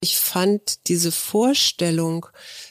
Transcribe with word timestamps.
Ich 0.00 0.18
fand 0.18 0.88
diese 0.88 1.10
Vorstellung, 1.10 2.26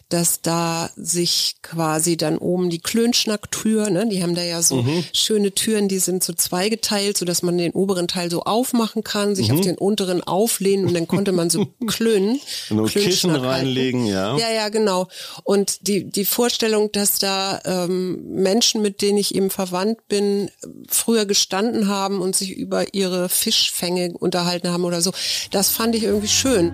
dass 0.10 0.42
da 0.42 0.92
sich 0.96 1.56
quasi 1.64 2.16
dann 2.16 2.38
oben 2.38 2.70
die 2.70 2.80
Klönschnacktür, 2.80 3.90
ne, 3.90 4.08
die 4.08 4.22
haben 4.22 4.36
da 4.36 4.44
ja 4.44 4.62
so 4.62 4.84
mhm. 4.84 5.04
schöne 5.14 5.52
Türen, 5.52 5.88
die 5.88 5.98
sind 5.98 6.24
so 6.24 6.34
zweigeteilt, 6.34 7.18
so 7.18 7.26
dass 7.26 7.42
man 7.42 7.58
den 7.58 7.72
oberen 7.72 8.08
Teil 8.08 8.30
so 8.30 8.44
aufmachen 8.44 9.04
kann, 9.04 9.36
sich 9.36 9.50
mhm. 9.50 9.56
auf 9.56 9.62
den 9.62 9.78
unteren 9.78 10.22
auflehnen 10.22 10.86
und 10.86 10.94
dann 10.94 11.08
konnte 11.08 11.32
man 11.32 11.50
so 11.50 11.66
klönen. 11.88 12.40
Nur 12.70 12.88
Kissen 12.88 13.32
reinlegen, 13.32 14.06
ja. 14.06 14.38
Ja, 14.38 14.52
ja, 14.52 14.70
genau. 14.70 15.08
Und 15.44 15.88
die, 15.88 16.10
die 16.10 16.26
Vorstellung, 16.26 16.92
dass 16.92 17.18
da 17.18 17.60
ähm, 17.66 18.24
Menschen, 18.32 18.84
mit 18.84 19.02
denen 19.02 19.18
ich 19.18 19.34
eben 19.34 19.50
verwandt 19.50 20.08
bin, 20.08 20.52
früher 20.88 21.26
gestanden 21.26 21.88
haben 21.88 22.22
und 22.22 22.36
sich 22.36 22.52
über 22.52 22.94
ihre 22.94 23.28
Fischfänge 23.28 24.14
unterhalten 24.14 24.70
haben 24.70 24.86
oder 24.86 25.02
so, 25.02 25.12
das 25.50 25.72
fand 25.72 25.96
ich 25.96 26.04
irgendwie 26.04 26.28
schön. 26.28 26.74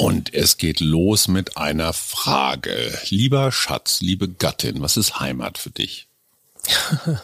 Und 0.00 0.32
es 0.32 0.56
geht 0.56 0.80
los 0.80 1.28
mit 1.28 1.58
einer 1.58 1.92
Frage. 1.92 2.98
Lieber 3.10 3.52
Schatz, 3.52 4.00
liebe 4.00 4.30
Gattin, 4.30 4.80
was 4.80 4.96
ist 4.96 5.20
Heimat 5.20 5.58
für 5.58 5.68
dich? 5.68 6.08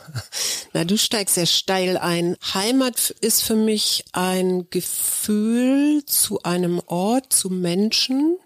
Na, 0.75 0.85
du 0.85 0.99
steigst 0.99 1.37
sehr 1.37 1.47
steil 1.47 1.97
ein. 1.97 2.37
Heimat 2.53 3.15
ist 3.23 3.43
für 3.43 3.57
mich 3.57 4.05
ein 4.13 4.69
Gefühl 4.69 6.05
zu 6.05 6.43
einem 6.43 6.83
Ort, 6.85 7.33
zu 7.33 7.49
Menschen, 7.49 8.37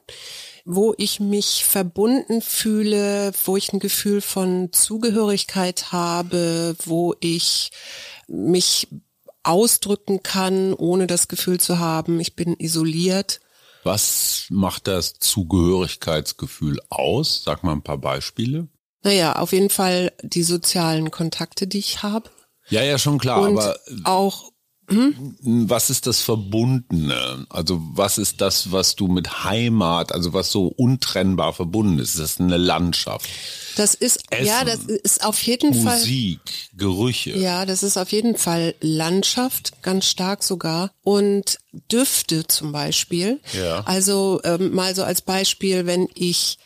wo 0.64 0.94
ich 0.96 1.18
mich 1.18 1.64
verbunden 1.64 2.40
fühle, 2.40 3.32
wo 3.44 3.56
ich 3.56 3.72
ein 3.72 3.80
Gefühl 3.80 4.20
von 4.20 4.72
Zugehörigkeit 4.72 5.90
habe, 5.90 6.76
wo 6.84 7.16
ich 7.18 7.72
mich 8.28 8.86
ausdrücken 9.42 10.22
kann, 10.22 10.72
ohne 10.72 11.08
das 11.08 11.26
Gefühl 11.26 11.58
zu 11.58 11.80
haben, 11.80 12.20
ich 12.20 12.36
bin 12.36 12.54
isoliert. 12.60 13.40
Was 13.82 14.46
macht 14.50 14.86
das 14.86 15.14
Zugehörigkeitsgefühl 15.14 16.80
aus? 16.90 17.42
Sag 17.44 17.64
mal 17.64 17.72
ein 17.72 17.82
paar 17.82 17.98
Beispiele. 17.98 18.68
Naja, 19.02 19.36
auf 19.36 19.52
jeden 19.52 19.70
Fall 19.70 20.12
die 20.22 20.42
sozialen 20.42 21.10
Kontakte, 21.10 21.66
die 21.66 21.78
ich 21.78 22.02
habe. 22.02 22.30
Ja, 22.68 22.82
ja, 22.82 22.98
schon 22.98 23.18
klar, 23.18 23.40
Und 23.42 23.58
aber 23.58 23.78
auch 24.04 24.49
hm? 24.90 25.36
was 25.68 25.88
ist 25.88 26.06
das 26.06 26.20
Verbundene? 26.20 27.46
Also 27.48 27.80
was 27.94 28.18
ist 28.18 28.40
das, 28.40 28.72
was 28.72 28.96
du 28.96 29.06
mit 29.06 29.44
Heimat, 29.44 30.12
also 30.12 30.32
was 30.32 30.50
so 30.50 30.66
untrennbar 30.66 31.52
verbunden 31.52 31.98
ist? 31.98 32.14
Ist 32.14 32.20
das 32.20 32.40
eine 32.40 32.56
Landschaft? 32.56 33.28
Das 33.76 33.94
ist, 33.94 34.24
Essen, 34.30 34.46
ja, 34.46 34.64
das 34.64 34.80
ist 34.80 35.24
auf 35.24 35.40
jeden 35.42 35.68
Musik, 35.68 35.84
Fall. 35.84 35.98
Musik, 35.98 36.40
Gerüche. 36.76 37.38
Ja, 37.38 37.66
das 37.66 37.82
ist 37.82 37.96
auf 37.96 38.10
jeden 38.12 38.36
Fall 38.36 38.74
Landschaft, 38.80 39.82
ganz 39.82 40.06
stark 40.06 40.42
sogar. 40.42 40.90
Und 41.02 41.58
Düfte 41.90 42.46
zum 42.46 42.72
Beispiel. 42.72 43.40
Ja. 43.52 43.80
Also 43.84 44.40
ähm, 44.44 44.74
mal 44.74 44.94
so 44.94 45.04
als 45.04 45.22
Beispiel, 45.22 45.86
wenn 45.86 46.08
ich 46.14 46.58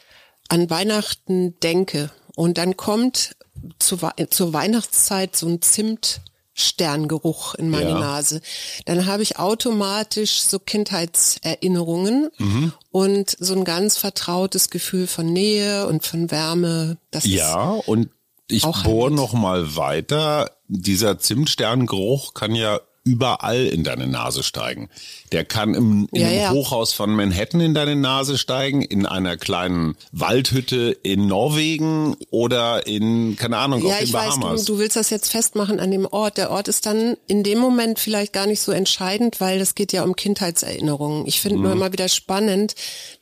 an 0.49 0.71
Weihnachten 0.71 1.59
denke 1.61 2.11
und 2.35 2.59
dann 2.59 2.77
kommt 2.77 3.37
zu, 3.79 3.99
zur 4.31 4.53
Weihnachtszeit 4.53 5.37
so 5.37 5.47
ein 5.47 5.63
Zimt 5.63 6.21
Sterngeruch 6.55 7.55
in 7.57 7.69
meine 7.69 7.91
ja. 7.91 7.99
Nase, 7.99 8.41
dann 8.87 9.07
habe 9.07 9.23
ich 9.25 9.39
automatisch 9.39 10.41
so 10.41 10.61
Kindheitserinnerungen 10.61 12.31
mhm. 12.39 12.73
und 12.91 13.37
so 13.39 13.55
ein 13.55 13.65
ganz 13.65 13.99
vertrautes 13.99 14.71
Gefühl 14.71 15.09
von 15.09 15.33
Nähe 15.33 15.87
und 15.87 16.07
von 16.07 16.31
Wärme. 16.31 16.97
Das 17.11 17.27
ja, 17.27 17.71
und 17.87 18.09
ich 18.49 18.63
bohre 18.63 19.11
noch 19.11 19.33
mal 19.33 19.77
weiter. 19.77 20.53
Dieser 20.69 21.19
Zimtsterngeruch 21.19 22.35
kann 22.35 22.55
ja 22.55 22.81
überall 23.05 23.67
in 23.67 23.85
deine 23.85 24.07
Nase 24.07 24.43
steigen. 24.43 24.89
Der 25.31 25.45
kann 25.45 25.75
im, 25.75 26.09
ja, 26.11 26.27
einem 26.27 26.39
ja. 26.39 26.51
Hochhaus 26.53 26.95
von 26.95 27.15
Manhattan 27.15 27.61
in 27.61 27.75
deine 27.75 27.97
Nase 27.97 28.39
steigen, 28.39 28.81
in 28.81 29.05
einer 29.05 29.37
kleinen 29.37 29.95
Waldhütte 30.11 30.97
in 31.03 31.27
Norwegen 31.27 32.17
oder 32.31 32.87
in, 32.87 33.37
keine 33.37 33.59
Ahnung, 33.59 33.85
ja, 33.85 33.93
auf 33.93 33.99
den 33.99 34.05
ich 34.07 34.13
Bahamas. 34.13 34.53
Weiß, 34.53 34.65
du, 34.65 34.73
du 34.73 34.79
willst 34.79 34.97
das 34.97 35.11
jetzt 35.11 35.31
festmachen 35.31 35.81
an 35.81 35.91
dem 35.91 36.07
Ort. 36.07 36.39
Der 36.39 36.51
Ort 36.51 36.69
ist 36.69 36.87
dann 36.87 37.17
in 37.27 37.43
dem 37.43 37.59
Moment 37.59 37.99
vielleicht 37.99 38.33
gar 38.33 38.47
nicht 38.47 38.63
so 38.63 38.73
entscheidend, 38.73 39.39
weil 39.39 39.61
es 39.61 39.75
geht 39.75 39.93
ja 39.93 40.03
um 40.03 40.17
Kindheitserinnerungen. 40.17 41.27
Ich 41.27 41.41
finde 41.41 41.59
mhm. 41.59 41.63
nur 41.63 41.73
immer 41.73 41.93
wieder 41.93 42.09
spannend, 42.09 42.75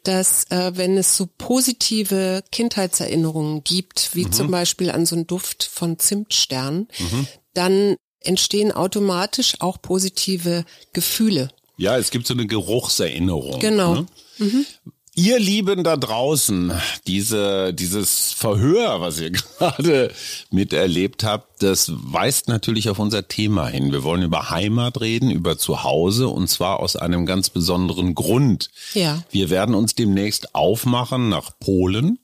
dass 0.04 0.44
äh, 0.50 0.72
wenn 0.76 0.96
es 0.96 1.16
so 1.16 1.28
positive 1.38 2.44
Kindheitserinnerungen 2.52 3.64
gibt, 3.64 4.14
wie 4.14 4.26
mhm. 4.26 4.32
zum 4.32 4.50
Beispiel 4.52 4.92
an 4.92 5.06
so 5.06 5.16
einen 5.16 5.26
Duft 5.26 5.64
von 5.64 5.98
Zimtstern, 5.98 6.86
mhm. 6.98 7.26
dann 7.54 7.96
entstehen 8.24 8.72
automatisch 8.72 9.56
auch 9.60 9.80
positive 9.80 10.64
Gefühle. 10.92 11.50
Ja, 11.76 11.96
es 11.96 12.10
gibt 12.10 12.26
so 12.26 12.34
eine 12.34 12.46
Geruchserinnerung. 12.46 13.60
Genau. 13.60 13.94
Ne? 13.94 14.06
Mhm. 14.38 14.66
Ihr 15.14 15.38
Lieben 15.38 15.84
da 15.84 15.98
draußen, 15.98 16.72
diese, 17.06 17.74
dieses 17.74 18.32
Verhör, 18.32 19.02
was 19.02 19.20
ihr 19.20 19.30
gerade 19.58 20.10
miterlebt 20.50 21.22
habt, 21.22 21.62
das 21.62 21.92
weist 21.94 22.48
natürlich 22.48 22.88
auf 22.88 22.98
unser 22.98 23.28
Thema 23.28 23.66
hin. 23.68 23.92
Wir 23.92 24.04
wollen 24.04 24.22
über 24.22 24.48
Heimat 24.48 25.02
reden, 25.02 25.30
über 25.30 25.58
Zuhause 25.58 26.28
und 26.28 26.48
zwar 26.48 26.80
aus 26.80 26.96
einem 26.96 27.26
ganz 27.26 27.50
besonderen 27.50 28.14
Grund. 28.14 28.70
Ja. 28.94 29.22
Wir 29.30 29.50
werden 29.50 29.74
uns 29.74 29.94
demnächst 29.94 30.54
aufmachen 30.54 31.28
nach 31.28 31.58
Polen 31.60 32.18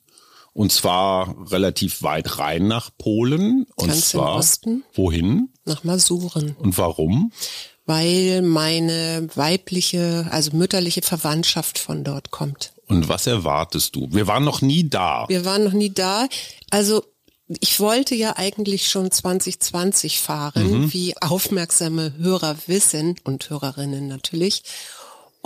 und 0.59 0.73
zwar 0.73 1.37
relativ 1.53 2.03
weit 2.03 2.41
rein 2.41 2.67
nach 2.67 2.91
Polen. 2.99 3.65
Und 3.77 3.87
Ganz 3.91 4.09
zwar 4.09 4.45
wohin? 4.93 5.51
Nach 5.65 5.85
Masuren. 5.85 6.57
Und 6.59 6.77
warum? 6.77 7.31
Weil 7.87 8.43
meine 8.43 9.29
weibliche, 9.37 10.27
also 10.33 10.57
mütterliche 10.57 11.03
Verwandtschaft 11.03 11.79
von 11.79 12.03
dort 12.03 12.33
kommt. 12.33 12.73
Und 12.89 13.09
was 13.09 13.29
erwartest 13.29 13.95
du? 13.95 14.09
Wir 14.11 14.27
waren 14.27 14.43
noch 14.43 14.61
nie 14.61 14.91
da. 14.91 15.27
Wir 15.29 15.45
waren 15.45 15.63
noch 15.63 15.75
nie 15.75 15.95
da. 15.95 16.27
Also 16.71 17.05
ich 17.61 17.79
wollte 17.79 18.17
ja 18.17 18.37
eigentlich 18.37 18.89
schon 18.89 19.13
2020 19.13 20.19
fahren, 20.19 20.71
mhm. 20.71 20.93
wie 20.93 21.15
aufmerksame 21.21 22.15
Hörer 22.19 22.57
wissen 22.67 23.15
und 23.23 23.49
Hörerinnen 23.49 24.09
natürlich. 24.09 24.65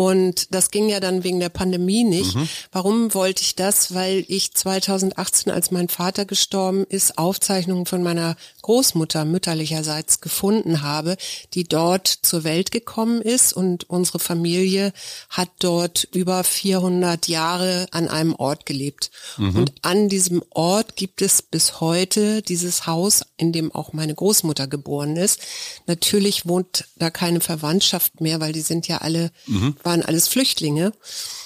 Und 0.03 0.55
das 0.55 0.71
ging 0.71 0.89
ja 0.89 1.01
dann 1.01 1.25
wegen 1.25 1.41
der 1.41 1.49
Pandemie 1.49 2.05
nicht. 2.05 2.35
Mhm. 2.35 2.49
Warum 2.73 3.15
wollte 3.15 3.43
ich 3.43 3.55
das? 3.55 3.95
Weil 3.95 4.25
ich 4.29 4.53
2018, 4.53 5.53
als 5.53 5.71
mein 5.71 5.89
Vater 5.89 6.25
gestorben 6.25 6.85
ist, 6.89 7.19
Aufzeichnungen 7.19 7.87
von 7.87 8.03
meiner 8.03 8.37
Großmutter 8.63 9.25
mütterlicherseits 9.25 10.21
gefunden 10.21 10.83
habe, 10.83 11.17
die 11.55 11.65
dort 11.65 12.07
zur 12.07 12.45
Welt 12.45 12.71
gekommen 12.71 13.21
ist 13.21 13.53
und 13.53 13.91
unsere 13.91 14.19
Familie 14.19 14.93
hat 15.29 15.51
dort 15.59 16.09
über 16.13 16.45
400 16.45 17.29
Jahre 17.29 17.87
an 17.91 18.09
einem 18.09 18.35
Ort 18.35 18.65
gelebt. 18.67 19.11
Mhm. 19.37 19.57
Und 19.57 19.73
an 19.83 20.09
diesem 20.09 20.43
Ort 20.51 20.97
gibt 20.97 21.23
es 21.23 21.43
bis 21.43 21.81
heute 21.81 22.43
dieses 22.43 22.87
Haus, 22.87 23.23
in 23.37 23.53
dem 23.53 23.73
auch 23.73 23.93
meine 23.93 24.15
Großmutter 24.15 24.67
geboren 24.67 25.17
ist. 25.17 25.41
Natürlich 25.87 26.47
wohnt 26.47 26.87
da 26.97 27.11
keine 27.11 27.41
Verwandtschaft 27.41 28.21
mehr, 28.21 28.41
weil 28.41 28.53
die 28.53 28.61
sind 28.61 28.89
ja 28.89 28.99
alle, 28.99 29.31
mhm. 29.47 29.77
waren 29.83 30.03
alles 30.03 30.29
Flüchtlinge. 30.29 30.93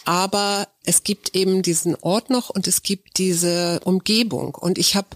Aber 0.04 0.68
es 0.84 1.02
gibt 1.02 1.34
eben 1.34 1.62
diesen 1.62 1.96
Ort 1.96 2.30
noch 2.30 2.50
und 2.50 2.68
es 2.68 2.82
gibt 2.82 3.18
diese 3.18 3.80
Umgebung. 3.84 4.54
Und 4.54 4.78
ich 4.78 4.94
habe 4.94 5.08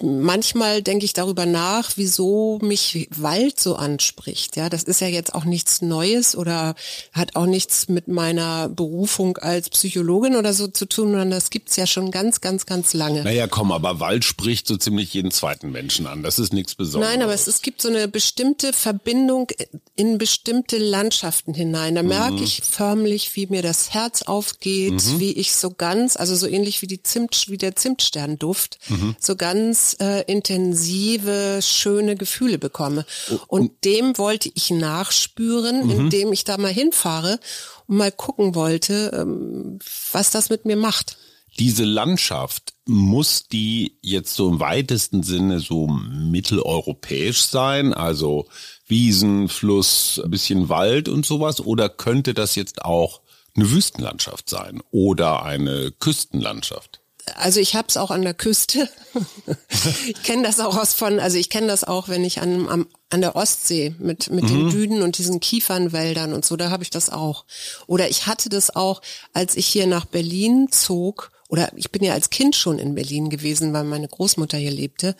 manchmal 0.00 0.82
denke 0.82 1.04
ich 1.04 1.12
darüber 1.12 1.44
nach, 1.44 1.92
wieso 1.96 2.58
mich 2.62 3.08
Wald 3.10 3.60
so 3.60 3.76
anspricht. 3.76 4.56
Ja, 4.56 4.70
das 4.70 4.84
ist 4.84 5.00
ja 5.00 5.08
jetzt 5.08 5.34
auch 5.34 5.44
nichts 5.44 5.82
Neues 5.82 6.34
oder 6.34 6.74
hat 7.12 7.36
auch 7.36 7.44
nichts 7.44 7.88
mit 7.88 8.08
meiner 8.08 8.68
Berufung 8.70 9.36
als 9.36 9.68
Psychologin 9.68 10.36
oder 10.36 10.54
so 10.54 10.68
zu 10.68 10.86
tun, 10.86 11.08
sondern 11.10 11.30
das 11.30 11.50
gibt's 11.50 11.76
ja 11.76 11.86
schon 11.86 12.10
ganz, 12.10 12.40
ganz, 12.40 12.64
ganz 12.64 12.94
lange. 12.94 13.22
Naja, 13.22 13.46
komm, 13.46 13.70
aber 13.70 14.00
Wald 14.00 14.24
spricht 14.24 14.66
so 14.66 14.76
ziemlich 14.76 15.12
jeden 15.12 15.30
zweiten 15.30 15.70
Menschen 15.70 16.06
an. 16.06 16.22
Das 16.22 16.38
ist 16.38 16.54
nichts 16.54 16.74
Besonderes. 16.74 17.14
Nein, 17.14 17.22
aber 17.22 17.34
es, 17.34 17.46
es 17.46 17.60
gibt 17.60 17.82
so 17.82 17.88
eine 17.88 18.08
bestimmte 18.08 18.72
Verbindung 18.72 19.48
in 19.94 20.16
bestimmte 20.16 20.78
Landschaften 20.78 21.52
hinein. 21.52 21.96
Da 21.96 22.02
merke 22.02 22.36
mhm. 22.36 22.44
ich 22.44 22.62
förmlich, 22.62 23.36
wie 23.36 23.46
mir 23.46 23.62
das 23.62 23.92
Herz 23.92 24.22
aufgeht, 24.22 24.92
mhm. 24.94 25.20
wie 25.20 25.32
ich 25.32 25.54
so 25.54 25.70
ganz, 25.70 26.16
also 26.16 26.34
so 26.34 26.46
ähnlich 26.46 26.80
wie 26.80 26.86
die 26.86 27.02
Zimt, 27.02 27.44
wie 27.48 27.58
der 27.58 27.76
Zimtsternduft, 27.76 28.78
mhm. 28.88 29.16
so 29.20 29.36
ganz 29.36 29.81
ganz 29.82 29.96
äh, 30.00 30.22
intensive, 30.30 31.60
schöne 31.60 32.16
Gefühle 32.16 32.58
bekomme. 32.58 33.04
Und 33.48 33.84
dem 33.84 34.16
wollte 34.18 34.50
ich 34.54 34.70
nachspüren, 34.70 35.84
mhm. 35.84 35.90
indem 35.90 36.32
ich 36.32 36.44
da 36.44 36.56
mal 36.56 36.72
hinfahre 36.72 37.40
und 37.86 37.96
mal 37.96 38.12
gucken 38.12 38.54
wollte, 38.54 39.10
ähm, 39.14 39.78
was 40.12 40.30
das 40.30 40.50
mit 40.50 40.64
mir 40.64 40.76
macht. 40.76 41.18
Diese 41.58 41.84
Landschaft, 41.84 42.72
muss 42.86 43.46
die 43.46 43.98
jetzt 44.00 44.34
so 44.34 44.48
im 44.48 44.58
weitesten 44.58 45.22
Sinne 45.22 45.60
so 45.60 45.86
mitteleuropäisch 45.86 47.42
sein? 47.42 47.92
Also 47.92 48.46
Wiesen, 48.86 49.48
Fluss, 49.48 50.20
ein 50.22 50.30
bisschen 50.30 50.68
Wald 50.68 51.08
und 51.08 51.26
sowas? 51.26 51.60
Oder 51.60 51.88
könnte 51.88 52.34
das 52.34 52.54
jetzt 52.54 52.84
auch 52.84 53.20
eine 53.54 53.70
Wüstenlandschaft 53.70 54.48
sein 54.48 54.82
oder 54.90 55.44
eine 55.44 55.92
Küstenlandschaft? 55.92 57.01
Also 57.36 57.60
ich 57.60 57.74
habe 57.74 57.88
es 57.88 57.96
auch 57.96 58.10
an 58.10 58.22
der 58.22 58.34
Küste. 58.34 58.88
ich 60.06 60.22
kenne 60.22 60.42
das 60.42 60.60
auch 60.60 60.76
aus 60.76 60.94
von, 60.94 61.20
also 61.20 61.36
ich 61.36 61.50
kenne 61.50 61.68
das 61.68 61.84
auch, 61.84 62.08
wenn 62.08 62.24
ich 62.24 62.40
an, 62.40 62.68
am, 62.68 62.86
an 63.10 63.20
der 63.20 63.36
Ostsee 63.36 63.94
mit, 63.98 64.30
mit 64.30 64.44
mhm. 64.44 64.48
den 64.48 64.70
Dünen 64.70 65.02
und 65.02 65.18
diesen 65.18 65.40
Kiefernwäldern 65.40 66.32
und 66.32 66.44
so, 66.44 66.56
da 66.56 66.70
habe 66.70 66.82
ich 66.82 66.90
das 66.90 67.10
auch. 67.10 67.44
Oder 67.86 68.08
ich 68.08 68.26
hatte 68.26 68.48
das 68.48 68.74
auch, 68.74 69.02
als 69.32 69.56
ich 69.56 69.66
hier 69.66 69.86
nach 69.86 70.04
Berlin 70.04 70.68
zog, 70.70 71.30
oder 71.48 71.70
ich 71.76 71.92
bin 71.92 72.02
ja 72.02 72.14
als 72.14 72.30
Kind 72.30 72.56
schon 72.56 72.78
in 72.78 72.94
Berlin 72.94 73.28
gewesen, 73.28 73.72
weil 73.72 73.84
meine 73.84 74.08
Großmutter 74.08 74.56
hier 74.56 74.70
lebte. 74.70 75.16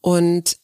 Und 0.00 0.56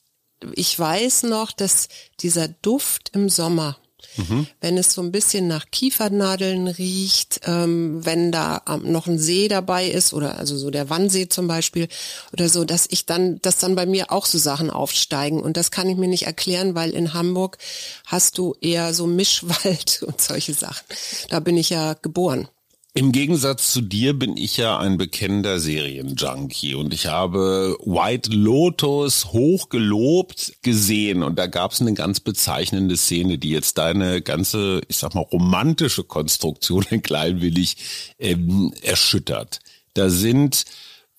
ich 0.55 0.79
weiß 0.79 1.25
noch, 1.25 1.53
dass 1.53 1.89
dieser 2.21 2.49
Duft 2.49 3.11
im 3.15 3.29
Sommer, 3.29 3.79
Mhm. 4.17 4.47
Wenn 4.61 4.79
es 4.79 4.93
so 4.93 5.03
ein 5.03 5.13
bisschen 5.13 5.47
nach 5.49 5.67
Kiefernadeln 5.71 6.69
riecht, 6.69 7.41
ähm, 7.45 8.05
wenn 8.05 8.33
da 8.33 8.63
noch 8.83 9.07
ein 9.07 9.19
See 9.19 9.49
dabei 9.49 9.87
ist 9.87 10.13
oder 10.13 10.39
also 10.39 10.57
so 10.57 10.71
der 10.71 10.91
Wannsee 10.91 11.29
zum 11.29 11.47
Beispiel 11.47 11.89
oder 12.33 12.49
so, 12.49 12.65
dass 12.65 12.87
ich 12.91 13.07
dann, 13.07 13.41
dass 13.43 13.59
dann 13.59 13.75
bei 13.75 13.87
mir 13.87 14.13
auch 14.13 14.27
so 14.27 14.39
Sachen 14.39 14.71
aufsteigen 14.71 15.41
und 15.41 15.57
das 15.57 15.71
kann 15.71 15.89
ich 15.89 15.97
mir 15.97 16.09
nicht 16.09 16.27
erklären, 16.27 16.75
weil 16.75 16.91
in 16.91 17.15
Hamburg 17.15 17.59
hast 18.07 18.39
du 18.39 18.55
eher 18.61 18.95
so 18.95 19.07
Mischwald 19.07 20.03
und 20.07 20.21
solche 20.21 20.55
Sachen. 20.55 20.85
Da 21.29 21.41
bin 21.41 21.57
ich 21.57 21.71
ja 21.71 21.95
geboren. 21.95 22.49
Im 22.97 23.11
Gegensatz 23.11 23.73
zu 23.73 23.81
dir 23.81 24.17
bin 24.17 24.37
ich 24.37 24.57
ja 24.57 24.79
ein 24.79 24.99
bekennender 24.99 25.59
Serienjunkie 25.59 26.77
und 26.77 26.95
ich 26.95 27.07
habe 27.07 27.77
White 27.85 28.31
Lotus 28.31 29.33
hochgelobt 29.33 30.63
gesehen 30.63 31.25
und 31.25 31.37
da 31.37 31.49
gab 31.49 31.73
es 31.73 31.81
eine 31.81 31.95
ganz 31.95 32.21
bezeichnende 32.21 32.97
Szene, 32.97 33.37
die 33.37 33.51
jetzt 33.51 33.79
deine 33.79 34.23
ganze, 34.23 34.81
ich 34.87 34.99
sag 34.99 35.13
mal, 35.17 35.23
romantische 35.23 36.05
Konstruktion 36.05 36.87
ein 36.93 37.03
klein 37.03 37.41
wenig 37.41 37.79
ähm, 38.21 38.73
erschüttert. 38.81 39.59
Da 39.95 40.09
sind 40.09 40.65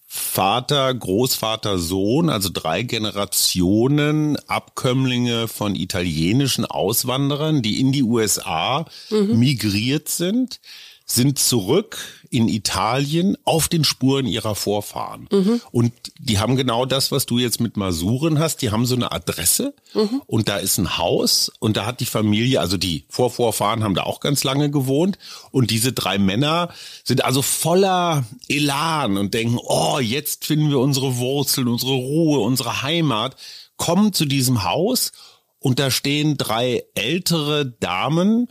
Vater, 0.08 0.94
Großvater, 0.94 1.78
Sohn, 1.78 2.30
also 2.30 2.48
drei 2.54 2.84
Generationen 2.84 4.38
Abkömmlinge 4.48 5.50
von 5.50 5.76
italienischen 5.76 6.64
Auswanderern, 6.64 7.62
die 7.62 7.82
in 7.82 7.92
die 7.92 8.04
USA 8.04 8.86
mhm. 9.10 9.40
migriert 9.40 10.08
sind 10.08 10.62
sind 11.06 11.38
zurück 11.38 11.98
in 12.32 12.48
Italien 12.48 13.38
auf 13.44 13.68
den 13.68 13.84
Spuren 13.84 14.26
ihrer 14.26 14.56
Vorfahren. 14.56 15.28
Mhm. 15.32 15.62
Und 15.72 15.94
die 16.18 16.40
haben 16.40 16.56
genau 16.56 16.86
das, 16.86 17.12
was 17.12 17.28
du 17.28 17.38
jetzt 17.38 17.62
mit 17.62 17.78
Masuren 17.78 18.40
hast. 18.40 18.64
Die 18.64 18.72
haben 18.72 18.88
so 18.88 18.96
eine 18.96 19.12
Adresse 19.12 19.76
mhm. 19.94 20.24
und 20.26 20.50
da 20.50 20.58
ist 20.58 20.80
ein 20.80 20.98
Haus 20.98 21.52
und 21.60 21.78
da 21.78 21.86
hat 21.86 22.00
die 22.00 22.08
Familie, 22.08 22.60
also 22.60 22.78
die 22.78 23.06
Vorvorfahren 23.08 23.84
haben 23.84 23.94
da 23.94 24.04
auch 24.04 24.20
ganz 24.20 24.44
lange 24.44 24.72
gewohnt 24.72 25.20
und 25.52 25.70
diese 25.70 25.94
drei 25.94 26.18
Männer 26.18 26.74
sind 27.04 27.24
also 27.24 27.44
voller 27.44 28.26
Elan 28.50 29.18
und 29.18 29.36
denken, 29.36 29.60
oh, 29.62 30.00
jetzt 30.00 30.46
finden 30.46 30.72
wir 30.72 30.80
unsere 30.80 31.18
Wurzeln, 31.18 31.68
unsere 31.68 31.94
Ruhe, 31.94 32.40
unsere 32.40 32.82
Heimat, 32.82 33.36
kommen 33.78 34.12
zu 34.12 34.26
diesem 34.26 34.64
Haus 34.64 35.12
und 35.60 35.80
da 35.80 35.92
stehen 35.92 36.38
drei 36.38 36.84
ältere 36.96 37.66
Damen, 37.66 38.50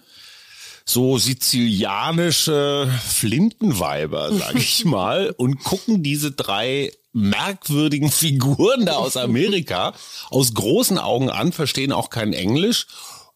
so 0.85 1.19
sizilianische 1.19 2.91
Flintenweiber, 3.07 4.33
sag 4.39 4.57
ich 4.57 4.85
mal, 4.85 5.35
und 5.37 5.63
gucken 5.63 6.03
diese 6.03 6.33
drei 6.33 6.93
merkwürdigen 7.13 8.11
Figuren 8.13 8.87
da 8.87 8.97
aus 8.97 9.17
Amerika 9.17 9.95
aus 10.31 10.55
großen 10.55 10.99
Augen 10.99 11.31
an, 11.31 11.53
verstehen 11.53 11.93
auch 11.93 12.11
kein 12.11 12.33
Englisch. 12.33 12.87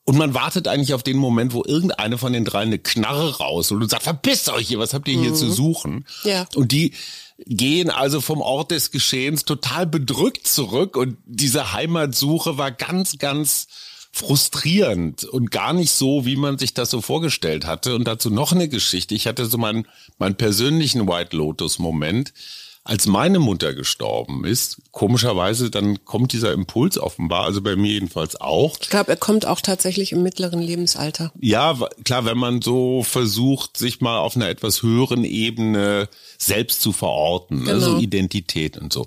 Und 0.05 0.17
man 0.17 0.33
wartet 0.33 0.69
eigentlich 0.69 0.95
auf 0.95 1.03
den 1.03 1.19
Moment, 1.19 1.53
wo 1.53 1.63
irgendeine 1.65 2.17
von 2.17 2.33
den 2.33 2.47
drei 2.47 2.61
eine 2.61 2.79
Knarre 2.79 3.37
raus 3.37 3.71
und 3.71 3.91
sagt, 3.91 4.05
verpisst 4.05 4.49
euch 4.49 4.67
hier, 4.67 4.79
was 4.79 4.95
habt 4.95 5.07
ihr 5.07 5.21
hier 5.21 5.33
mhm. 5.33 5.37
zu 5.37 5.53
suchen? 5.53 6.07
Ja. 6.25 6.47
Und 6.55 6.73
die 6.73 6.95
gehen 7.47 7.91
also 7.91 8.23
vom 8.23 8.41
Ort 8.41 8.71
des 8.71 8.91
Geschehens 8.91 9.45
total 9.45 9.87
bedrückt 9.87 10.47
zurück 10.47 10.97
und 10.97 11.19
diese 11.27 11.75
Heimatsuche 11.75 12.57
war 12.57 12.71
ganz, 12.71 13.19
ganz 13.19 13.69
frustrierend 14.13 15.25
und 15.25 15.51
gar 15.51 15.73
nicht 15.73 15.93
so, 15.93 16.25
wie 16.25 16.37
man 16.37 16.59
sich 16.59 16.75
das 16.75 16.91
so 16.91 17.01
vorgestellt 17.01 17.67
hatte. 17.67 17.95
Und 17.95 18.05
dazu 18.05 18.31
noch 18.31 18.53
eine 18.53 18.69
Geschichte. 18.69 19.15
Ich 19.15 19.27
hatte 19.27 19.47
so 19.47 19.59
meinen, 19.59 19.87
meinen 20.19 20.35
persönlichen 20.35 21.07
White 21.07 21.37
Lotus 21.37 21.79
Moment 21.79 22.33
als 22.89 23.05
meine 23.05 23.39
Mutter 23.39 23.75
gestorben 23.75 24.47
ist, 24.47 24.79
komischerweise, 24.93 25.71
dann 25.71 26.07
kommt 26.07 26.33
dieser 26.33 26.55
Impuls 26.55 26.97
offenbar, 26.99 27.45
also 27.45 27.61
bei 27.61 27.77
mir 27.77 27.93
jedenfalls 27.93 28.41
auch. 28.41 28.79
Ich 28.81 28.89
glaube, 28.89 29.11
er 29.11 29.19
kommt 29.19 29.45
auch 29.45 29.61
tatsächlich 29.61 30.13
im 30.13 30.23
mittleren 30.23 30.63
Lebensalter. 30.63 31.31
Ja, 31.39 31.79
klar, 32.05 32.25
wenn 32.25 32.39
man 32.39 32.63
so 32.63 33.03
versucht, 33.03 33.77
sich 33.77 34.01
mal 34.01 34.17
auf 34.17 34.37
einer 34.37 34.49
etwas 34.49 34.83
höheren 34.83 35.25
Ebene 35.25 36.09
selbst 36.39 36.81
zu 36.81 36.93
verorten, 36.93 37.65
genau. 37.65 37.73
also 37.73 37.99
Identität 37.99 38.79
und 38.79 38.91
so. 38.91 39.07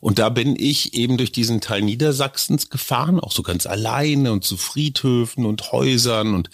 Und 0.00 0.18
da 0.18 0.28
bin 0.28 0.54
ich 0.54 0.92
eben 0.92 1.16
durch 1.16 1.32
diesen 1.32 1.62
Teil 1.62 1.80
Niedersachsens 1.80 2.68
gefahren, 2.68 3.18
auch 3.18 3.32
so 3.32 3.42
ganz 3.42 3.64
alleine 3.64 4.30
und 4.32 4.44
zu 4.44 4.58
Friedhöfen 4.58 5.46
und 5.46 5.72
Häusern 5.72 6.34
und 6.34 6.50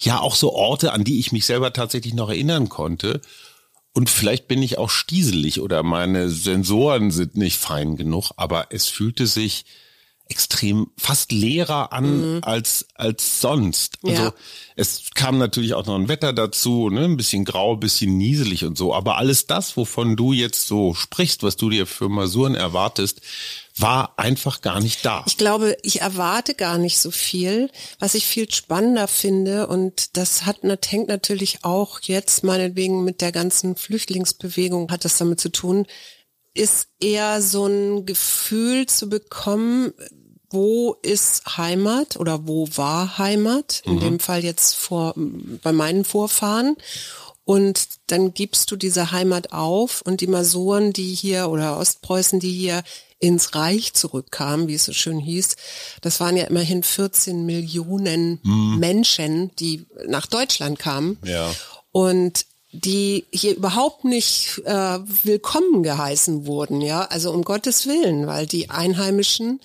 ja, 0.00 0.20
auch 0.20 0.36
so 0.36 0.54
Orte, 0.54 0.92
an 0.92 1.04
die 1.04 1.18
ich 1.18 1.32
mich 1.32 1.44
selber 1.44 1.74
tatsächlich 1.74 2.14
noch 2.14 2.30
erinnern 2.30 2.70
konnte. 2.70 3.20
Und 3.94 4.10
vielleicht 4.10 4.48
bin 4.48 4.60
ich 4.60 4.76
auch 4.76 4.90
stieselig 4.90 5.60
oder 5.60 5.84
meine 5.84 6.28
Sensoren 6.28 7.12
sind 7.12 7.36
nicht 7.36 7.58
fein 7.58 7.96
genug, 7.96 8.32
aber 8.36 8.66
es 8.70 8.88
fühlte 8.88 9.28
sich 9.28 9.64
extrem 10.28 10.90
fast 10.96 11.32
leerer 11.32 11.92
an 11.92 12.36
mhm. 12.36 12.38
als 12.42 12.86
als 12.94 13.40
sonst. 13.40 13.98
Also 14.02 14.22
ja. 14.22 14.34
es 14.74 15.10
kam 15.14 15.36
natürlich 15.36 15.74
auch 15.74 15.84
noch 15.84 15.96
ein 15.96 16.08
Wetter 16.08 16.32
dazu, 16.32 16.88
ne, 16.88 17.04
ein 17.04 17.18
bisschen 17.18 17.44
grau, 17.44 17.74
ein 17.74 17.80
bisschen 17.80 18.16
nieselig 18.16 18.64
und 18.64 18.78
so, 18.78 18.94
aber 18.94 19.18
alles 19.18 19.46
das, 19.46 19.76
wovon 19.76 20.16
du 20.16 20.32
jetzt 20.32 20.66
so 20.66 20.94
sprichst, 20.94 21.42
was 21.42 21.56
du 21.56 21.68
dir 21.68 21.86
für 21.86 22.08
Masuren 22.08 22.54
erwartest, 22.54 23.20
war 23.76 24.14
einfach 24.18 24.62
gar 24.62 24.80
nicht 24.80 25.04
da. 25.04 25.24
Ich 25.26 25.36
glaube, 25.36 25.76
ich 25.82 26.00
erwarte 26.00 26.54
gar 26.54 26.78
nicht 26.78 26.98
so 26.98 27.10
viel, 27.10 27.70
was 27.98 28.14
ich 28.14 28.24
viel 28.24 28.50
spannender 28.50 29.08
finde 29.08 29.66
und 29.66 30.16
das 30.16 30.46
hat 30.46 30.60
hängt 30.62 31.08
natürlich 31.08 31.64
auch 31.64 32.00
jetzt 32.00 32.44
meinetwegen 32.44 33.04
mit 33.04 33.20
der 33.20 33.32
ganzen 33.32 33.76
Flüchtlingsbewegung 33.76 34.90
hat 34.90 35.04
das 35.04 35.18
damit 35.18 35.40
zu 35.40 35.50
tun, 35.50 35.86
ist 36.54 36.88
eher 37.00 37.42
so 37.42 37.66
ein 37.66 38.06
Gefühl 38.06 38.86
zu 38.86 39.08
bekommen, 39.08 39.92
wo 40.54 40.96
ist 41.02 41.58
Heimat 41.58 42.16
oder 42.16 42.46
wo 42.46 42.66
war 42.74 43.18
Heimat? 43.18 43.82
In 43.84 43.96
mhm. 43.96 44.00
dem 44.00 44.20
Fall 44.20 44.42
jetzt 44.42 44.74
vor, 44.74 45.12
bei 45.16 45.72
meinen 45.72 46.04
Vorfahren. 46.04 46.76
Und 47.44 47.88
dann 48.06 48.32
gibst 48.32 48.70
du 48.70 48.76
diese 48.76 49.12
Heimat 49.12 49.52
auf 49.52 50.00
und 50.00 50.22
die 50.22 50.26
Masuren, 50.26 50.94
die 50.94 51.12
hier 51.12 51.50
oder 51.50 51.78
Ostpreußen, 51.78 52.40
die 52.40 52.52
hier 52.52 52.82
ins 53.18 53.54
Reich 53.54 53.92
zurückkamen, 53.94 54.68
wie 54.68 54.74
es 54.74 54.84
so 54.84 54.92
schön 54.92 55.18
hieß, 55.18 55.56
das 56.00 56.20
waren 56.20 56.36
ja 56.36 56.44
immerhin 56.44 56.82
14 56.82 57.46
Millionen 57.46 58.40
mhm. 58.42 58.78
Menschen, 58.78 59.50
die 59.56 59.86
nach 60.06 60.26
Deutschland 60.26 60.78
kamen. 60.78 61.18
Ja. 61.24 61.50
Und 61.92 62.46
die 62.74 63.24
hier 63.30 63.56
überhaupt 63.56 64.04
nicht 64.04 64.60
äh, 64.64 64.98
willkommen 65.22 65.82
geheißen 65.82 66.46
wurden, 66.46 66.80
ja, 66.80 67.02
also 67.02 67.30
um 67.30 67.42
Gottes 67.42 67.86
Willen, 67.86 68.26
weil 68.26 68.46
die 68.46 68.70
Einheimischen 68.70 69.60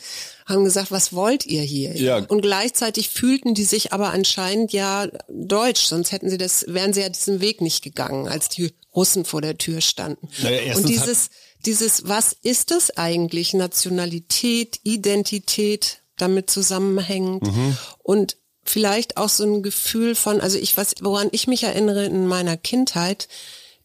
haben 0.46 0.64
gesagt, 0.64 0.92
was 0.92 1.14
wollt 1.14 1.46
ihr 1.46 1.62
hier? 1.62 1.96
Ja. 1.96 2.18
Und 2.18 2.42
gleichzeitig 2.42 3.10
fühlten 3.10 3.54
die 3.54 3.64
sich 3.64 3.94
aber 3.94 4.12
anscheinend 4.12 4.74
ja 4.74 5.08
deutsch, 5.28 5.86
sonst 5.86 6.12
hätten 6.12 6.30
sie 6.30 6.38
das, 6.38 6.66
wären 6.68 6.94
sie 6.94 7.02
ja 7.02 7.10
diesen 7.10 7.42
Weg 7.42 7.62
nicht 7.62 7.84
gegangen, 7.84 8.28
als 8.28 8.50
die 8.50 8.72
Russen 8.96 9.26
vor 9.26 9.42
der 9.42 9.58
Tür 9.58 9.82
standen. 9.82 10.28
Naja, 10.42 10.76
und 10.76 10.88
dieses, 10.88 11.30
dieses, 11.66 12.08
was 12.08 12.36
ist 12.42 12.72
das 12.72 12.96
eigentlich? 12.98 13.54
Nationalität, 13.54 14.80
Identität, 14.84 16.02
damit 16.18 16.50
zusammenhängend. 16.50 17.44
Mhm. 17.44 17.78
Und 18.04 18.38
vielleicht 18.70 19.18
auch 19.18 19.30
so 19.30 19.44
ein 19.44 19.64
Gefühl 19.64 20.14
von, 20.14 20.42
also 20.42 20.60
ich, 20.60 20.78
was, 20.78 20.94
woran 21.02 21.30
ich 21.32 21.48
mich 21.48 21.64
erinnere 21.64 22.06
in 22.06 22.28
meiner 22.28 22.56
Kindheit, 22.56 23.28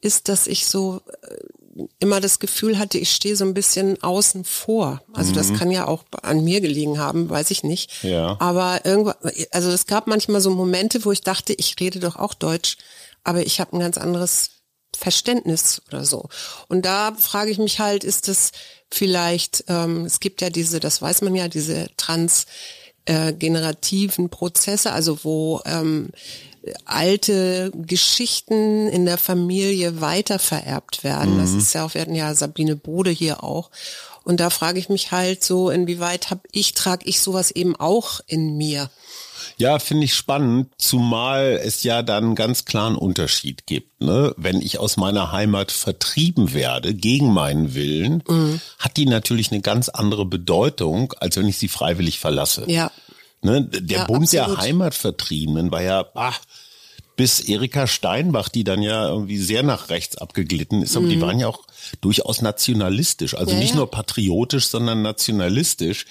ist, 0.02 0.28
dass 0.28 0.46
ich 0.46 0.66
so 0.66 1.00
äh, 1.22 1.84
immer 1.98 2.20
das 2.20 2.38
Gefühl 2.38 2.78
hatte, 2.78 2.98
ich 2.98 3.10
stehe 3.10 3.34
so 3.34 3.46
ein 3.46 3.54
bisschen 3.54 4.02
außen 4.02 4.44
vor. 4.44 5.02
Also 5.14 5.30
mhm. 5.30 5.36
das 5.36 5.54
kann 5.54 5.70
ja 5.70 5.86
auch 5.86 6.04
an 6.22 6.44
mir 6.44 6.60
gelegen 6.60 6.98
haben, 6.98 7.30
weiß 7.30 7.50
ich 7.50 7.62
nicht. 7.62 8.04
Ja. 8.04 8.36
Aber 8.40 8.84
irgendwann, 8.84 9.16
also 9.50 9.70
es 9.70 9.86
gab 9.86 10.06
manchmal 10.06 10.42
so 10.42 10.50
Momente, 10.50 11.04
wo 11.06 11.12
ich 11.12 11.22
dachte, 11.22 11.54
ich 11.54 11.76
rede 11.80 11.98
doch 11.98 12.16
auch 12.16 12.34
Deutsch, 12.34 12.76
aber 13.24 13.44
ich 13.44 13.60
habe 13.60 13.74
ein 13.74 13.80
ganz 13.80 13.96
anderes 13.96 14.50
Verständnis 14.94 15.80
oder 15.88 16.04
so. 16.04 16.28
Und 16.68 16.84
da 16.84 17.14
frage 17.18 17.50
ich 17.50 17.58
mich 17.58 17.80
halt, 17.80 18.04
ist 18.04 18.28
das 18.28 18.52
vielleicht, 18.90 19.64
ähm, 19.68 20.04
es 20.04 20.20
gibt 20.20 20.42
ja 20.42 20.50
diese, 20.50 20.78
das 20.78 21.00
weiß 21.00 21.22
man 21.22 21.34
ja, 21.34 21.48
diese 21.48 21.88
transgenerativen 21.96 22.83
äh, 23.06 23.32
Prozesse, 24.28 24.92
also 24.92 25.18
wo 25.22 25.60
ähm, 25.64 26.10
alte 26.84 27.70
Geschichten 27.74 28.88
in 28.88 29.04
der 29.04 29.18
Familie 29.18 30.00
weitervererbt 30.00 31.04
werden. 31.04 31.34
Mhm. 31.34 31.40
Das 31.40 31.52
ist 31.52 31.74
ja 31.74 31.84
auch, 31.84 31.94
wir 31.94 32.00
hatten 32.00 32.14
ja 32.14 32.34
Sabine 32.34 32.76
Bode 32.76 33.10
hier 33.10 33.44
auch. 33.44 33.70
Und 34.24 34.40
da 34.40 34.48
frage 34.48 34.78
ich 34.78 34.88
mich 34.88 35.12
halt 35.12 35.44
so, 35.44 35.70
inwieweit 35.70 36.30
habe 36.30 36.40
ich, 36.52 36.72
trage 36.72 37.06
ich 37.06 37.20
sowas 37.20 37.50
eben 37.50 37.76
auch 37.76 38.20
in 38.26 38.56
mir? 38.56 38.90
Ja, 39.56 39.78
finde 39.78 40.04
ich 40.04 40.14
spannend, 40.14 40.72
zumal 40.78 41.60
es 41.62 41.82
ja 41.82 42.02
dann 42.02 42.34
ganz 42.34 42.64
klaren 42.64 42.96
Unterschied 42.96 43.66
gibt. 43.66 44.02
Ne? 44.02 44.34
Wenn 44.36 44.60
ich 44.60 44.78
aus 44.78 44.96
meiner 44.96 45.32
Heimat 45.32 45.72
vertrieben 45.72 46.52
werde, 46.52 46.94
gegen 46.94 47.32
meinen 47.32 47.74
Willen, 47.74 48.22
mhm. 48.28 48.60
hat 48.78 48.96
die 48.96 49.06
natürlich 49.06 49.52
eine 49.52 49.60
ganz 49.60 49.88
andere 49.88 50.26
Bedeutung, 50.26 51.12
als 51.18 51.36
wenn 51.36 51.48
ich 51.48 51.58
sie 51.58 51.68
freiwillig 51.68 52.18
verlasse. 52.18 52.64
Ja. 52.66 52.90
Ne? 53.42 53.64
Der 53.64 53.98
ja, 53.98 54.04
Bund 54.06 54.24
absolut. 54.24 54.58
der 54.58 54.64
Heimatvertriebenen 54.64 55.70
war 55.70 55.82
ja, 55.82 56.06
ach, 56.14 56.40
bis 57.16 57.40
Erika 57.40 57.86
Steinbach, 57.86 58.48
die 58.48 58.64
dann 58.64 58.82
ja 58.82 59.08
irgendwie 59.08 59.38
sehr 59.38 59.62
nach 59.62 59.88
rechts 59.88 60.16
abgeglitten 60.16 60.82
ist, 60.82 60.96
aber 60.96 61.06
mhm. 61.06 61.10
die 61.10 61.20
waren 61.20 61.38
ja 61.38 61.48
auch 61.48 61.60
durchaus 62.00 62.42
nationalistisch, 62.42 63.34
also 63.34 63.52
ja, 63.52 63.58
nicht 63.58 63.70
ja. 63.70 63.76
nur 63.76 63.90
patriotisch, 63.90 64.66
sondern 64.66 65.02
nationalistisch 65.02 66.06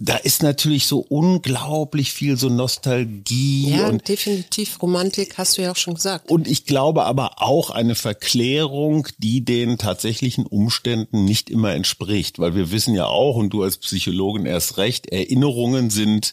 da 0.00 0.16
ist 0.16 0.42
natürlich 0.42 0.86
so 0.86 1.00
unglaublich 1.00 2.12
viel 2.12 2.36
so 2.36 2.48
Nostalgie. 2.48 3.70
Ja, 3.70 3.88
und 3.88 4.06
definitiv 4.06 4.80
Romantik, 4.80 5.38
hast 5.38 5.58
du 5.58 5.62
ja 5.62 5.72
auch 5.72 5.76
schon 5.76 5.94
gesagt. 5.94 6.30
Und 6.30 6.46
ich 6.46 6.66
glaube 6.66 7.04
aber 7.04 7.42
auch 7.42 7.70
eine 7.70 7.94
Verklärung, 7.94 9.08
die 9.18 9.44
den 9.44 9.76
tatsächlichen 9.76 10.46
Umständen 10.46 11.24
nicht 11.24 11.50
immer 11.50 11.74
entspricht. 11.74 12.38
Weil 12.38 12.54
wir 12.54 12.70
wissen 12.70 12.94
ja 12.94 13.06
auch, 13.06 13.36
und 13.36 13.50
du 13.50 13.62
als 13.62 13.78
Psychologin 13.78 14.46
erst 14.46 14.76
recht, 14.76 15.06
Erinnerungen 15.06 15.90
sind 15.90 16.32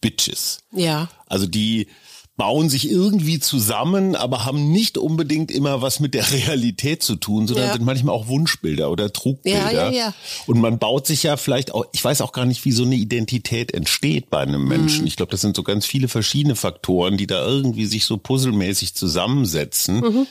Bitches. 0.00 0.58
Ja. 0.72 1.08
Also 1.26 1.46
die, 1.46 1.86
bauen 2.36 2.68
sich 2.68 2.90
irgendwie 2.90 3.38
zusammen, 3.38 4.16
aber 4.16 4.44
haben 4.44 4.72
nicht 4.72 4.98
unbedingt 4.98 5.52
immer 5.52 5.82
was 5.82 6.00
mit 6.00 6.14
der 6.14 6.30
Realität 6.32 7.02
zu 7.02 7.14
tun, 7.16 7.46
sondern 7.46 7.66
ja. 7.66 7.72
sind 7.74 7.84
manchmal 7.84 8.14
auch 8.14 8.26
Wunschbilder 8.26 8.90
oder 8.90 9.12
Trugbilder. 9.12 9.72
Ja, 9.72 9.90
ja, 9.90 9.90
ja. 9.90 10.14
Und 10.46 10.60
man 10.60 10.78
baut 10.78 11.06
sich 11.06 11.22
ja 11.22 11.36
vielleicht 11.36 11.72
auch, 11.72 11.84
ich 11.92 12.02
weiß 12.02 12.20
auch 12.22 12.32
gar 12.32 12.44
nicht, 12.44 12.64
wie 12.64 12.72
so 12.72 12.84
eine 12.84 12.96
Identität 12.96 13.72
entsteht 13.72 14.30
bei 14.30 14.40
einem 14.40 14.66
Menschen. 14.66 15.02
Mhm. 15.02 15.06
Ich 15.06 15.16
glaube, 15.16 15.30
das 15.30 15.42
sind 15.42 15.54
so 15.54 15.62
ganz 15.62 15.86
viele 15.86 16.08
verschiedene 16.08 16.56
Faktoren, 16.56 17.16
die 17.16 17.26
da 17.26 17.46
irgendwie 17.46 17.86
sich 17.86 18.04
so 18.04 18.16
puzzelmäßig 18.16 18.94
zusammensetzen. 18.94 20.00
Mhm. 20.00 20.26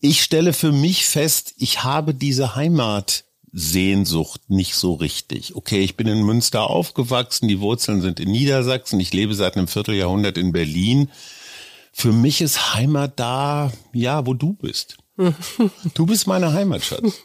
Ich 0.00 0.22
stelle 0.22 0.52
für 0.52 0.70
mich 0.70 1.06
fest, 1.06 1.54
ich 1.56 1.82
habe 1.82 2.14
diese 2.14 2.54
Heimat 2.54 3.24
Sehnsucht 3.56 4.50
nicht 4.50 4.74
so 4.74 4.94
richtig. 4.94 5.54
Okay, 5.54 5.80
ich 5.80 5.96
bin 5.96 6.08
in 6.08 6.24
Münster 6.24 6.68
aufgewachsen, 6.68 7.46
die 7.46 7.60
Wurzeln 7.60 8.02
sind 8.02 8.18
in 8.18 8.32
Niedersachsen, 8.32 8.98
ich 8.98 9.12
lebe 9.12 9.34
seit 9.34 9.56
einem 9.56 9.68
Vierteljahrhundert 9.68 10.36
in 10.36 10.52
Berlin. 10.52 11.08
Für 11.92 12.12
mich 12.12 12.40
ist 12.40 12.74
Heimat 12.74 13.12
da, 13.20 13.72
ja, 13.92 14.26
wo 14.26 14.34
du 14.34 14.54
bist. 14.54 14.96
Du 15.94 16.06
bist 16.06 16.26
meine 16.26 16.52
Heimatschatz. 16.52 17.20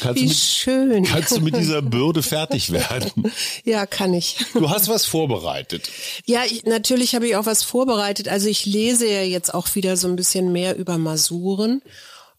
Kannst 0.00 0.22
Wie 0.22 0.28
mit, 0.28 0.36
schön. 0.36 1.04
Kannst 1.04 1.36
du 1.36 1.40
mit 1.40 1.56
dieser 1.56 1.82
Bürde 1.82 2.22
fertig 2.22 2.70
werden? 2.72 3.32
Ja, 3.64 3.86
kann 3.86 4.14
ich. 4.14 4.38
Du 4.52 4.70
hast 4.70 4.88
was 4.88 5.04
vorbereitet. 5.04 5.90
Ja, 6.26 6.44
ich, 6.44 6.64
natürlich 6.64 7.16
habe 7.16 7.26
ich 7.26 7.34
auch 7.34 7.46
was 7.46 7.64
vorbereitet. 7.64 8.28
Also 8.28 8.48
ich 8.48 8.66
lese 8.66 9.10
ja 9.10 9.22
jetzt 9.22 9.52
auch 9.52 9.74
wieder 9.74 9.96
so 9.96 10.06
ein 10.06 10.14
bisschen 10.14 10.52
mehr 10.52 10.76
über 10.76 10.96
Masuren. 10.98 11.82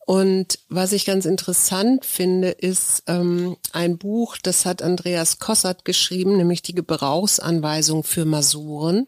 Und 0.07 0.59
was 0.69 0.93
ich 0.93 1.03
ganz 1.03 1.25
interessant 1.25 2.05
finde, 2.05 2.51
ist 2.51 3.03
ähm, 3.07 3.57
ein 3.73 3.97
Buch, 3.97 4.37
das 4.41 4.65
hat 4.65 4.81
Andreas 4.81 5.39
Kossert 5.39 5.83
geschrieben, 5.83 6.37
nämlich 6.37 6.61
die 6.61 6.73
Gebrauchsanweisung 6.73 8.05
für 8.05 8.23
Masuren. 8.23 9.07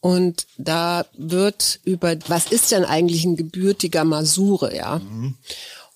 Und 0.00 0.46
da 0.58 1.06
wird 1.16 1.80
über, 1.84 2.16
was 2.28 2.52
ist 2.52 2.70
denn 2.70 2.84
eigentlich 2.84 3.24
ein 3.24 3.36
gebürtiger 3.36 4.04
Masure, 4.04 4.76
ja? 4.76 4.98
Mhm. 4.98 5.36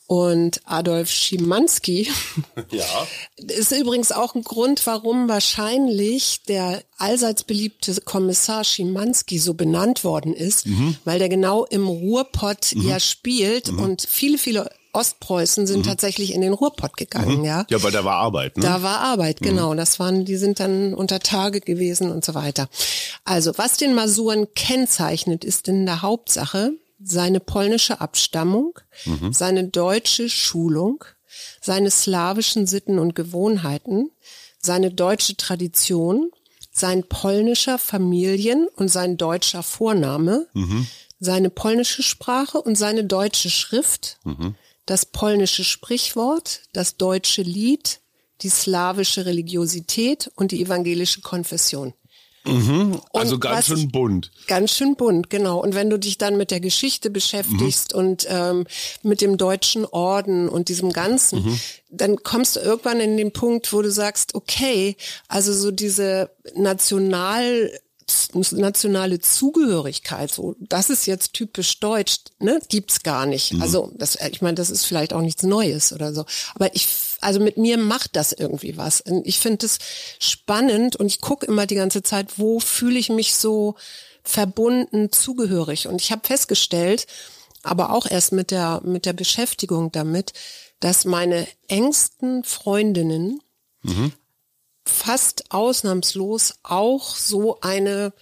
Und 0.06 0.60
Adolf 0.64 1.10
Schimanski 1.10 2.10
ja. 2.70 2.84
ist 3.38 3.72
übrigens 3.72 4.12
auch 4.12 4.34
ein 4.34 4.44
Grund, 4.44 4.86
warum 4.86 5.28
wahrscheinlich 5.28 6.42
der 6.46 6.82
allseits 6.98 7.44
beliebte 7.44 7.94
Kommissar 8.02 8.64
Schimanski 8.64 9.38
so 9.38 9.54
benannt 9.54 10.04
worden 10.04 10.34
ist, 10.34 10.66
mhm. 10.66 10.96
weil 11.04 11.18
der 11.18 11.30
genau 11.30 11.64
im 11.64 11.86
Ruhrpott 11.86 12.74
mhm. 12.74 12.88
ja 12.88 13.00
spielt 13.00 13.72
mhm. 13.72 13.78
und 13.78 14.06
viele, 14.08 14.36
viele 14.36 14.70
Ostpreußen 14.94 15.66
sind 15.66 15.80
mhm. 15.80 15.84
tatsächlich 15.84 16.32
in 16.32 16.40
den 16.40 16.52
Ruhrpott 16.52 16.96
gegangen, 16.96 17.38
mhm. 17.38 17.44
ja. 17.44 17.66
Ja, 17.68 17.82
weil 17.82 17.90
da 17.90 18.04
war 18.04 18.16
Arbeit, 18.16 18.56
ne? 18.56 18.62
Da 18.62 18.82
war 18.82 19.00
Arbeit, 19.00 19.40
mhm. 19.40 19.46
genau. 19.46 19.74
Das 19.74 19.98
waren, 19.98 20.24
die 20.24 20.36
sind 20.36 20.60
dann 20.60 20.94
unter 20.94 21.20
Tage 21.20 21.60
gewesen 21.60 22.10
und 22.10 22.24
so 22.24 22.34
weiter. 22.34 22.68
Also, 23.24 23.52
was 23.56 23.76
den 23.76 23.94
Masuren 23.94 24.46
kennzeichnet, 24.54 25.44
ist 25.44 25.68
in 25.68 25.86
der 25.86 26.02
Hauptsache, 26.02 26.72
seine 27.04 27.40
polnische 27.40 28.00
Abstammung, 28.00 28.78
mhm. 29.04 29.32
seine 29.32 29.68
deutsche 29.68 30.28
Schulung, 30.28 31.04
seine 31.60 31.90
slawischen 31.90 32.66
Sitten 32.66 32.98
und 32.98 33.14
Gewohnheiten, 33.14 34.10
seine 34.58 34.90
deutsche 34.90 35.36
Tradition, 35.36 36.30
sein 36.72 37.04
polnischer 37.08 37.78
Familien- 37.78 38.68
und 38.76 38.88
sein 38.88 39.16
deutscher 39.16 39.62
Vorname, 39.62 40.48
mhm. 40.54 40.86
seine 41.20 41.50
polnische 41.50 42.02
Sprache 42.02 42.60
und 42.60 42.76
seine 42.76 43.04
deutsche 43.04 43.50
Schrift, 43.50 44.18
mhm. 44.24 44.54
das 44.86 45.06
polnische 45.06 45.64
Sprichwort, 45.64 46.62
das 46.72 46.96
deutsche 46.96 47.42
Lied, 47.42 48.00
die 48.40 48.48
slawische 48.48 49.26
Religiosität 49.26 50.30
und 50.34 50.52
die 50.52 50.62
evangelische 50.62 51.20
Konfession. 51.20 51.94
Mhm, 52.46 53.00
also 53.14 53.38
ganz 53.38 53.66
schön 53.66 53.90
bunt. 53.90 54.30
Ganz 54.46 54.72
schön 54.72 54.96
bunt, 54.96 55.30
genau. 55.30 55.62
Und 55.62 55.74
wenn 55.74 55.88
du 55.88 55.98
dich 55.98 56.18
dann 56.18 56.36
mit 56.36 56.50
der 56.50 56.60
Geschichte 56.60 57.08
beschäftigst 57.08 57.94
mhm. 57.94 57.98
und 57.98 58.26
ähm, 58.28 58.66
mit 59.02 59.22
dem 59.22 59.38
deutschen 59.38 59.86
Orden 59.86 60.48
und 60.50 60.68
diesem 60.68 60.92
Ganzen, 60.92 61.44
mhm. 61.44 61.60
dann 61.90 62.22
kommst 62.22 62.56
du 62.56 62.60
irgendwann 62.60 63.00
in 63.00 63.16
den 63.16 63.32
Punkt, 63.32 63.72
wo 63.72 63.80
du 63.80 63.90
sagst, 63.90 64.34
okay, 64.34 64.96
also 65.26 65.54
so 65.54 65.70
diese 65.70 66.30
National 66.54 67.70
nationale 68.32 69.20
Zugehörigkeit, 69.20 70.32
so 70.32 70.56
das 70.60 70.90
ist 70.90 71.06
jetzt 71.06 71.32
typisch 71.32 71.80
deutsch, 71.80 72.16
ne, 72.38 72.60
gibt's 72.68 73.02
gar 73.02 73.26
nicht. 73.26 73.52
Mhm. 73.52 73.62
Also 73.62 73.92
das, 73.96 74.16
ich 74.16 74.42
meine, 74.42 74.54
das 74.54 74.70
ist 74.70 74.84
vielleicht 74.84 75.12
auch 75.12 75.20
nichts 75.20 75.42
Neues 75.42 75.92
oder 75.92 76.12
so. 76.12 76.24
Aber 76.54 76.74
ich, 76.74 76.88
also 77.20 77.40
mit 77.40 77.56
mir 77.56 77.78
macht 77.78 78.16
das 78.16 78.32
irgendwie 78.32 78.76
was. 78.76 79.00
Und 79.00 79.26
ich 79.26 79.38
finde 79.38 79.66
es 79.66 79.78
spannend 80.18 80.96
und 80.96 81.06
ich 81.06 81.20
gucke 81.20 81.46
immer 81.46 81.66
die 81.66 81.76
ganze 81.76 82.02
Zeit, 82.02 82.38
wo 82.38 82.60
fühle 82.60 82.98
ich 82.98 83.08
mich 83.08 83.34
so 83.34 83.76
verbunden, 84.22 85.12
zugehörig. 85.12 85.86
Und 85.86 86.00
ich 86.00 86.12
habe 86.12 86.26
festgestellt, 86.26 87.06
aber 87.62 87.90
auch 87.90 88.06
erst 88.06 88.32
mit 88.32 88.50
der 88.50 88.80
mit 88.84 89.06
der 89.06 89.12
Beschäftigung 89.12 89.92
damit, 89.92 90.32
dass 90.80 91.04
meine 91.04 91.46
engsten 91.68 92.44
Freundinnen 92.44 93.40
mhm 93.82 94.12
fast 94.86 95.50
ausnahmslos 95.50 96.54
auch 96.62 97.16
so 97.16 97.60
eine 97.60 98.12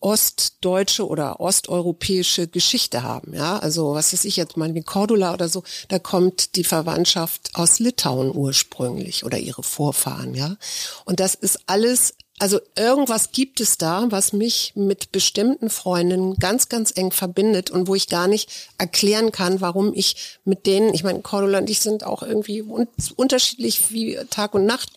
ostdeutsche 0.00 1.06
oder 1.08 1.40
osteuropäische 1.40 2.46
Geschichte 2.46 3.02
haben. 3.02 3.34
Ja, 3.34 3.58
also 3.58 3.94
was 3.94 4.12
weiß 4.12 4.24
ich 4.24 4.36
jetzt 4.36 4.56
mal 4.56 4.74
in 4.74 4.84
Cordula 4.84 5.34
oder 5.34 5.48
so, 5.48 5.64
da 5.88 5.98
kommt 5.98 6.54
die 6.56 6.64
Verwandtschaft 6.64 7.50
aus 7.54 7.78
Litauen 7.78 8.34
ursprünglich 8.34 9.24
oder 9.24 9.38
ihre 9.38 9.62
Vorfahren. 9.62 10.34
Ja, 10.34 10.56
und 11.04 11.20
das 11.20 11.34
ist 11.34 11.60
alles 11.66 12.14
also 12.38 12.60
irgendwas 12.76 13.32
gibt 13.32 13.60
es 13.60 13.78
da, 13.78 14.06
was 14.10 14.32
mich 14.32 14.72
mit 14.74 15.12
bestimmten 15.12 15.70
Freundinnen 15.70 16.34
ganz, 16.36 16.68
ganz 16.68 16.92
eng 16.96 17.10
verbindet 17.10 17.70
und 17.70 17.88
wo 17.88 17.94
ich 17.94 18.08
gar 18.08 18.28
nicht 18.28 18.50
erklären 18.78 19.32
kann, 19.32 19.60
warum 19.60 19.92
ich 19.94 20.38
mit 20.44 20.66
denen, 20.66 20.94
ich 20.94 21.04
meine, 21.04 21.20
Cordula 21.20 21.58
und 21.58 21.70
ich 21.70 21.80
sind 21.80 22.04
auch 22.04 22.22
irgendwie 22.22 22.62
un 22.62 22.86
unterschiedlich 23.16 23.90
wie 23.90 24.18
Tag 24.30 24.54
und 24.54 24.64
Nacht, 24.64 24.90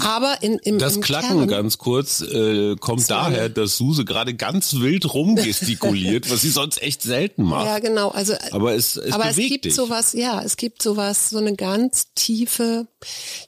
aber 0.00 0.36
in, 0.42 0.58
im 0.58 0.78
Das 0.78 0.96
im 0.96 1.02
Klacken 1.02 1.38
Kern, 1.38 1.48
ganz 1.48 1.78
kurz 1.78 2.20
äh, 2.20 2.76
kommt 2.76 3.08
daher, 3.10 3.48
dass 3.48 3.76
Suse 3.76 4.04
gerade 4.04 4.34
ganz 4.34 4.74
wild 4.74 5.12
rumgestikuliert, 5.12 6.30
was 6.30 6.42
sie 6.42 6.50
sonst 6.50 6.82
echt 6.82 7.02
selten 7.02 7.42
macht. 7.44 7.66
Ja, 7.66 7.78
genau. 7.78 8.10
Also, 8.10 8.34
aber 8.50 8.74
es, 8.74 8.96
es 8.96 9.12
aber 9.12 9.26
es 9.30 9.36
gibt 9.36 9.64
dich. 9.64 9.74
sowas, 9.74 10.12
ja, 10.12 10.42
es 10.42 10.56
gibt 10.56 10.82
sowas, 10.82 11.30
so 11.30 11.38
eine 11.38 11.54
ganz 11.54 12.08
tiefe, 12.14 12.86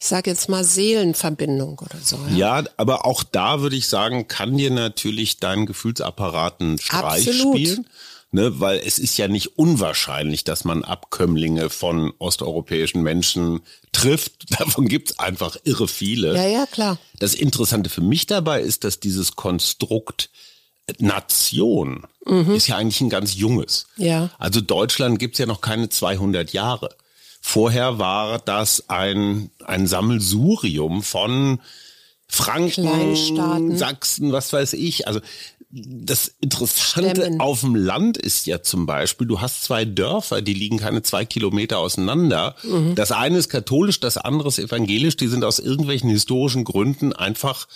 ich 0.01 0.07
sage 0.07 0.31
jetzt 0.31 0.49
mal 0.49 0.65
Seelenverbindung 0.65 1.79
oder 1.79 1.99
so. 2.03 2.19
Ja, 2.31 2.61
ja 2.61 2.65
aber 2.77 3.07
auch 3.07 3.23
da 3.35 3.61
würde 3.61 3.77
ich 3.77 3.89
sagen, 3.89 4.29
kann 4.29 4.57
dir 4.57 4.71
natürlich 4.71 5.39
dein 5.39 5.67
Gefühlsapparat 5.67 6.61
einen 6.61 6.79
Streich 6.79 7.29
Absolut. 7.29 7.57
spielen. 7.57 7.87
Ne, 8.31 8.59
weil 8.59 8.81
es 8.85 8.99
ist 8.99 9.17
ja 9.17 9.29
nicht 9.29 9.59
unwahrscheinlich, 9.59 10.43
dass 10.43 10.65
man 10.65 10.83
Abkömmlinge 10.83 11.71
von 11.71 12.13
osteuropäischen 12.19 13.01
Menschen 13.01 13.61
trifft. 13.93 14.33
Davon 14.59 14.89
gibt's 14.89 15.21
einfach 15.21 15.57
irre 15.63 15.87
viele. 15.87 16.35
Ja, 16.35 16.45
ja, 16.45 16.67
klar. 16.67 16.99
Das 17.21 17.35
Interessante 17.35 17.91
für 17.91 18.01
mich 18.01 18.27
dabei 18.27 18.61
ist, 18.61 18.83
dass 18.83 18.99
dieses 18.99 19.37
Konstrukt 19.37 20.31
Nation 20.99 22.07
mhm. 22.27 22.57
ist 22.57 22.67
ja 22.67 22.77
eigentlich 22.77 23.01
ein 23.01 23.09
ganz 23.09 23.37
junges. 23.37 23.87
Ja. 23.97 24.31
Also 24.39 24.61
Deutschland 24.61 25.21
gibt's 25.21 25.39
ja 25.39 25.47
noch 25.47 25.61
keine 25.61 25.89
200 25.89 26.53
Jahre. 26.53 26.91
Vorher 27.41 27.99
war 28.01 28.41
das 28.41 28.89
ein, 28.89 29.51
ein 29.65 29.87
Sammelsurium 29.87 31.05
von 31.05 31.61
Franken, 32.27 33.77
Sachsen, 33.77 34.33
was 34.33 34.53
weiß 34.53 34.73
ich. 34.75 35.07
Also 35.07 35.21
das 35.77 36.33
Interessante 36.41 37.23
Stämmen. 37.23 37.41
auf 37.41 37.61
dem 37.61 37.75
Land 37.75 38.17
ist 38.17 38.47
ja 38.47 38.63
zum 38.63 38.87
Beispiel, 38.87 39.27
du 39.27 39.41
hast 39.41 39.65
zwei 39.65 39.85
Dörfer, 39.85 40.41
die 40.41 40.55
liegen 40.55 40.79
keine 40.79 41.03
zwei 41.03 41.25
Kilometer 41.25 41.79
auseinander. 41.79 42.55
Mhm. 42.63 42.95
Das 42.95 43.11
eine 43.11 43.39
ist 43.39 43.49
katholisch, 43.49 43.99
das 43.99 44.17
andere 44.17 44.49
ist 44.49 44.61
evangelisch. 44.61 45.17
Die 45.17 45.27
sind 45.27 45.45
aus 45.45 45.59
irgendwelchen 45.59 46.11
historischen 46.11 46.65
Gründen 46.65 47.13
einfach, 47.13 47.67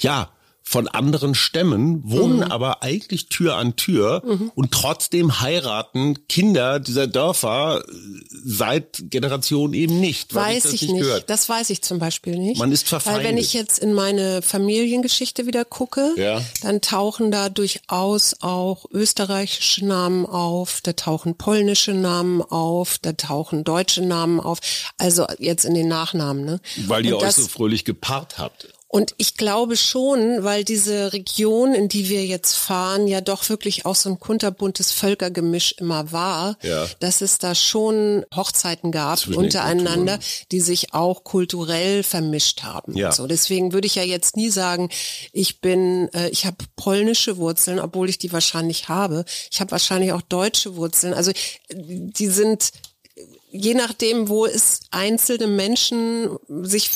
ja, 0.00 0.30
von 0.66 0.88
anderen 0.88 1.34
Stämmen, 1.34 2.00
wohnen 2.04 2.38
mhm. 2.38 2.42
aber 2.44 2.82
eigentlich 2.82 3.28
Tür 3.28 3.56
an 3.56 3.76
Tür 3.76 4.22
mhm. 4.24 4.50
und 4.54 4.72
trotzdem 4.72 5.40
heiraten 5.40 6.26
Kinder 6.26 6.80
dieser 6.80 7.06
Dörfer 7.06 7.84
seit 8.30 9.04
Generationen 9.10 9.74
eben 9.74 10.00
nicht. 10.00 10.34
Weiß 10.34 10.72
ich, 10.72 10.84
ich 10.84 10.90
nicht. 10.90 11.02
Gehört. 11.02 11.28
Das 11.28 11.50
weiß 11.50 11.68
ich 11.68 11.82
zum 11.82 11.98
Beispiel 11.98 12.38
nicht. 12.38 12.58
Man 12.58 12.72
ist 12.72 12.88
verfeindet. 12.88 13.22
Weil 13.22 13.30
wenn 13.30 13.38
ich 13.38 13.52
jetzt 13.52 13.78
in 13.78 13.92
meine 13.92 14.40
Familiengeschichte 14.40 15.46
wieder 15.46 15.66
gucke, 15.66 16.14
ja. 16.16 16.40
dann 16.62 16.80
tauchen 16.80 17.30
da 17.30 17.50
durchaus 17.50 18.34
auch 18.40 18.86
österreichische 18.90 19.84
Namen 19.84 20.24
auf, 20.24 20.80
da 20.82 20.94
tauchen 20.94 21.36
polnische 21.36 21.92
Namen 21.92 22.40
auf, 22.40 22.98
da 22.98 23.12
tauchen 23.12 23.64
deutsche 23.64 24.02
Namen 24.02 24.40
auf. 24.40 24.60
Also 24.96 25.26
jetzt 25.38 25.66
in 25.66 25.74
den 25.74 25.88
Nachnamen. 25.88 26.44
Ne? 26.44 26.60
Weil 26.86 27.04
ihr 27.04 27.18
euch 27.18 27.32
so 27.32 27.46
fröhlich 27.46 27.84
gepaart 27.84 28.38
habt. 28.38 28.73
Und 28.94 29.12
ich 29.16 29.36
glaube 29.36 29.76
schon, 29.76 30.44
weil 30.44 30.62
diese 30.62 31.12
Region, 31.12 31.74
in 31.74 31.88
die 31.88 32.08
wir 32.08 32.24
jetzt 32.24 32.54
fahren, 32.54 33.08
ja 33.08 33.20
doch 33.20 33.48
wirklich 33.48 33.86
auch 33.86 33.96
so 33.96 34.08
ein 34.08 34.20
kunterbuntes 34.20 34.92
Völkergemisch 34.92 35.72
immer 35.78 36.12
war, 36.12 36.56
ja. 36.62 36.86
dass 37.00 37.20
es 37.20 37.38
da 37.38 37.56
schon 37.56 38.24
Hochzeiten 38.32 38.92
gab 38.92 39.18
Zwischen 39.18 39.34
untereinander, 39.34 40.20
die 40.52 40.60
sich 40.60 40.94
auch 40.94 41.24
kulturell 41.24 42.04
vermischt 42.04 42.62
haben. 42.62 42.96
Ja. 42.96 43.10
So, 43.10 43.26
deswegen 43.26 43.72
würde 43.72 43.88
ich 43.88 43.96
ja 43.96 44.04
jetzt 44.04 44.36
nie 44.36 44.50
sagen, 44.50 44.90
ich 45.32 45.60
bin, 45.60 46.08
äh, 46.14 46.28
ich 46.28 46.46
habe 46.46 46.58
polnische 46.76 47.36
Wurzeln, 47.36 47.80
obwohl 47.80 48.08
ich 48.08 48.18
die 48.18 48.32
wahrscheinlich 48.32 48.88
habe. 48.88 49.24
Ich 49.50 49.60
habe 49.60 49.72
wahrscheinlich 49.72 50.12
auch 50.12 50.22
deutsche 50.22 50.76
Wurzeln. 50.76 51.14
Also 51.14 51.32
die 51.72 52.28
sind 52.28 52.70
je 53.56 53.74
nachdem, 53.74 54.28
wo 54.28 54.46
es 54.46 54.80
einzelne 54.90 55.46
Menschen 55.46 56.28
sich 56.48 56.90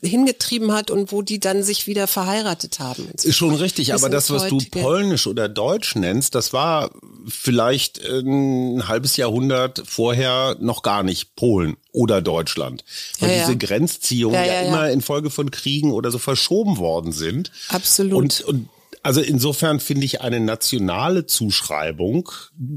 hingetrieben 0.00 0.72
hat 0.72 0.92
und 0.92 1.10
wo 1.10 1.22
die 1.22 1.40
dann 1.40 1.64
sich 1.64 1.88
wieder 1.88 2.06
verheiratet 2.06 2.78
haben. 2.78 3.08
Ist 3.14 3.34
schon 3.34 3.56
richtig, 3.56 3.94
aber 3.94 4.08
das, 4.08 4.30
was 4.30 4.46
du 4.46 4.58
polnisch 4.70 5.26
oder 5.26 5.48
deutsch 5.48 5.96
nennst, 5.96 6.36
das 6.36 6.52
war 6.52 6.92
vielleicht 7.26 8.00
ein 8.08 8.86
halbes 8.86 9.16
Jahrhundert 9.16 9.82
vorher 9.84 10.56
noch 10.60 10.82
gar 10.82 11.02
nicht 11.02 11.34
Polen 11.34 11.76
oder 11.90 12.22
Deutschland. 12.22 12.84
Weil 13.18 13.30
ja, 13.30 13.38
diese 13.40 13.52
ja. 13.52 13.58
Grenzziehungen 13.58 14.34
ja, 14.36 14.44
ja, 14.44 14.52
ja, 14.52 14.68
immer 14.68 14.90
infolge 14.90 15.30
von 15.30 15.50
Kriegen 15.50 15.90
oder 15.90 16.12
so 16.12 16.18
verschoben 16.18 16.78
worden 16.78 17.10
sind. 17.10 17.50
Absolut. 17.70 18.14
Und, 18.14 18.40
und 18.42 18.68
also 19.04 19.20
insofern 19.20 19.80
finde 19.80 20.06
ich, 20.06 20.22
eine 20.22 20.40
nationale 20.40 21.26
Zuschreibung 21.26 22.30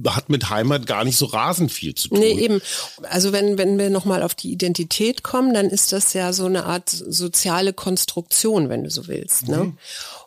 hat 0.07 0.29
mit 0.29 0.49
Heimat 0.49 0.85
gar 0.85 1.05
nicht 1.05 1.17
so 1.17 1.25
rasend 1.25 1.71
viel 1.71 1.95
zu 1.95 2.09
tun. 2.09 2.19
Nee, 2.19 2.33
eben. 2.33 2.61
Also 3.03 3.31
wenn, 3.31 3.57
wenn 3.57 3.79
wir 3.79 3.89
nochmal 3.89 4.21
auf 4.21 4.35
die 4.35 4.51
Identität 4.51 5.23
kommen, 5.23 5.53
dann 5.53 5.67
ist 5.67 5.93
das 5.93 6.11
ja 6.11 6.33
so 6.33 6.45
eine 6.45 6.65
Art 6.65 6.89
soziale 6.89 7.71
Konstruktion, 7.71 8.67
wenn 8.67 8.83
du 8.83 8.89
so 8.89 9.07
willst. 9.07 9.47
Ne? 9.47 9.63
Mhm. 9.63 9.77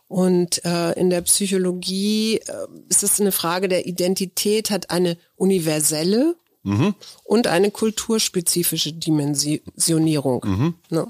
Und 0.09 0.65
äh, 0.65 0.93
in 0.99 1.11
der 1.11 1.21
Psychologie 1.21 2.37
äh, 2.39 2.67
ist 2.89 3.03
es 3.03 3.21
eine 3.21 3.31
Frage 3.31 3.69
der 3.69 3.87
Identität, 3.87 4.71
hat 4.71 4.91
eine 4.91 5.19
universelle 5.37 6.35
mhm. 6.63 6.95
und 7.25 7.47
eine 7.47 7.71
kulturspezifische 7.71 8.95
Dimensionierung. 8.95 10.45
Mhm. 10.47 10.75
Ne? 10.89 11.07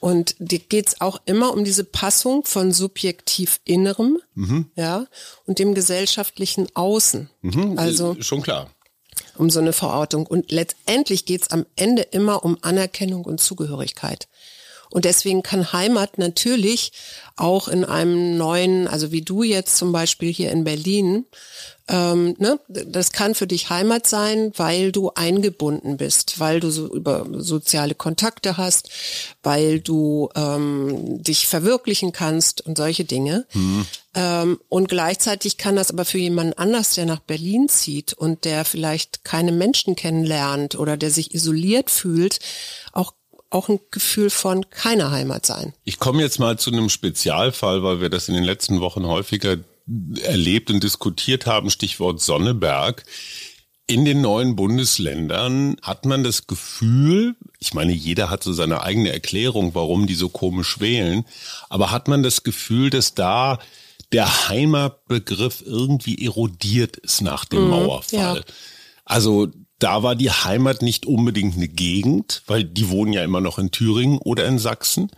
Und 0.00 0.34
dir 0.38 0.58
geht's 0.58 1.02
auch 1.02 1.20
immer 1.26 1.52
um 1.52 1.62
diese 1.62 1.84
Passung 1.84 2.44
von 2.44 2.72
subjektiv 2.72 3.60
Innerem, 3.64 4.18
mhm. 4.34 4.70
ja, 4.74 5.06
und 5.44 5.58
dem 5.58 5.74
gesellschaftlichen 5.74 6.68
Außen. 6.74 7.28
Mhm, 7.42 7.78
also 7.78 8.16
schon 8.20 8.40
klar. 8.42 8.70
Um 9.36 9.50
so 9.50 9.60
eine 9.60 9.74
Verortung. 9.74 10.26
Und 10.26 10.50
letztendlich 10.50 11.26
geht's 11.26 11.50
am 11.50 11.66
Ende 11.76 12.02
immer 12.02 12.44
um 12.44 12.58
Anerkennung 12.62 13.24
und 13.24 13.40
Zugehörigkeit. 13.40 14.28
Und 14.90 15.04
deswegen 15.04 15.42
kann 15.42 15.72
Heimat 15.72 16.18
natürlich 16.18 16.92
auch 17.36 17.68
in 17.68 17.84
einem 17.84 18.36
neuen, 18.36 18.88
also 18.88 19.12
wie 19.12 19.22
du 19.22 19.42
jetzt 19.42 19.76
zum 19.76 19.92
Beispiel 19.92 20.32
hier 20.32 20.50
in 20.50 20.64
Berlin, 20.64 21.26
ähm, 21.90 22.36
ne, 22.38 22.60
das 22.68 23.10
kann 23.10 23.34
für 23.34 23.48
dich 23.48 23.68
Heimat 23.68 24.06
sein, 24.06 24.52
weil 24.56 24.92
du 24.92 25.10
eingebunden 25.14 25.96
bist, 25.96 26.38
weil 26.38 26.60
du 26.60 26.70
so 26.70 26.86
über 26.94 27.26
soziale 27.32 27.96
Kontakte 27.96 28.56
hast, 28.56 28.90
weil 29.42 29.80
du 29.80 30.28
ähm, 30.36 31.20
dich 31.22 31.48
verwirklichen 31.48 32.12
kannst 32.12 32.60
und 32.64 32.76
solche 32.76 33.04
Dinge. 33.04 33.46
Mhm. 33.54 33.86
Ähm, 34.14 34.60
und 34.68 34.88
gleichzeitig 34.88 35.56
kann 35.56 35.74
das 35.74 35.90
aber 35.90 36.04
für 36.04 36.18
jemanden 36.18 36.52
anders, 36.54 36.94
der 36.94 37.06
nach 37.06 37.20
Berlin 37.20 37.68
zieht 37.68 38.12
und 38.12 38.44
der 38.44 38.64
vielleicht 38.64 39.24
keine 39.24 39.52
Menschen 39.52 39.96
kennenlernt 39.96 40.76
oder 40.76 40.96
der 40.96 41.10
sich 41.10 41.34
isoliert 41.34 41.90
fühlt, 41.90 42.38
auch 42.92 43.14
auch 43.50 43.68
ein 43.68 43.80
Gefühl 43.90 44.30
von 44.30 44.68
keiner 44.70 45.10
Heimat 45.10 45.44
sein. 45.44 45.74
Ich 45.84 45.98
komme 45.98 46.22
jetzt 46.22 46.38
mal 46.38 46.58
zu 46.58 46.70
einem 46.70 46.88
Spezialfall, 46.88 47.82
weil 47.82 48.00
wir 48.00 48.08
das 48.08 48.28
in 48.28 48.34
den 48.34 48.44
letzten 48.44 48.80
Wochen 48.80 49.06
häufiger 49.06 49.58
erlebt 50.22 50.70
und 50.70 50.82
diskutiert 50.82 51.46
haben, 51.46 51.70
Stichwort 51.70 52.20
Sonneberg. 52.20 53.04
In 53.86 54.04
den 54.04 54.20
neuen 54.20 54.54
Bundesländern 54.54 55.76
hat 55.82 56.06
man 56.06 56.22
das 56.22 56.46
Gefühl, 56.46 57.34
ich 57.58 57.74
meine, 57.74 57.92
jeder 57.92 58.30
hat 58.30 58.44
so 58.44 58.52
seine 58.52 58.82
eigene 58.82 59.12
Erklärung, 59.12 59.74
warum 59.74 60.06
die 60.06 60.14
so 60.14 60.28
komisch 60.28 60.78
wählen, 60.78 61.24
aber 61.68 61.90
hat 61.90 62.06
man 62.06 62.22
das 62.22 62.44
Gefühl, 62.44 62.90
dass 62.90 63.14
da 63.14 63.58
der 64.12 64.48
Heimatbegriff 64.48 65.62
irgendwie 65.66 66.24
erodiert 66.24 66.98
ist 66.98 67.20
nach 67.20 67.44
dem 67.44 67.64
mhm, 67.64 67.70
Mauerfall. 67.70 68.36
Ja. 68.36 68.42
Also 69.04 69.48
da 69.80 70.02
war 70.02 70.14
die 70.14 70.30
Heimat 70.30 70.82
nicht 70.82 71.06
unbedingt 71.06 71.56
eine 71.56 71.68
Gegend, 71.68 72.42
weil 72.46 72.64
die 72.64 72.90
wohnen 72.90 73.12
ja 73.12 73.24
immer 73.24 73.40
noch 73.40 73.58
in 73.58 73.70
Thüringen 73.70 74.18
oder 74.18 74.46
in 74.46 74.58
Sachsen, 74.58 75.10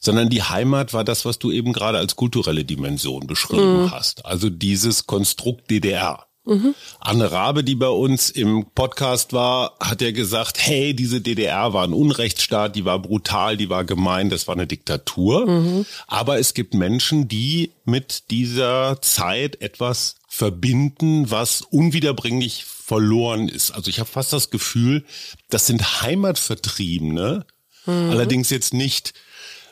sondern 0.00 0.28
die 0.28 0.42
Heimat 0.42 0.92
war 0.92 1.04
das, 1.04 1.24
was 1.24 1.38
du 1.38 1.52
eben 1.52 1.72
gerade 1.72 1.98
als 1.98 2.16
kulturelle 2.16 2.64
Dimension 2.64 3.26
beschrieben 3.26 3.84
mhm. 3.84 3.90
hast. 3.90 4.24
Also 4.26 4.50
dieses 4.50 5.06
Konstrukt 5.06 5.70
DDR. 5.70 6.26
Mhm. 6.46 6.76
Anne 7.00 7.32
Rabe, 7.32 7.64
die 7.64 7.74
bei 7.74 7.88
uns 7.88 8.30
im 8.30 8.66
Podcast 8.72 9.32
war, 9.32 9.74
hat 9.80 10.00
ja 10.00 10.12
gesagt, 10.12 10.58
hey, 10.60 10.94
diese 10.94 11.20
DDR 11.20 11.72
war 11.72 11.82
ein 11.82 11.92
Unrechtsstaat, 11.92 12.76
die 12.76 12.84
war 12.84 13.00
brutal, 13.00 13.56
die 13.56 13.68
war 13.68 13.84
gemein, 13.84 14.30
das 14.30 14.46
war 14.46 14.54
eine 14.54 14.68
Diktatur. 14.68 15.46
Mhm. 15.46 15.86
Aber 16.06 16.38
es 16.38 16.54
gibt 16.54 16.72
Menschen, 16.72 17.26
die 17.26 17.72
mit 17.84 18.30
dieser 18.30 19.02
Zeit 19.02 19.60
etwas 19.60 20.16
verbinden, 20.28 21.30
was 21.30 21.62
unwiederbringlich 21.62 22.64
verloren 22.86 23.48
ist. 23.48 23.72
Also 23.72 23.90
ich 23.90 23.98
habe 23.98 24.08
fast 24.08 24.32
das 24.32 24.50
Gefühl, 24.50 25.04
das 25.50 25.66
sind 25.66 26.02
Heimatvertriebene, 26.02 27.44
mhm. 27.84 28.10
allerdings 28.10 28.48
jetzt 28.50 28.72
nicht 28.74 29.12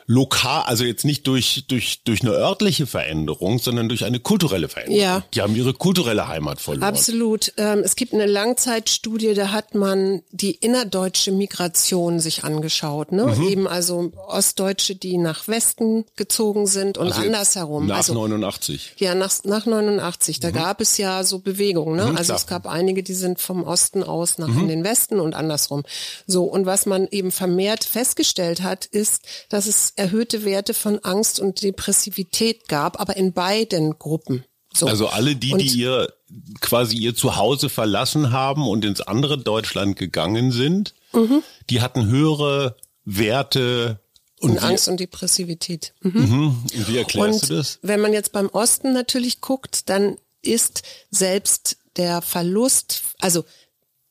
lokal, 0.07 0.63
also 0.63 0.83
jetzt 0.83 1.03
nicht 1.03 1.25
durch, 1.25 1.65
durch, 1.67 2.03
durch 2.03 2.21
eine 2.21 2.31
örtliche 2.31 2.85
Veränderung, 2.85 3.57
sondern 3.57 3.89
durch 3.89 4.05
eine 4.05 4.19
kulturelle 4.19 4.69
Veränderung. 4.69 5.01
Ja. 5.01 5.23
Die 5.33 5.41
haben 5.41 5.55
ihre 5.55 5.73
kulturelle 5.73 6.27
Heimat 6.27 6.61
verloren. 6.61 6.83
Absolut. 6.83 7.53
Ähm, 7.57 7.79
es 7.83 7.95
gibt 7.95 8.13
eine 8.13 8.27
Langzeitstudie, 8.27 9.33
da 9.33 9.51
hat 9.51 9.73
man 9.73 10.21
die 10.31 10.51
innerdeutsche 10.51 11.31
Migration 11.31 12.19
sich 12.19 12.43
angeschaut. 12.43 13.11
Ne? 13.11 13.25
Mhm. 13.25 13.47
Eben 13.47 13.67
also 13.67 14.11
Ostdeutsche, 14.27 14.95
die 14.95 15.17
nach 15.17 15.47
Westen 15.47 16.05
gezogen 16.15 16.67
sind 16.67 16.99
und 16.99 17.07
also 17.07 17.21
andersherum. 17.21 17.87
Nach 17.87 17.97
also, 17.97 18.13
89. 18.13 18.93
Ja, 18.97 19.15
nach, 19.15 19.31
nach 19.43 19.65
89. 19.65 20.39
Da 20.39 20.49
mhm. 20.49 20.53
gab 20.53 20.81
es 20.81 20.97
ja 20.97 21.23
so 21.23 21.39
Bewegungen. 21.39 21.95
Ne? 21.95 22.05
Mhm, 22.05 22.17
also 22.17 22.33
klar. 22.33 22.37
es 22.37 22.47
gab 22.47 22.67
einige, 22.67 23.01
die 23.01 23.15
sind 23.15 23.39
vom 23.39 23.63
Osten 23.63 24.03
aus 24.03 24.37
nach 24.37 24.49
in 24.49 24.63
mhm. 24.63 24.67
den 24.67 24.83
Westen 24.83 25.19
und 25.19 25.33
andersrum. 25.33 25.83
So, 26.27 26.43
und 26.43 26.67
was 26.67 26.85
man 26.85 27.07
eben 27.09 27.31
vermehrt 27.31 27.83
festgestellt 27.83 28.61
hat, 28.61 28.85
ist, 28.85 29.23
dass 29.49 29.65
es 29.65 29.94
erhöhte 29.95 30.43
Werte 30.45 30.73
von 30.73 30.99
Angst 30.99 31.39
und 31.39 31.61
Depressivität 31.61 32.67
gab, 32.67 32.99
aber 32.99 33.15
in 33.15 33.33
beiden 33.33 33.97
Gruppen. 33.97 34.43
So. 34.73 34.87
Also 34.87 35.07
alle 35.07 35.35
die, 35.35 35.53
und, 35.53 35.59
die 35.59 35.67
ihr 35.67 36.11
quasi 36.59 36.97
ihr 36.97 37.15
Zuhause 37.15 37.69
verlassen 37.69 38.31
haben 38.31 38.67
und 38.67 38.83
ins 38.83 39.01
andere 39.01 39.37
Deutschland 39.37 39.95
gegangen 39.95 40.51
sind, 40.51 40.93
mhm. 41.13 41.43
die 41.69 41.81
hatten 41.81 42.07
höhere 42.07 42.75
Werte 43.05 43.99
und, 44.41 44.51
und 44.51 44.57
Angst 44.59 44.89
und 44.89 44.99
Depressivität. 44.99 45.93
Mhm. 46.01 46.11
Mhm. 46.11 46.63
Und 46.73 46.87
wie 46.89 46.97
erklärst 46.97 47.43
und 47.43 47.49
du 47.49 47.55
das? 47.55 47.79
Wenn 47.81 48.01
man 48.01 48.11
jetzt 48.11 48.33
beim 48.33 48.49
Osten 48.49 48.91
natürlich 48.91 49.39
guckt, 49.39 49.89
dann 49.89 50.17
ist 50.41 50.83
selbst 51.09 51.77
der 51.95 52.21
Verlust, 52.21 53.03
also 53.19 53.45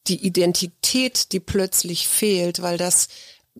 die 0.06 0.26
Identität, 0.26 1.32
die 1.32 1.40
plötzlich 1.40 2.08
fehlt, 2.08 2.62
weil 2.62 2.78
das 2.78 3.08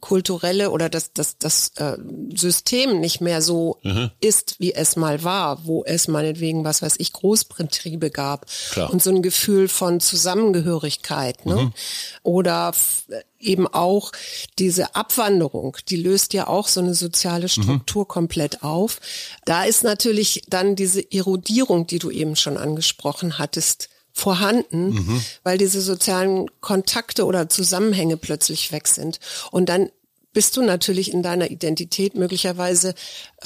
kulturelle 0.01 0.71
oder 0.71 0.89
das, 0.89 1.13
das, 1.13 1.39
das 1.39 1.69
äh, 1.77 1.97
System 2.35 3.01
nicht 3.01 3.21
mehr 3.21 3.41
so 3.41 3.79
mhm. 3.83 4.11
ist, 4.21 4.57
wie 4.59 4.75
es 4.75 4.97
mal 4.97 5.23
war, 5.23 5.67
wo 5.67 5.85
es 5.85 6.09
meinetwegen, 6.09 6.65
was 6.65 6.83
weiß 6.83 6.97
ich, 6.99 7.13
Großbetriebe 7.13 8.11
gab 8.11 8.47
Klar. 8.73 8.93
und 8.93 9.03
so 9.03 9.11
ein 9.11 9.23
Gefühl 9.23 9.69
von 9.69 10.01
Zusammengehörigkeit. 10.01 11.47
Ne? 11.47 11.57
Mhm. 11.57 11.73
Oder 12.23 12.73
eben 13.39 13.69
auch 13.69 14.11
diese 14.59 14.97
Abwanderung, 14.97 15.77
die 15.89 15.97
löst 15.97 16.33
ja 16.33 16.49
auch 16.49 16.67
so 16.67 16.81
eine 16.81 16.95
soziale 16.95 17.45
mhm. 17.45 17.49
Struktur 17.63 18.03
mhm. 18.03 18.09
komplett 18.09 18.63
auf. 18.63 19.01
Da 19.45 19.65
ist 19.65 19.85
natürlich 19.85 20.43
dann 20.49 20.75
diese 20.77 21.13
Erodierung, 21.13 21.87
die 21.87 22.01
du 22.01 22.11
eben 22.11 22.37
schon 22.37 22.57
angesprochen 22.57 23.39
hattest, 23.39 23.89
vorhanden, 24.15 24.91
mhm. 24.91 25.25
weil 25.43 25.59
diese 25.59 25.81
sozialen 25.81 26.47
Kontakte 26.61 27.27
oder 27.27 27.49
Zusammenhänge 27.49 28.17
plötzlich 28.17 28.71
weg 28.71 28.87
sind. 28.87 29.19
Und 29.51 29.69
dann 29.69 29.91
bist 30.33 30.57
du 30.57 30.63
natürlich 30.63 31.13
in 31.13 31.23
deiner 31.23 31.51
Identität 31.51 32.17
möglicherweise 32.17 32.95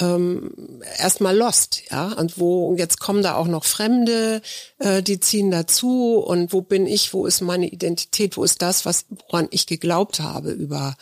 ähm, 0.01 0.51
erstmal 0.99 1.37
lost, 1.37 1.83
ja. 1.91 2.13
Und 2.15 2.39
wo 2.39 2.75
jetzt 2.77 2.99
kommen 2.99 3.23
da 3.23 3.35
auch 3.35 3.47
noch 3.47 3.65
Fremde, 3.65 4.43
äh, 4.79 5.03
die 5.03 5.21
ziehen 5.21 5.51
dazu 5.51 6.17
und 6.17 6.53
wo 6.53 6.63
bin 6.63 6.87
ich, 6.87 7.13
wo 7.13 7.27
ist 7.27 7.43
meine 7.43 7.69
Identität, 7.69 8.37
wo 8.37 8.45
ist 8.45 8.63
das, 8.63 8.87
was 8.87 9.05
woran 9.29 9.49
ich 9.51 9.67
geglaubt 9.67 10.21
habe 10.21 10.51
über 10.51 10.97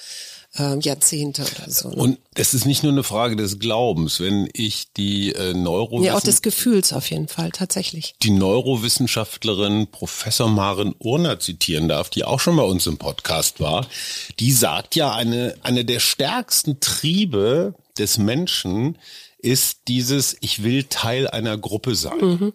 äh, 0.59 0.79
Jahrzehnte 0.79 1.43
oder 1.43 1.71
so. 1.71 1.91
Ne? 1.91 1.97
Und 1.97 2.19
es 2.35 2.55
ist 2.55 2.67
nicht 2.67 2.83
nur 2.83 2.93
eine 2.93 3.03
Frage 3.03 3.37
des 3.37 3.59
Glaubens, 3.59 4.21
wenn 4.21 4.49
ich 4.53 4.93
die 4.97 5.33
äh, 5.33 5.55
Neuro 5.55 6.03
ja 6.03 6.15
auch 6.15 6.21
des 6.21 6.43
Gefühls 6.43 6.93
auf 6.93 7.11
jeden 7.11 7.29
Fall 7.29 7.51
tatsächlich 7.51 8.15
die 8.23 8.31
Neurowissenschaftlerin 8.31 9.89
Professor 9.89 10.49
Maren 10.49 10.95
Urner 10.99 11.39
zitieren 11.39 11.89
darf, 11.89 12.11
die 12.11 12.25
auch 12.25 12.41
schon 12.41 12.57
bei 12.57 12.63
uns 12.63 12.87
im 12.87 12.99
Podcast 12.99 13.61
war. 13.61 13.87
Die 14.39 14.53
sagt 14.53 14.95
ja 14.97 15.15
eine 15.15 15.55
eine 15.63 15.85
der 15.85 16.01
stärksten 16.01 16.81
Triebe 16.81 17.75
des 17.99 18.19
Menschen 18.19 18.99
ist 19.39 19.83
dieses 19.89 20.37
Ich 20.41 20.63
will 20.63 20.85
Teil 20.85 21.29
einer 21.29 21.57
Gruppe 21.57 21.95
sein. 21.95 22.19
Mhm. 22.21 22.53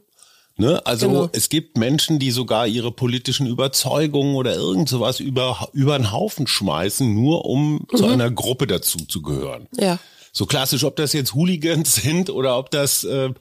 Ne? 0.61 0.85
Also 0.85 1.07
genau. 1.07 1.29
es 1.33 1.49
gibt 1.49 1.75
Menschen, 1.75 2.19
die 2.19 2.29
sogar 2.29 2.67
ihre 2.67 2.91
politischen 2.91 3.47
Überzeugungen 3.47 4.35
oder 4.35 4.53
irgend 4.53 4.87
sowas 4.87 5.19
über, 5.19 5.67
über 5.73 5.95
einen 5.95 6.11
Haufen 6.11 6.45
schmeißen, 6.45 7.11
nur 7.15 7.45
um 7.45 7.87
mhm. 7.91 7.97
zu 7.97 8.05
einer 8.05 8.29
Gruppe 8.29 8.67
dazu 8.67 8.99
zu 8.99 9.23
gehören. 9.23 9.67
Ja. 9.75 9.97
So 10.31 10.45
klassisch, 10.45 10.83
ob 10.83 10.95
das 10.97 11.13
jetzt 11.13 11.33
Hooligans 11.33 11.95
sind 11.95 12.29
oder 12.29 12.59
ob 12.59 12.69
das, 12.69 13.03
äh, 13.03 13.31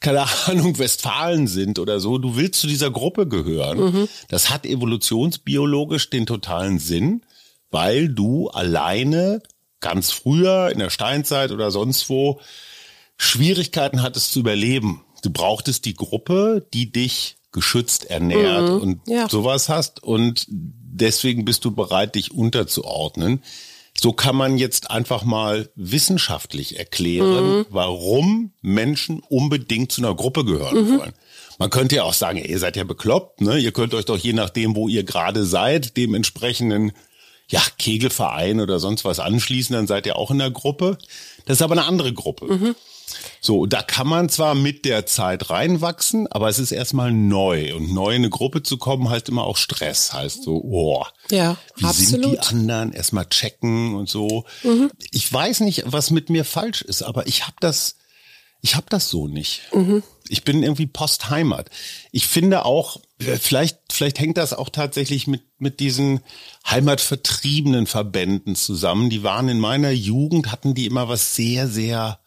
keine 0.00 0.26
Ahnung, 0.46 0.78
Westfalen 0.78 1.46
sind 1.46 1.78
oder 1.78 1.98
so. 1.98 2.18
Du 2.18 2.36
willst 2.36 2.60
zu 2.60 2.66
dieser 2.66 2.90
Gruppe 2.90 3.26
gehören. 3.26 3.78
Mhm. 3.78 4.08
Das 4.28 4.50
hat 4.50 4.66
evolutionsbiologisch 4.66 6.10
den 6.10 6.26
totalen 6.26 6.78
Sinn, 6.78 7.22
weil 7.70 8.10
du 8.10 8.48
alleine 8.48 9.42
ganz 9.80 10.10
früher 10.10 10.68
in 10.70 10.78
der 10.78 10.90
Steinzeit 10.90 11.52
oder 11.52 11.70
sonst 11.70 12.10
wo 12.10 12.38
Schwierigkeiten 13.16 14.02
hattest 14.02 14.32
zu 14.34 14.40
überleben 14.40 15.00
du 15.24 15.30
brauchtest 15.30 15.84
die 15.84 15.94
Gruppe, 15.94 16.66
die 16.72 16.92
dich 16.92 17.36
geschützt 17.52 18.10
ernährt 18.10 18.70
mhm. 18.70 18.80
und 18.80 19.00
ja. 19.06 19.28
sowas 19.28 19.68
hast 19.68 20.02
und 20.02 20.46
deswegen 20.48 21.44
bist 21.44 21.64
du 21.64 21.72
bereit, 21.72 22.14
dich 22.14 22.32
unterzuordnen. 22.32 23.42
So 24.00 24.12
kann 24.12 24.36
man 24.36 24.56
jetzt 24.56 24.90
einfach 24.90 25.24
mal 25.24 25.68
wissenschaftlich 25.74 26.78
erklären, 26.78 27.58
mhm. 27.58 27.66
warum 27.70 28.52
Menschen 28.62 29.20
unbedingt 29.28 29.92
zu 29.92 30.00
einer 30.00 30.14
Gruppe 30.14 30.44
gehören 30.44 30.84
mhm. 30.84 30.98
wollen. 30.98 31.12
Man 31.58 31.70
könnte 31.70 31.96
ja 31.96 32.04
auch 32.04 32.14
sagen, 32.14 32.38
ihr 32.38 32.58
seid 32.58 32.76
ja 32.76 32.84
bekloppt, 32.84 33.42
ne? 33.42 33.58
Ihr 33.58 33.72
könnt 33.72 33.92
euch 33.92 34.06
doch 34.06 34.16
je 34.16 34.32
nachdem, 34.32 34.76
wo 34.76 34.88
ihr 34.88 35.04
gerade 35.04 35.44
seid, 35.44 35.96
dem 35.98 36.14
entsprechenden 36.14 36.92
ja, 37.48 37.60
Kegelverein 37.78 38.60
oder 38.60 38.78
sonst 38.78 39.04
was 39.04 39.18
anschließen, 39.18 39.74
dann 39.74 39.86
seid 39.86 40.06
ihr 40.06 40.16
auch 40.16 40.30
in 40.30 40.38
der 40.38 40.50
Gruppe. 40.50 40.96
Das 41.44 41.58
ist 41.58 41.62
aber 41.62 41.72
eine 41.72 41.84
andere 41.84 42.14
Gruppe. 42.14 42.46
Mhm. 42.46 42.76
So, 43.40 43.66
da 43.66 43.82
kann 43.82 44.06
man 44.06 44.28
zwar 44.28 44.54
mit 44.54 44.84
der 44.84 45.06
Zeit 45.06 45.50
reinwachsen, 45.50 46.26
aber 46.28 46.48
es 46.48 46.58
ist 46.58 46.72
erstmal 46.72 47.12
neu. 47.12 47.74
Und 47.74 47.92
neu 47.92 48.10
in 48.10 48.22
eine 48.22 48.30
Gruppe 48.30 48.62
zu 48.62 48.78
kommen, 48.78 49.08
heißt 49.08 49.28
immer 49.28 49.44
auch 49.44 49.56
Stress. 49.56 50.12
Heißt 50.12 50.42
so, 50.42 50.62
oh, 50.62 51.04
ja, 51.30 51.56
wie 51.76 51.84
absolut. 51.84 52.22
sind 52.22 52.32
die 52.32 52.38
anderen? 52.40 52.92
Erstmal 52.92 53.26
checken 53.26 53.94
und 53.94 54.08
so. 54.08 54.44
Mhm. 54.62 54.90
Ich 55.10 55.32
weiß 55.32 55.60
nicht, 55.60 55.84
was 55.86 56.10
mit 56.10 56.30
mir 56.30 56.44
falsch 56.44 56.82
ist, 56.82 57.02
aber 57.02 57.26
ich 57.26 57.46
habe 57.46 57.56
das, 57.60 57.96
ich 58.60 58.76
habe 58.76 58.86
das 58.88 59.08
so 59.08 59.26
nicht. 59.26 59.62
Mhm. 59.72 60.02
Ich 60.28 60.44
bin 60.44 60.62
irgendwie 60.62 60.86
Postheimat. 60.86 61.70
Ich 62.12 62.28
finde 62.28 62.64
auch, 62.64 63.00
äh, 63.18 63.36
vielleicht, 63.36 63.78
vielleicht 63.90 64.20
hängt 64.20 64.36
das 64.36 64.52
auch 64.52 64.68
tatsächlich 64.68 65.26
mit, 65.26 65.42
mit 65.58 65.80
diesen 65.80 66.20
heimatvertriebenen 66.68 67.86
Verbänden 67.86 68.54
zusammen. 68.54 69.10
Die 69.10 69.24
waren 69.24 69.48
in 69.48 69.58
meiner 69.58 69.90
Jugend, 69.90 70.52
hatten 70.52 70.74
die 70.74 70.86
immer 70.86 71.08
was 71.08 71.34
sehr, 71.34 71.66
sehr 71.66 72.19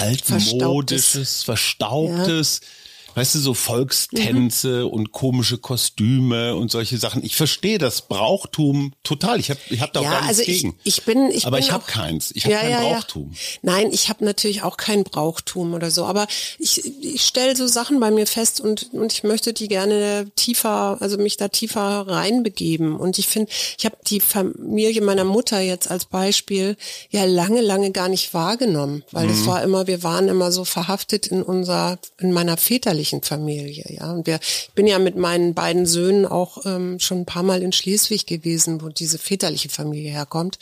altmodisches, 0.00 1.42
verstaubtes, 1.44 2.60
ja. 2.62 2.68
Weißt 3.16 3.34
du, 3.34 3.38
so 3.38 3.54
Volkstänze 3.54 4.84
mhm. 4.84 4.90
und 4.90 5.12
komische 5.12 5.58
Kostüme 5.58 6.54
und 6.54 6.70
solche 6.70 6.98
Sachen. 6.98 7.24
Ich 7.24 7.34
verstehe 7.34 7.78
das 7.78 8.02
Brauchtum 8.02 8.92
total. 9.02 9.40
Ich 9.40 9.50
habe 9.50 9.60
ich 9.70 9.80
hab 9.80 9.92
da 9.92 10.02
ja, 10.02 10.08
auch 10.08 10.12
gar 10.12 10.22
nichts 10.26 10.38
also 10.38 10.52
gegen. 10.52 10.76
Ich, 10.84 10.98
ich 10.98 11.04
bin, 11.04 11.30
ich 11.30 11.46
aber 11.46 11.56
bin 11.56 11.64
ich 11.64 11.72
habe 11.72 11.84
keins. 11.86 12.30
Ich 12.34 12.44
habe 12.44 12.52
ja, 12.52 12.60
kein 12.60 12.70
ja, 12.70 12.80
Brauchtum. 12.80 13.32
Nein, 13.62 13.88
ich 13.90 14.10
habe 14.10 14.24
natürlich 14.24 14.62
auch 14.62 14.76
kein 14.76 15.02
Brauchtum 15.02 15.74
oder 15.74 15.90
so. 15.90 16.04
Aber 16.04 16.26
ich, 16.58 16.84
ich 17.02 17.22
stelle 17.22 17.56
so 17.56 17.66
Sachen 17.66 18.00
bei 18.00 18.10
mir 18.10 18.26
fest 18.26 18.60
und 18.60 18.90
und 18.92 19.12
ich 19.12 19.24
möchte 19.24 19.52
die 19.52 19.68
gerne 19.68 20.30
tiefer, 20.36 20.98
also 21.00 21.16
mich 21.16 21.36
da 21.36 21.48
tiefer 21.48 22.06
reinbegeben. 22.06 22.96
Und 22.96 23.18
ich 23.18 23.28
finde, 23.28 23.50
ich 23.78 23.86
habe 23.86 23.96
die 24.06 24.20
Familie 24.20 25.00
meiner 25.00 25.24
Mutter 25.24 25.60
jetzt 25.60 25.90
als 25.90 26.04
Beispiel 26.04 26.76
ja 27.10 27.24
lange, 27.24 27.62
lange 27.62 27.92
gar 27.92 28.08
nicht 28.08 28.34
wahrgenommen, 28.34 29.04
weil 29.10 29.26
mhm. 29.28 29.46
war 29.46 29.62
immer, 29.62 29.86
wir 29.86 30.02
waren 30.02 30.28
immer 30.28 30.52
so 30.52 30.64
verhaftet 30.64 31.26
in 31.26 31.42
unser, 31.42 31.98
in 32.18 32.32
meiner 32.32 32.56
väterlichen 32.56 33.05
Familie, 33.22 33.84
ja. 33.88 34.12
Und 34.12 34.26
wir, 34.26 34.38
ich 34.42 34.70
bin 34.74 34.86
ja 34.86 34.98
mit 34.98 35.16
meinen 35.16 35.54
beiden 35.54 35.86
Söhnen 35.86 36.26
auch 36.26 36.64
ähm, 36.64 36.98
schon 36.98 37.20
ein 37.20 37.26
paar 37.26 37.42
Mal 37.42 37.62
in 37.62 37.72
Schleswig 37.72 38.26
gewesen, 38.26 38.82
wo 38.82 38.88
diese 38.88 39.18
väterliche 39.18 39.68
Familie 39.68 40.10
herkommt. 40.10 40.58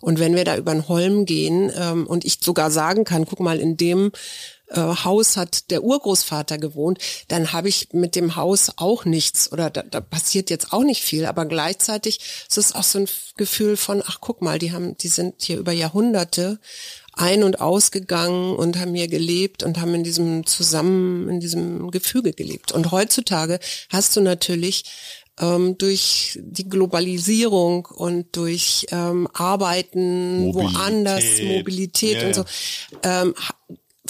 Und 0.00 0.18
wenn 0.18 0.34
wir 0.34 0.44
da 0.44 0.56
über 0.56 0.72
den 0.72 0.88
Holm 0.88 1.24
gehen 1.24 1.72
ähm, 1.76 2.06
und 2.06 2.24
ich 2.24 2.38
sogar 2.40 2.70
sagen 2.70 3.04
kann, 3.04 3.26
guck 3.26 3.40
mal, 3.40 3.58
in 3.58 3.76
dem 3.76 4.12
äh, 4.68 4.80
Haus 4.80 5.36
hat 5.36 5.70
der 5.70 5.82
Urgroßvater 5.82 6.58
gewohnt, 6.58 6.98
dann 7.28 7.52
habe 7.52 7.68
ich 7.68 7.88
mit 7.92 8.14
dem 8.14 8.36
Haus 8.36 8.72
auch 8.76 9.04
nichts 9.04 9.52
oder 9.52 9.70
da, 9.70 9.82
da 9.82 10.00
passiert 10.00 10.50
jetzt 10.50 10.72
auch 10.72 10.82
nicht 10.82 11.02
viel, 11.02 11.26
aber 11.26 11.46
gleichzeitig 11.46 12.20
ist 12.48 12.58
es 12.58 12.74
auch 12.74 12.82
so 12.82 13.00
ein 13.00 13.08
Gefühl 13.36 13.76
von, 13.76 14.02
ach 14.04 14.18
guck 14.20 14.42
mal, 14.42 14.58
die 14.58 14.72
haben, 14.72 14.96
die 14.98 15.08
sind 15.08 15.34
hier 15.42 15.58
über 15.58 15.72
Jahrhunderte 15.72 16.58
ein- 17.16 17.42
und 17.42 17.60
ausgegangen 17.60 18.54
und 18.54 18.78
haben 18.78 18.94
hier 18.94 19.08
gelebt 19.08 19.62
und 19.62 19.80
haben 19.80 19.94
in 19.94 20.04
diesem 20.04 20.46
zusammen, 20.46 21.28
in 21.28 21.40
diesem 21.40 21.90
Gefüge 21.90 22.32
gelebt. 22.32 22.72
Und 22.72 22.92
heutzutage 22.92 23.58
hast 23.90 24.14
du 24.16 24.20
natürlich 24.20 24.84
ähm, 25.40 25.76
durch 25.78 26.38
die 26.42 26.68
Globalisierung 26.68 27.86
und 27.86 28.36
durch 28.36 28.86
ähm, 28.90 29.28
Arbeiten 29.32 30.46
Mobilität. 30.46 30.74
woanders, 30.74 31.24
Mobilität 31.42 32.16
yeah. 32.16 32.26
und 32.26 32.34
so, 32.34 32.44
ähm, 33.02 33.34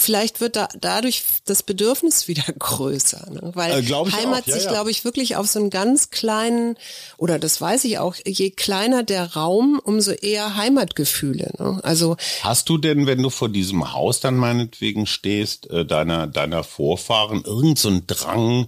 vielleicht 0.01 0.41
wird 0.41 0.55
da 0.55 0.69
dadurch 0.79 1.23
das 1.45 1.63
Bedürfnis 1.63 2.27
wieder 2.27 2.43
größer, 2.59 3.29
ne? 3.31 3.51
weil 3.53 3.71
äh, 3.71 3.83
Heimat 3.83 4.47
ja, 4.47 4.53
sich, 4.53 4.65
ja. 4.65 4.71
glaube 4.71 4.91
ich, 4.91 5.03
wirklich 5.05 5.35
auf 5.35 5.47
so 5.47 5.59
einen 5.59 5.69
ganz 5.69 6.09
kleinen, 6.09 6.77
oder 7.17 7.39
das 7.39 7.59
weiß 7.59 7.83
ich 7.85 7.99
auch, 7.99 8.15
je 8.25 8.51
kleiner 8.51 9.03
der 9.03 9.33
Raum, 9.33 9.79
umso 9.83 10.11
eher 10.11 10.55
Heimatgefühle. 10.55 11.51
Ne? 11.59 11.79
Also 11.83 12.17
hast 12.41 12.69
du 12.69 12.77
denn, 12.77 13.07
wenn 13.07 13.21
du 13.21 13.29
vor 13.29 13.49
diesem 13.49 13.93
Haus 13.93 14.19
dann 14.19 14.37
meinetwegen 14.37 15.05
stehst, 15.05 15.69
äh, 15.69 15.85
deiner 15.85 16.27
deiner 16.27 16.63
Vorfahren, 16.63 17.43
irgend 17.43 17.79
so 17.79 17.97
Drang? 18.05 18.67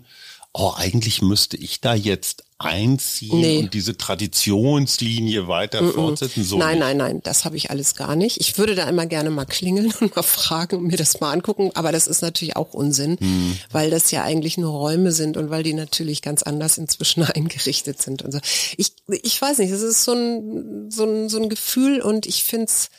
Oh, 0.54 0.74
eigentlich 0.76 1.22
müsste 1.22 1.58
ich 1.58 1.82
da 1.82 1.94
jetzt 1.94 2.44
einziehen 2.60 3.40
nee. 3.40 3.58
und 3.60 3.74
diese 3.74 3.98
Traditionslinie 3.98 5.48
weiter 5.48 5.82
mm 5.82 5.90
-mm. 5.90 5.94
fortsetzen? 5.94 6.44
So 6.44 6.58
nein, 6.58 6.72
nicht. 6.72 6.80
nein, 6.80 6.98
nein, 6.98 7.20
das 7.24 7.46
habe 7.46 7.56
ich 7.56 7.72
alles 7.72 7.96
gar 7.96 8.16
nicht. 8.16 8.40
Ich 8.42 8.58
würde 8.58 8.76
da 8.76 8.88
immer 8.88 9.06
gerne 9.06 9.30
mal 9.30 9.46
klingeln 9.46 9.94
und 10.02 10.16
mal 10.16 10.24
fragen 10.24 10.78
und 10.78 10.84
mir 10.88 10.98
das 10.98 11.22
mal 11.22 11.32
angucken, 11.32 11.72
aber 11.74 11.92
das 11.92 12.08
ist 12.08 12.22
natürlich 12.22 12.58
auch 12.58 12.74
Unsinn, 12.74 13.18
hm. 13.20 13.58
weil 13.72 13.90
das 13.90 14.12
ja 14.12 14.24
eigentlich 14.24 14.58
nur 14.58 14.72
Räume 14.72 15.14
sind 15.14 15.38
und 15.38 15.50
weil 15.50 15.64
die 15.64 15.74
natürlich 15.74 16.22
ganz 16.22 16.44
anders 16.44 16.78
inzwischen 16.78 17.24
eingerichtet 17.36 18.02
sind 18.02 18.22
und 18.22 18.34
so. 18.34 18.40
Ich, 18.78 18.92
ich 19.08 19.42
weiß 19.42 19.60
nicht, 19.60 19.72
es 19.72 19.82
ist 19.82 20.04
so 20.04 20.12
ein, 20.12 20.92
so 20.92 21.06
ein, 21.06 21.30
so 21.30 21.42
ein 21.42 21.50
Gefühl 21.50 22.02
und 22.02 22.26
ich 22.26 22.44
finde 22.44 22.66
es 22.66 22.90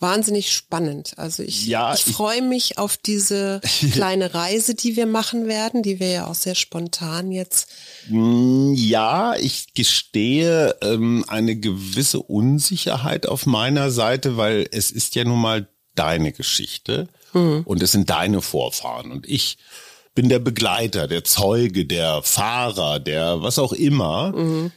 wahnsinnig 0.00 0.52
spannend. 0.52 1.12
Also 1.16 1.42
ich, 1.42 1.66
ja, 1.66 1.94
ich, 1.94 2.06
ich 2.06 2.14
freue 2.14 2.42
mich 2.42 2.78
auf 2.78 2.96
diese 2.96 3.60
kleine 3.92 4.34
Reise, 4.34 4.74
die 4.74 4.96
wir 4.96 5.06
machen 5.06 5.46
werden, 5.46 5.82
die 5.82 6.00
wir 6.00 6.08
ja 6.08 6.26
auch 6.26 6.34
sehr 6.34 6.54
spontan 6.54 7.30
jetzt. 7.30 7.68
Mm, 8.08 8.72
ja, 8.74 9.34
ich 9.36 9.74
gestehe 9.74 10.76
ähm, 10.82 11.24
eine 11.28 11.56
gewisse 11.56 12.20
Unsicherheit 12.20 13.26
auf 13.26 13.46
meiner 13.46 13.90
Seite, 13.90 14.36
weil 14.36 14.66
es 14.72 14.90
ist 14.90 15.14
ja 15.14 15.24
nun 15.24 15.40
mal 15.40 15.68
deine 15.94 16.32
Geschichte 16.32 17.08
mhm. 17.32 17.62
und 17.64 17.82
es 17.82 17.92
sind 17.92 18.10
deine 18.10 18.40
Vorfahren 18.40 19.12
und 19.12 19.28
ich 19.28 19.58
bin 20.14 20.28
der 20.28 20.38
Begleiter, 20.38 21.06
der 21.06 21.24
Zeuge, 21.24 21.86
der 21.86 22.22
Fahrer, 22.22 22.98
der 22.98 23.42
was 23.42 23.58
auch 23.58 23.72
immer. 23.72 24.32
Mhm. 24.32 24.72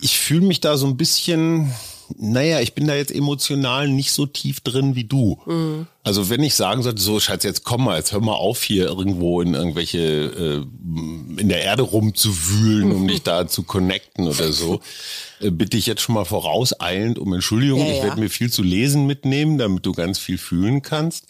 Ich 0.00 0.18
fühle 0.18 0.46
mich 0.46 0.60
da 0.60 0.76
so 0.76 0.86
ein 0.86 0.96
bisschen 0.96 1.72
naja, 2.16 2.60
ich 2.60 2.74
bin 2.74 2.86
da 2.86 2.94
jetzt 2.94 3.12
emotional 3.12 3.88
nicht 3.88 4.12
so 4.12 4.26
tief 4.26 4.60
drin 4.60 4.94
wie 4.94 5.04
du. 5.04 5.40
Mhm. 5.46 5.86
Also 6.02 6.28
wenn 6.28 6.42
ich 6.42 6.54
sagen 6.54 6.82
sollte, 6.82 7.00
so 7.00 7.18
Schatz, 7.20 7.44
jetzt 7.44 7.64
komm 7.64 7.84
mal, 7.84 7.96
jetzt 7.96 8.12
hör 8.12 8.20
mal 8.20 8.34
auf 8.34 8.62
hier 8.62 8.86
irgendwo 8.86 9.40
in 9.40 9.54
irgendwelche, 9.54 9.98
äh, 9.98 11.40
in 11.40 11.48
der 11.48 11.62
Erde 11.62 11.82
rumzuwühlen, 11.82 12.92
um 12.92 13.08
dich 13.08 13.22
da 13.24 13.48
zu 13.48 13.62
connecten 13.62 14.28
oder 14.28 14.52
so, 14.52 14.80
äh, 15.40 15.50
bitte 15.50 15.76
ich 15.76 15.86
jetzt 15.86 16.02
schon 16.02 16.14
mal 16.14 16.24
vorauseilend 16.24 17.18
um 17.18 17.32
Entschuldigung. 17.32 17.80
Ja, 17.80 17.86
ja. 17.86 17.96
Ich 17.96 18.02
werde 18.02 18.20
mir 18.20 18.30
viel 18.30 18.50
zu 18.50 18.62
lesen 18.62 19.06
mitnehmen, 19.06 19.58
damit 19.58 19.86
du 19.86 19.92
ganz 19.92 20.18
viel 20.18 20.38
fühlen 20.38 20.82
kannst. 20.82 21.26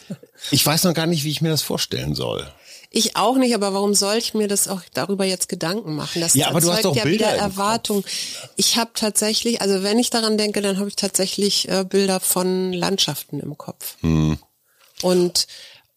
ich 0.50 0.64
weiß 0.64 0.84
noch 0.84 0.94
gar 0.94 1.06
nicht, 1.06 1.24
wie 1.24 1.30
ich 1.30 1.40
mir 1.40 1.50
das 1.50 1.62
vorstellen 1.62 2.14
soll. 2.14 2.46
Ich 2.90 3.16
auch 3.16 3.36
nicht, 3.36 3.54
aber 3.54 3.74
warum 3.74 3.94
soll 3.94 4.16
ich 4.16 4.32
mir 4.32 4.48
das 4.48 4.66
auch 4.66 4.80
darüber 4.94 5.24
jetzt 5.24 5.48
Gedanken 5.48 5.94
machen? 5.94 6.22
Das 6.22 6.34
ja, 6.34 6.48
aber 6.48 6.60
du 6.60 6.72
hast 6.72 6.86
doch 6.86 6.96
ja 6.96 7.04
Bilder 7.04 7.32
wieder 7.32 7.36
Erwartung. 7.36 8.04
Ich 8.56 8.76
habe 8.76 8.90
tatsächlich, 8.94 9.60
also 9.60 9.82
wenn 9.82 9.98
ich 9.98 10.08
daran 10.08 10.38
denke, 10.38 10.62
dann 10.62 10.78
habe 10.78 10.88
ich 10.88 10.96
tatsächlich 10.96 11.68
äh, 11.68 11.84
Bilder 11.84 12.18
von 12.18 12.72
Landschaften 12.72 13.40
im 13.40 13.58
Kopf. 13.58 13.96
Hm. 14.00 14.38
Und 15.02 15.46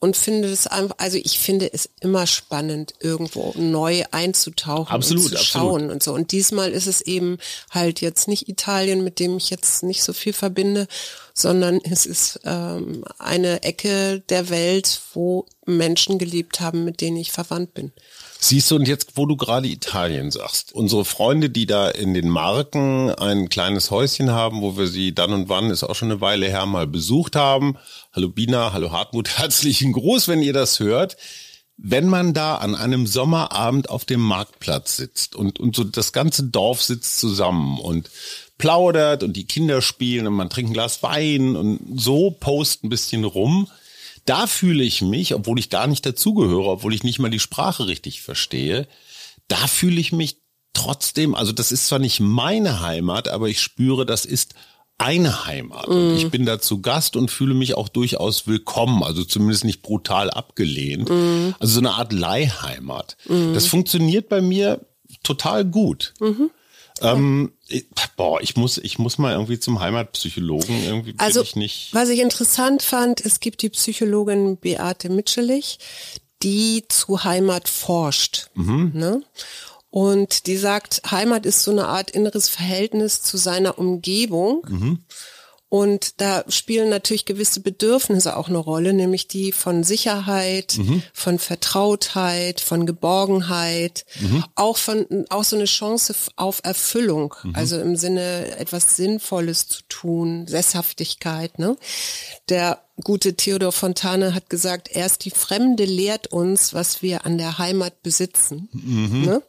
und 0.02 0.18
finde 0.18 0.50
es 0.50 0.66
einfach, 0.66 0.96
also 0.98 1.18
ich 1.18 1.38
finde 1.38 1.72
es 1.72 1.88
immer 2.02 2.26
spannend, 2.26 2.96
irgendwo 3.00 3.54
neu 3.56 4.04
einzutauchen 4.10 4.92
absolut, 4.92 5.26
und 5.26 5.38
zu 5.38 5.44
schauen 5.44 5.68
absolut. 5.76 5.92
und 5.92 6.04
so. 6.04 6.14
Und 6.14 6.32
diesmal 6.32 6.72
ist 6.72 6.88
es 6.88 7.02
eben 7.02 7.38
halt 7.70 8.02
jetzt 8.02 8.28
nicht 8.28 8.50
Italien, 8.50 9.04
mit 9.04 9.20
dem 9.20 9.38
ich 9.38 9.52
jetzt 9.52 9.84
nicht 9.84 10.02
so 10.02 10.12
viel 10.12 10.34
verbinde, 10.34 10.88
sondern 11.36 11.80
es 11.84 12.08
ist 12.08 12.40
ähm, 12.46 13.06
eine 13.20 13.62
Ecke 13.62 14.22
der 14.30 14.50
Welt, 14.50 15.00
wo 15.14 15.46
Menschen 15.68 16.18
gelebt 16.18 16.60
haben, 16.62 16.84
mit 16.84 17.00
denen 17.00 17.18
ich 17.18 17.32
verwandt 17.32 17.76
bin. 17.76 17.92
Siehst 18.43 18.71
du, 18.71 18.75
und 18.75 18.88
jetzt, 18.88 19.17
wo 19.17 19.27
du 19.27 19.38
gerade 19.38 19.67
Italien 19.67 20.32
sagst, 20.32 20.73
unsere 20.73 21.06
Freunde, 21.06 21.51
die 21.51 21.67
da 21.67 21.89
in 21.89 22.15
den 22.15 22.27
Marken 22.27 23.12
ein 23.12 23.49
kleines 23.49 23.91
Häuschen 23.91 24.32
haben, 24.32 24.63
wo 24.63 24.77
wir 24.77 24.88
sie 24.88 25.13
dann 25.13 25.32
und 25.32 25.47
wann, 25.47 25.69
ist 25.69 25.84
auch 25.84 25.93
schon 25.93 26.10
eine 26.10 26.21
Weile 26.21 26.47
her, 26.47 26.65
mal 26.65 26.88
besucht 26.88 27.36
haben. 27.36 27.77
Hallo 28.12 28.30
Bina, 28.30 28.73
hallo 28.73 28.91
Hartmut, 28.91 29.30
herzlichen 29.38 29.93
Gruß, 29.93 30.27
wenn 30.27 30.41
ihr 30.41 30.54
das 30.54 30.80
hört. 30.80 31.17
Wenn 31.77 32.08
man 32.08 32.34
da 32.34 32.56
an 32.56 32.73
einem 32.73 33.06
Sommerabend 33.06 33.91
auf 33.91 34.06
dem 34.06 34.21
Marktplatz 34.21 34.97
sitzt 34.97 35.36
und, 35.36 35.60
und 35.60 35.75
so 35.75 35.84
das 35.84 36.12
ganze 36.12 36.45
Dorf 36.45 36.82
sitzt 36.82 37.19
zusammen 37.19 37.77
und 37.77 38.10
plaudert 38.58 39.21
und 39.21 39.34
die 39.34 39.45
Kinder 39.45 39.84
spielen 39.84 40.25
und 40.25 40.34
man 40.34 40.49
trinkt 40.49 40.71
ein 40.71 40.73
Glas 40.73 41.04
Wein 41.04 41.56
und 41.56 41.80
so 41.95 42.32
post 42.32 42.84
ein 42.84 42.89
bisschen 42.89 43.23
rum, 43.23 43.67
da 44.26 44.48
fühle 44.48 44.84
ich 44.84 45.02
mich, 45.02 45.34
obwohl 45.34 45.60
ich 45.60 45.70
gar 45.70 45.88
nicht 45.88 46.06
dazugehöre, 46.06 46.68
obwohl 46.68 46.94
ich 46.94 47.04
nicht 47.04 47.20
mal 47.20 47.32
die 47.32 47.40
Sprache 47.40 47.88
richtig 47.88 48.22
verstehe, 48.22 48.88
da 49.48 49.68
fühle 49.68 50.00
ich 50.00 50.12
mich 50.12 50.38
trotzdem, 50.74 51.36
also 51.36 51.52
das 51.52 51.72
ist 51.72 51.88
zwar 51.88 52.00
nicht 52.00 52.20
meine 52.20 52.82
Heimat, 52.82 53.28
aber 53.28 53.50
ich 53.50 53.60
spüre, 53.60 54.06
das 54.06 54.26
ist 54.26 54.54
eine 54.98 55.46
Heimat. 55.46 55.88
Mm. 55.88 55.92
Und 55.92 56.18
ich 56.18 56.30
bin 56.30 56.46
da 56.46 56.60
zu 56.60 56.82
Gast 56.82 57.16
und 57.16 57.32
fühle 57.32 57.56
mich 57.56 57.76
auch 57.76 57.90
durchaus 57.90 58.46
willkommen, 58.48 59.04
also 59.04 59.24
zumindest 59.24 59.66
nicht 59.66 59.82
brutal 59.82 60.30
abgelehnt. 60.30 61.10
Mm. 61.10 61.56
Also 61.60 61.74
so 61.74 61.80
eine 61.80 61.92
Art 61.92 62.14
Leihheimat. 62.14 63.18
Mm. 63.28 63.54
Das 63.54 63.66
funktioniert 63.66 64.30
bei 64.30 64.42
mir 64.42 64.86
total 65.24 65.66
gut. 65.66 66.14
-hmm. 66.20 66.50
Ähm, 67.02 67.52
ich, 67.68 67.86
boah, 68.16 68.42
ich 68.42 68.56
muss, 68.56 68.78
ich 68.78 69.00
muss 69.00 69.18
mal 69.18 69.34
irgendwie 69.34 69.60
zum 69.60 69.80
Heimatpsychologen. 69.80 70.84
Irgendwie 70.84 71.16
also, 71.18 71.42
ich 71.42 71.56
nicht. 71.56 71.94
Was 71.94 72.10
ich 72.10 72.20
interessant 72.20 72.84
fand, 72.84 73.26
es 73.26 73.40
gibt 73.40 73.62
die 73.62 73.70
Psychologin 73.70 74.58
Beate 74.58 75.10
Mitschelich, 75.10 75.80
die 76.44 76.86
zu 76.88 77.24
Heimat 77.24 77.70
forscht. 77.70 78.50
Mhm. 78.54 78.92
Ne? 78.94 79.24
Und 79.90 80.48
die 80.48 80.58
sagt, 80.58 81.02
Heimat 81.12 81.46
ist 81.46 81.64
so 81.64 81.72
eine 81.72 81.88
Art 81.88 82.12
inneres 82.12 82.48
Verhältnis 82.50 83.22
zu 83.22 83.38
seiner 83.38 83.78
Umgebung. 83.78 84.66
Mhm. 84.70 85.00
Und 85.72 86.20
da 86.20 86.44
spielen 86.50 86.90
natürlich 86.90 87.24
gewisse 87.24 87.62
Bedürfnisse 87.62 88.36
auch 88.36 88.50
eine 88.50 88.58
Rolle, 88.58 88.92
nämlich 88.92 89.30
die 89.30 89.54
von 89.54 89.86
Sicherheit, 89.86 90.76
mhm. 90.78 91.02
von 91.14 91.40
Vertrautheit, 91.40 92.60
von 92.60 92.86
Geborgenheit, 92.86 94.04
mhm. 94.20 94.44
auch 94.56 94.76
von, 94.76 95.08
auch 95.30 95.46
so 95.46 95.56
eine 95.56 95.64
Chance 95.64 96.14
auf 96.36 96.60
Erfüllung, 96.66 97.36
mhm. 97.44 97.56
also 97.56 97.80
im 97.80 97.96
Sinne 97.96 98.58
etwas 98.58 98.98
Sinnvolles 98.98 99.70
zu 99.70 99.84
tun, 99.88 100.46
Sesshaftigkeit, 100.46 101.58
ne? 101.58 101.78
Der 102.50 102.82
gute 103.02 103.36
Theodor 103.36 103.72
Fontane 103.72 104.36
hat 104.36 104.50
gesagt, 104.50 104.94
erst 104.94 105.24
die 105.24 105.32
Fremde 105.32 105.86
lehrt 105.86 106.28
uns, 106.28 106.74
was 106.74 107.02
wir 107.02 107.26
an 107.26 107.38
der 107.38 107.60
Heimat 107.60 108.04
besitzen. 108.04 108.68
Mhm. 108.74 109.22
Ne? 109.26 109.42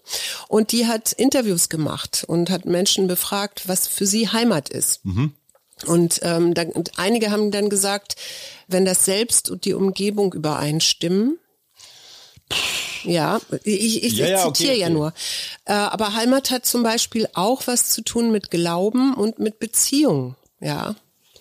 Und 0.47 0.71
die 0.71 0.87
hat 0.87 1.13
Interviews 1.13 1.69
gemacht 1.69 2.25
und 2.27 2.49
hat 2.49 2.65
Menschen 2.65 3.09
befragt, 3.09 3.67
was 3.67 3.89
für 3.89 4.07
sie 4.07 4.29
Heimat 4.29 4.69
ist. 4.69 5.05
Mhm. 5.05 5.35
Und, 5.85 6.21
ähm, 6.23 6.55
da, 6.55 6.63
und 6.63 6.99
einige 6.99 7.31
haben 7.31 7.51
dann 7.51 7.69
gesagt, 7.69 8.17
wenn 8.69 8.85
das 8.85 9.05
Selbst 9.05 9.51
und 9.51 9.65
die 9.65 9.75
Umgebung 9.75 10.33
übereinstimmen, 10.33 11.39
ja, 13.05 13.41
ich, 13.65 14.05
ich, 14.05 14.13
ja, 14.15 14.27
ja, 14.27 14.37
ich 14.37 14.55
zitiere 14.55 14.73
okay, 14.73 14.81
ja 14.81 14.87
okay. 14.87 14.95
nur. 14.95 15.13
Äh, 15.65 15.73
aber 15.73 16.15
Heimat 16.15 16.51
hat 16.51 16.67
zum 16.67 16.83
Beispiel 16.83 17.29
auch 17.35 17.67
was 17.67 17.89
zu 17.89 18.03
tun 18.03 18.31
mit 18.31 18.51
Glauben 18.51 19.15
und 19.15 19.39
mit 19.39 19.59
Beziehung. 19.59 20.37
Ja. 20.61 20.95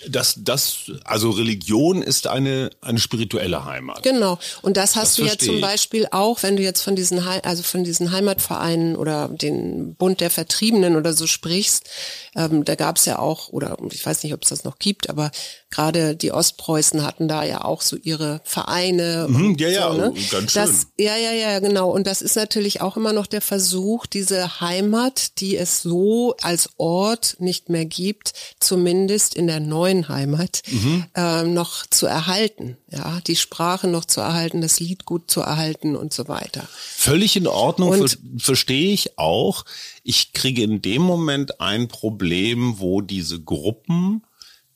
Das, 0.07 0.35
das, 0.37 0.91
also 1.03 1.29
Religion 1.31 2.01
ist 2.01 2.27
eine, 2.27 2.69
eine 2.81 2.99
spirituelle 2.99 3.65
Heimat. 3.65 4.03
Genau. 4.03 4.39
Und 4.61 4.77
das 4.77 4.95
hast 4.95 5.17
das 5.19 5.25
du 5.25 5.25
ja 5.25 5.37
zum 5.37 5.61
Beispiel 5.61 6.07
auch, 6.11 6.41
wenn 6.43 6.57
du 6.57 6.63
jetzt 6.63 6.81
von 6.81 6.95
diesen, 6.95 7.19
also 7.19 7.63
von 7.63 7.83
diesen 7.83 8.11
Heimatvereinen 8.11 8.95
oder 8.95 9.27
den 9.27 9.95
Bund 9.95 10.21
der 10.21 10.29
Vertriebenen 10.29 10.95
oder 10.95 11.13
so 11.13 11.27
sprichst. 11.27 11.89
Ähm, 12.35 12.65
da 12.65 12.75
gab 12.75 12.97
es 12.97 13.05
ja 13.05 13.19
auch, 13.19 13.49
oder 13.49 13.77
ich 13.91 14.05
weiß 14.05 14.23
nicht, 14.23 14.33
ob 14.33 14.43
es 14.43 14.49
das 14.49 14.63
noch 14.63 14.79
gibt, 14.79 15.09
aber 15.09 15.31
gerade 15.71 16.15
die 16.15 16.31
Ostpreußen 16.31 17.03
hatten 17.03 17.27
da 17.27 17.43
ja 17.43 17.63
auch 17.63 17.81
so 17.81 17.95
ihre 17.95 18.41
Vereine. 18.43 19.27
Mhm, 19.29 19.55
ja, 19.57 19.69
ja, 19.69 19.91
so, 19.91 19.97
ne? 19.97 20.13
ganz 20.29 20.29
schön. 20.29 20.45
Das, 20.53 20.87
ja, 20.99 21.15
ja, 21.15 21.31
ja, 21.31 21.59
genau. 21.59 21.89
Und 21.89 22.05
das 22.05 22.21
ist 22.21 22.35
natürlich 22.35 22.81
auch 22.81 22.97
immer 22.97 23.13
noch 23.13 23.25
der 23.25 23.41
Versuch, 23.41 24.05
diese 24.05 24.61
Heimat, 24.61 25.39
die 25.39 25.57
es 25.57 25.81
so 25.81 26.35
als 26.41 26.69
Ort 26.77 27.37
nicht 27.39 27.69
mehr 27.69 27.85
gibt, 27.85 28.33
zumindest 28.59 29.35
in 29.35 29.47
der 29.47 29.59
neuen 29.59 30.09
Heimat, 30.09 30.61
mhm. 30.67 31.05
äh, 31.15 31.43
noch 31.43 31.85
zu 31.87 32.05
erhalten. 32.05 32.77
Ja, 32.89 33.21
die 33.25 33.37
Sprache 33.37 33.87
noch 33.87 34.03
zu 34.03 34.19
erhalten, 34.19 34.61
das 34.61 34.81
Lied 34.81 35.05
gut 35.05 35.31
zu 35.31 35.39
erhalten 35.39 35.95
und 35.95 36.11
so 36.11 36.27
weiter. 36.27 36.67
Völlig 36.95 37.37
in 37.37 37.47
Ordnung, 37.47 38.07
ver 38.07 38.17
verstehe 38.37 38.91
ich 38.91 39.17
auch. 39.17 39.63
Ich 40.03 40.33
kriege 40.33 40.63
in 40.63 40.81
dem 40.81 41.01
Moment 41.01 41.61
ein 41.61 41.87
Problem, 41.87 42.79
wo 42.79 42.99
diese 42.99 43.39
Gruppen 43.39 44.23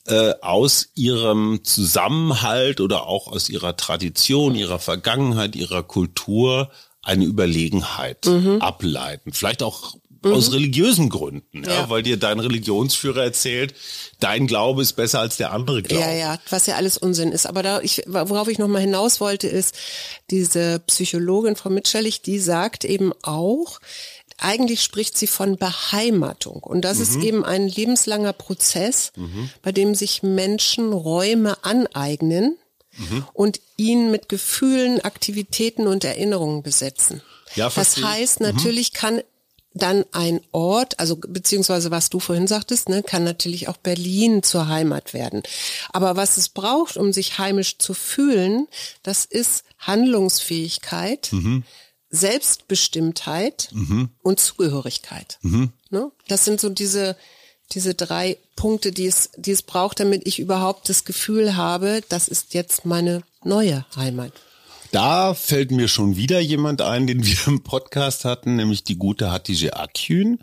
äh, 0.08 0.34
aus 0.41 0.89
ihrem 0.96 1.63
Zusammenhalt 1.63 2.80
oder 2.80 3.08
auch 3.08 3.28
aus 3.28 3.50
ihrer 3.50 3.76
Tradition, 3.76 4.56
ihrer 4.56 4.80
Vergangenheit, 4.80 5.56
ihrer 5.56 5.84
Kultur 5.84 6.70
eine 7.02 7.26
Überlegenheit 7.26 8.26
mhm. 8.26 8.62
ableiten. 8.62 9.32
Vielleicht 9.34 9.63
auch 9.63 9.96
mhm. 10.26 10.34
aus 10.34 10.52
religiösen 10.52 11.10
Gründen, 11.10 11.63
ja, 11.63 11.72
ja, 11.72 11.89
weil 11.89 12.04
dir 12.04 12.18
dein 12.18 12.39
Religionsführer 12.39 13.24
erzählt, 13.24 13.74
dein 14.20 14.48
Glaube 14.48 14.82
ist 14.82 14.94
besser 14.94 15.20
als 15.20 15.38
der 15.38 15.52
andere 15.52 15.82
Glaube. 15.84 16.04
Ja, 16.04 16.12
ja, 16.12 16.39
was 16.50 16.65
ja 16.65 16.76
alles 16.76 16.98
Unsinn 16.98 17.32
ist. 17.32 17.46
Aber 17.46 17.63
da 17.63 17.82
ich, 17.82 18.04
worauf 18.08 18.48
ich 18.48 18.58
nochmal 18.58 18.82
hinaus 18.82 19.22
wollte, 19.22 19.48
ist, 19.48 19.76
diese 20.32 20.80
Psychologin 20.88 21.56
Frau 21.56 21.70
Mitschellig, 21.70 22.22
die 22.22 22.39
sagt 22.39 22.86
eben 22.86 23.13
auch, 23.22 23.80
eigentlich 24.38 24.82
spricht 24.82 25.17
sie 25.17 25.28
von 25.28 25.58
Beheimatung. 25.58 26.62
Und 26.63 26.82
das 26.82 26.98
mhm. 26.98 27.04
ist 27.04 27.15
eben 27.17 27.45
ein 27.45 27.67
lebenslanger 27.67 28.34
Prozess, 28.34 29.12
mhm. 29.15 29.50
bei 29.62 29.71
dem 29.71 29.95
sich 29.95 30.24
Menschen 30.24 30.93
Räume 30.93 31.63
aneignen 31.63 32.58
mhm. 32.98 33.26
und 33.34 33.60
ihn 33.78 34.12
mit 34.12 34.30
Gefühlen, 34.30 35.02
Aktivitäten 35.02 35.88
und 35.88 36.04
Erinnerungen 36.04 36.63
besetzen. 36.63 37.21
Ja, 37.56 37.69
das 37.69 38.02
heißt, 38.04 38.41
mhm. 38.41 38.48
natürlich 38.48 38.93
kann 38.93 39.21
dann 39.76 40.06
ein 40.13 40.39
Ort, 40.54 41.00
also 41.00 41.17
beziehungsweise 41.17 41.91
was 41.91 42.10
du 42.10 42.21
vorhin 42.21 42.48
sagtest, 42.48 42.88
ne, 42.88 43.04
kann 43.04 43.26
natürlich 43.26 43.67
auch 43.67 43.78
Berlin 43.78 44.41
zur 44.41 44.69
Heimat 44.69 45.13
werden. 45.13 45.43
Aber 45.91 46.15
was 46.15 46.38
es 46.38 46.50
braucht, 46.50 46.95
um 46.95 47.12
sich 47.12 47.38
heimisch 47.38 47.78
zu 47.78 47.93
fühlen, 47.93 48.67
das 49.04 49.26
ist 49.26 49.65
Handlungsfähigkeit, 49.80 51.30
mhm. 51.34 51.63
Selbstbestimmtheit 52.15 53.69
mhm. 53.71 54.10
und 54.21 54.39
Zugehörigkeit. 54.39 55.38
Mhm. 55.41 55.71
Ne? 55.89 56.12
Das 56.28 56.45
sind 56.45 56.60
so 56.60 56.69
diese, 56.69 57.15
diese 57.71 57.93
drei 57.93 58.38
Punkte, 58.56 58.91
die 58.91 59.08
es, 59.08 59.32
die 59.38 59.51
es 59.51 59.62
braucht, 59.62 59.99
damit 59.99 60.25
ich 60.25 60.39
überhaupt 60.39 60.89
das 60.89 61.06
Gefühl 61.06 61.56
habe, 61.56 62.01
das 62.10 62.28
ist 62.28 62.54
jetzt 62.54 62.86
meine 62.86 63.23
neue 63.43 63.86
Heimat. 63.95 64.32
Da 64.91 65.34
fällt 65.34 65.71
mir 65.71 65.88
schon 65.88 66.15
wieder 66.15 66.39
jemand 66.39 66.82
ein, 66.82 67.06
den 67.06 67.25
wir 67.25 67.47
im 67.47 67.63
Podcast 67.63 68.23
hatten, 68.23 68.56
nämlich 68.56 68.84
die 68.84 68.97
gute 68.97 69.32
Hatice 69.32 69.73
Akün. 69.73 70.39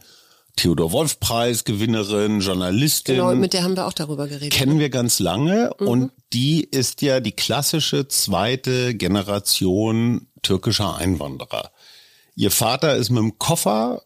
Theodor 0.56 0.92
Wolf 0.92 1.18
Preis 1.18 1.64
Gewinnerin, 1.64 2.40
Journalistin. 2.40 3.16
Genau, 3.16 3.35
mit 3.35 3.54
der 3.54 3.62
haben 3.62 3.76
wir 3.76 3.87
auch 3.87 3.94
darüber 3.94 4.28
geredet. 4.28 4.52
Kennen 4.52 4.78
wir 4.78 4.90
ganz 4.90 5.18
lange 5.18 5.70
mhm. 5.78 5.88
und 5.88 6.12
die 6.35 6.62
ist 6.64 7.00
ja 7.00 7.20
die 7.20 7.32
klassische 7.32 8.08
zweite 8.08 8.94
Generation 8.94 10.26
türkischer 10.42 10.96
Einwanderer. 10.96 11.70
Ihr 12.35 12.50
Vater 12.50 12.96
ist 12.96 13.11
mit 13.11 13.22
dem 13.22 13.38
Koffer 13.38 14.02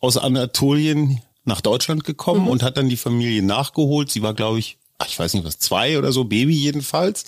aus 0.00 0.16
Anatolien 0.16 1.20
nach 1.44 1.60
Deutschland 1.60 2.04
gekommen 2.04 2.42
mhm. 2.42 2.48
und 2.48 2.62
hat 2.62 2.76
dann 2.76 2.88
die 2.88 2.96
Familie 2.96 3.42
nachgeholt. 3.42 4.10
Sie 4.10 4.22
war, 4.22 4.34
glaube 4.34 4.58
ich, 4.58 4.78
ich 5.06 5.18
weiß 5.18 5.34
nicht 5.34 5.44
was, 5.44 5.58
zwei 5.58 5.98
oder 5.98 6.12
so, 6.12 6.24
Baby 6.24 6.54
jedenfalls. 6.54 7.24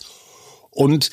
Und 0.71 1.11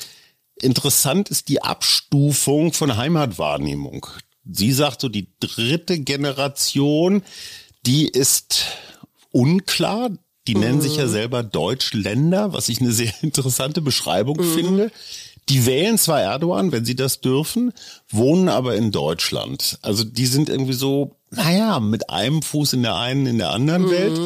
interessant 0.60 1.30
ist 1.30 1.48
die 1.48 1.62
Abstufung 1.62 2.72
von 2.72 2.96
Heimatwahrnehmung. 2.96 4.06
Sie 4.50 4.72
sagt 4.72 5.00
so, 5.00 5.08
die 5.08 5.28
dritte 5.40 5.98
Generation, 6.00 7.22
die 7.86 8.08
ist 8.08 8.66
unklar. 9.30 10.10
Die 10.46 10.54
mhm. 10.54 10.60
nennen 10.60 10.80
sich 10.80 10.96
ja 10.96 11.06
mhm. 11.06 11.10
selber 11.10 11.42
Deutschländer, 11.42 12.52
was 12.52 12.68
ich 12.68 12.80
eine 12.80 12.92
sehr 12.92 13.12
interessante 13.22 13.80
Beschreibung 13.80 14.36
mhm. 14.36 14.54
finde. 14.54 14.92
Die 15.48 15.66
wählen 15.66 15.98
zwar 15.98 16.22
Erdogan, 16.22 16.72
wenn 16.72 16.84
sie 16.84 16.96
das 16.96 17.20
dürfen, 17.20 17.72
wohnen 18.08 18.48
aber 18.48 18.76
in 18.76 18.92
Deutschland. 18.92 19.78
Also 19.82 20.04
die 20.04 20.26
sind 20.26 20.48
irgendwie 20.48 20.72
so, 20.72 21.16
naja, 21.30 21.80
mit 21.80 22.10
einem 22.10 22.42
Fuß 22.42 22.74
in 22.74 22.82
der 22.82 22.96
einen, 22.96 23.26
in 23.26 23.38
der 23.38 23.50
anderen 23.50 23.82
mhm. 23.82 23.90
Welt. 23.90 24.20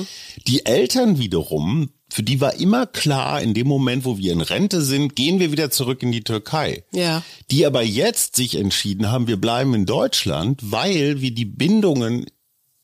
Die 0.46 0.64
Eltern 0.64 1.18
wiederum, 1.18 1.90
für 2.08 2.22
die 2.22 2.40
war 2.40 2.54
immer 2.54 2.86
klar, 2.86 3.42
in 3.42 3.52
dem 3.52 3.66
Moment, 3.66 4.04
wo 4.04 4.16
wir 4.16 4.32
in 4.32 4.40
Rente 4.40 4.80
sind, 4.80 5.14
gehen 5.14 5.40
wir 5.40 5.52
wieder 5.52 5.70
zurück 5.70 6.02
in 6.02 6.12
die 6.12 6.22
Türkei. 6.22 6.84
Ja. 6.92 7.22
Die 7.50 7.66
aber 7.66 7.82
jetzt 7.82 8.36
sich 8.36 8.54
entschieden 8.56 9.10
haben, 9.10 9.26
wir 9.26 9.36
bleiben 9.36 9.74
in 9.74 9.86
Deutschland, 9.86 10.60
weil 10.64 11.20
wir 11.20 11.32
die 11.32 11.44
Bindungen 11.44 12.26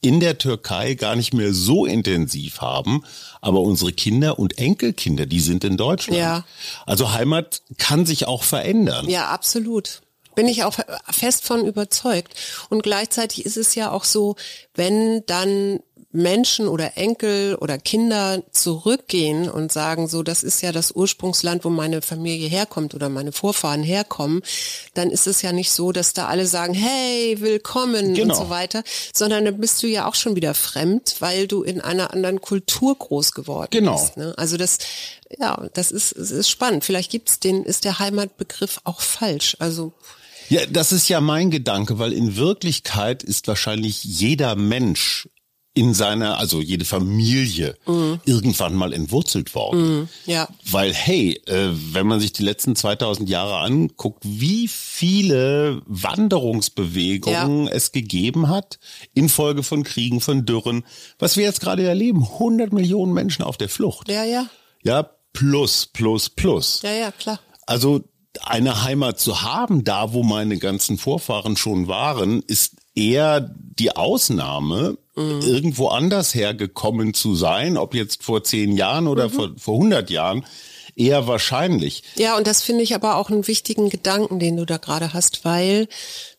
in 0.05 0.21
der 0.21 0.37
Türkei 0.37 0.95
gar 0.95 1.17
nicht 1.17 1.33
mehr 1.33 1.55
so 1.55 1.87
intensiv 1.87 2.61
haben, 2.61 3.05
aber 3.41 3.61
unsere 3.61 3.93
Kinder 3.93 4.39
und 4.39 4.59
Enkelkinder, 4.59 5.25
die 5.25 5.41
sind 5.41 5.65
in 5.65 5.79
Deutschland. 5.79 6.21
Ja. 6.21 6.45
Also 6.85 7.13
Heimat 7.13 7.63
kann 7.79 8.05
sich 8.05 8.27
auch 8.27 8.43
verändern. 8.43 9.09
Ja, 9.09 9.29
absolut. 9.31 10.03
Bin 10.35 10.47
ich 10.47 10.65
auch 10.65 10.79
fest 11.11 11.45
von 11.45 11.65
überzeugt. 11.65 12.35
Und 12.69 12.83
gleichzeitig 12.83 13.47
ist 13.47 13.57
es 13.57 13.75
ja 13.75 13.93
auch 13.93 14.05
so, 14.05 14.37
wenn 14.75 15.25
dann 15.27 15.81
Menschen 16.15 16.69
oder 16.69 16.97
Enkel 16.97 17.57
oder 17.57 17.77
Kinder 17.77 18.43
zurückgehen 18.53 19.51
und 19.51 19.73
sagen, 19.73 20.07
so, 20.07 20.23
das 20.23 20.45
ist 20.45 20.63
ja 20.63 20.71
das 20.71 20.93
Ursprungsland, 20.93 21.65
wo 21.65 21.71
meine 21.71 22.03
Familie 22.03 22.49
herkommt 22.49 22.95
oder 22.95 23.09
meine 23.09 23.33
Vorfahren 23.33 23.83
herkommen, 23.83 24.43
dann 24.95 25.11
ist 25.11 25.27
es 25.27 25.43
ja 25.43 25.51
nicht 25.51 25.73
so, 25.73 25.91
dass 25.91 26.13
da 26.13 26.29
alle 26.29 26.47
sagen, 26.47 26.73
hey, 26.73 27.41
willkommen 27.41 28.15
genau. 28.15 28.33
und 28.33 28.41
so 28.41 28.49
weiter, 28.49 28.85
sondern 29.13 29.45
dann 29.45 29.59
bist 29.59 29.83
du 29.83 29.89
ja 29.89 30.07
auch 30.07 30.15
schon 30.15 30.37
wieder 30.37 30.55
fremd, 30.55 31.17
weil 31.19 31.49
du 31.49 31.65
in 31.65 31.81
einer 31.81 32.13
anderen 32.13 32.41
Kultur 32.41 32.97
groß 32.97 33.33
geworden 33.33 33.71
genau. 33.73 34.01
bist. 34.01 34.17
Ne? 34.17 34.35
Also 34.37 34.57
das, 34.57 34.79
ja, 35.39 35.67
das 35.75 35.91
ist, 35.91 36.17
das 36.17 36.31
ist 36.31 36.49
spannend. 36.49 36.85
Vielleicht 36.85 37.11
gibt's 37.11 37.41
den, 37.41 37.65
ist 37.65 37.85
der 37.85 37.99
Heimatbegriff 37.99 38.81
auch 38.85 39.01
falsch. 39.01 39.57
Also 39.59 39.93
ja, 40.49 40.61
das 40.67 40.93
ist 40.93 41.09
ja 41.09 41.21
mein 41.21 41.51
Gedanke, 41.51 41.99
weil 41.99 42.13
in 42.13 42.37
Wirklichkeit 42.37 43.23
ist 43.23 43.49
wahrscheinlich 43.49 44.05
jeder 44.05 44.55
Mensch 44.57 45.29
in 45.77 45.93
seiner, 45.93 46.39
also 46.39 46.61
jede 46.61 46.85
Familie 46.85 47.77
mhm. 47.87 48.21
irgendwann 48.25 48.75
mal 48.75 48.93
entwurzelt 48.93 49.57
worden. 49.57 49.99
Mhm, 49.99 50.09
ja. 50.25 50.49
Weil, 50.71 50.95
hey, 50.95 51.41
äh, 51.47 51.71
wenn 51.93 52.07
man 52.07 52.21
sich 52.21 52.33
die 52.33 52.45
letzten 52.45 52.77
2000 52.77 53.29
Jahre 53.29 53.59
anguckt, 53.59 54.23
wie 54.25 54.69
viele 54.69 55.83
Wanderungsbewegungen 55.87 57.67
ja. 57.67 57.73
es 57.73 57.91
gegeben 57.91 58.49
hat, 58.49 58.79
infolge 59.15 59.65
von 59.65 59.83
Kriegen, 59.83 60.21
von 60.21 60.47
Dürren, 60.47 60.85
was 61.19 61.37
wir 61.37 61.43
jetzt 61.43 61.61
gerade 61.61 61.85
erleben, 61.85 62.23
100 62.23 62.73
Millionen 62.73 63.13
Menschen 63.13 63.43
auf 63.43 63.57
der 63.57 63.69
Flucht. 63.69 64.09
Ja, 64.09 64.23
ja. 64.23 64.47
Ja, 64.85 65.11
plus, 65.33 65.87
plus, 65.87 66.31
plus. 66.31 66.83
Ja, 66.83 66.93
ja, 66.93 67.11
klar. 67.11 67.41
Also 67.67 68.05
eine 68.43 68.83
Heimat 68.83 69.19
zu 69.21 69.43
haben, 69.43 69.85
da 69.85 70.13
wo 70.13 70.23
meine 70.23 70.59
ganzen 70.59 70.99
Vorfahren 70.99 71.57
schon 71.57 71.89
waren, 71.89 72.43
ist 72.47 72.75
eher 72.95 73.41
die 73.57 73.95
Ausnahme, 73.97 74.99
mhm. 75.17 75.41
irgendwo 75.41 75.89
anders 75.89 76.35
hergekommen 76.35 77.15
zu 77.15 77.35
sein, 77.35 77.77
ob 77.77 77.95
jetzt 77.95 78.23
vor 78.23 78.45
zehn 78.45 78.77
Jahren 78.77 79.09
oder 79.09 79.29
mhm. 79.29 79.33
vor, 79.33 79.51
vor 79.59 79.75
100 79.75 80.11
Jahren, 80.11 80.45
eher 80.97 81.27
wahrscheinlich. 81.27 82.03
Ja, 82.17 82.37
und 82.37 82.47
das 82.47 82.63
finde 82.63 82.83
ich 82.83 82.95
aber 82.95 83.17
auch 83.17 83.31
einen 83.31 83.47
wichtigen 83.47 83.91
Gedanken, 83.91 84.39
den 84.39 84.57
du 84.57 84.65
da 84.65 84.77
gerade 84.77 85.13
hast, 85.13 85.45
weil 85.45 85.89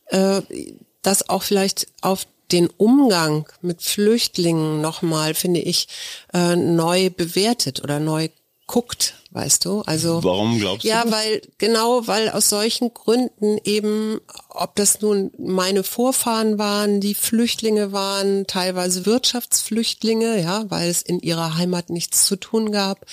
äh, 0.08 0.42
das 1.02 1.30
auch 1.30 1.44
vielleicht 1.44 1.88
auf 2.02 2.26
den 2.52 2.70
Umgang 2.78 3.48
mit 3.62 3.82
Flüchtlingen 3.82 4.80
nochmal, 4.82 5.34
finde 5.34 5.60
ich, 5.60 5.88
äh, 6.34 6.56
neu 6.56 7.10
bewertet 7.10 7.84
oder 7.84 8.00
neu 8.00 8.30
guckt, 8.68 9.16
weißt 9.36 9.66
du? 9.66 9.82
Also 9.82 10.24
warum 10.24 10.58
glaubst 10.58 10.86
du? 10.86 10.88
Ja, 10.88 11.04
das? 11.04 11.12
weil 11.12 11.42
genau, 11.58 12.08
weil 12.08 12.30
aus 12.30 12.50
solchen 12.50 12.94
Gründen 12.94 13.58
eben 13.64 14.20
ob 14.58 14.76
das 14.76 15.02
nun 15.02 15.32
meine 15.38 15.84
Vorfahren 15.84 16.58
waren, 16.58 17.02
die 17.02 17.16
Flüchtlinge 17.16 17.92
waren, 17.92 18.48
teilweise 18.48 19.06
Wirtschaftsflüchtlinge, 19.06 20.42
ja, 20.42 20.66
weil 20.70 20.90
es 20.90 21.02
in 21.02 21.20
ihrer 21.20 21.58
Heimat 21.58 21.90
nichts 21.90 22.26
zu 22.26 22.36
tun 22.36 22.72
gab, 22.72 23.06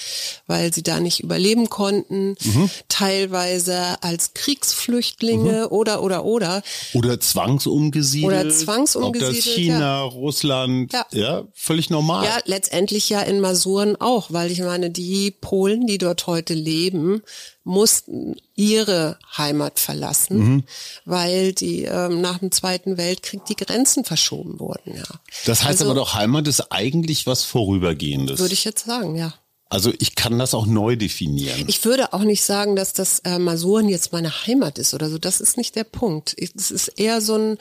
weil 0.47 0.73
sie 0.73 0.83
da 0.83 1.01
nicht 1.01 1.21
überleben 1.21 1.71
konnten, 1.71 2.37
mhm. 2.43 2.71
teilweise 2.89 4.03
als 4.03 4.35
Kriegsflüchtlinge 4.35 5.67
mhm. 5.67 5.73
oder 5.73 6.03
oder 6.03 6.25
oder 6.25 6.63
oder 6.95 7.21
zwangsumgesiedelt 7.21 8.45
oder 8.45 8.51
zwangsumgesiedelt, 8.51 9.31
ob 9.31 9.45
das 9.45 9.55
China, 9.55 9.79
ja. 9.81 10.03
Russland, 10.03 10.93
ja. 10.93 11.07
ja, 11.11 11.45
völlig 11.55 11.91
normal. 11.91 12.25
Ja, 12.25 12.39
letztendlich 12.45 13.09
ja 13.09 13.21
in 13.21 13.41
Masuren 13.41 13.97
auch, 14.01 14.33
weil 14.33 14.51
ich 14.51 14.61
meine, 14.61 14.91
die 14.91 15.31
Polen, 15.31 15.87
die 15.87 15.99
dort 15.99 16.27
heute 16.27 16.55
leben, 16.55 17.23
mussten 17.65 18.37
ihre 18.55 19.19
Heimat 19.37 19.79
verlassen, 19.79 20.39
mhm. 20.39 20.65
weil 21.05 21.53
die 21.53 21.85
ähm, 21.85 22.21
nach 22.21 22.39
dem 22.39 22.51
Zweiten 22.51 22.97
Weltkrieg 22.97 23.45
die 23.47 23.57
Grenzen 23.57 24.05
verschoben 24.05 24.59
wurden. 24.59 24.97
Ja. 24.97 25.05
Das 25.47 25.61
heißt 25.65 25.81
also, 25.81 25.85
aber 25.87 25.95
doch, 25.95 26.15
Heimat 26.15 26.49
ist 26.49 26.73
eigentlich 26.73 27.27
was 27.27 27.45
Vorübergehendes. 27.45 28.41
Würde 28.41 28.55
ich 28.55 28.65
jetzt 28.65 28.87
sagen, 28.87 29.17
ja. 29.17 29.35
Also 29.73 29.91
ich 30.01 30.17
kann 30.17 30.39
das 30.39 30.53
auch 30.53 30.67
neu 30.67 30.97
definieren. 30.97 31.65
Ich 31.67 31.83
würde 31.87 32.13
auch 32.13 32.25
nicht 32.25 32.43
sagen, 32.43 32.77
dass 32.77 32.93
das 32.93 33.21
äh, 33.21 33.39
Masuren 33.39 33.89
jetzt 33.89 34.13
meine 34.13 34.31
Heimat 34.47 34.79
ist 34.79 34.93
oder 34.93 35.09
so. 35.09 35.17
Das 35.17 35.41
ist 35.41 35.57
nicht 35.57 35.77
der 35.77 35.85
Punkt. 35.85 36.37
Es 36.39 36.71
ist 36.71 36.89
eher 36.89 37.23
so 37.23 37.37
ein, 37.37 37.59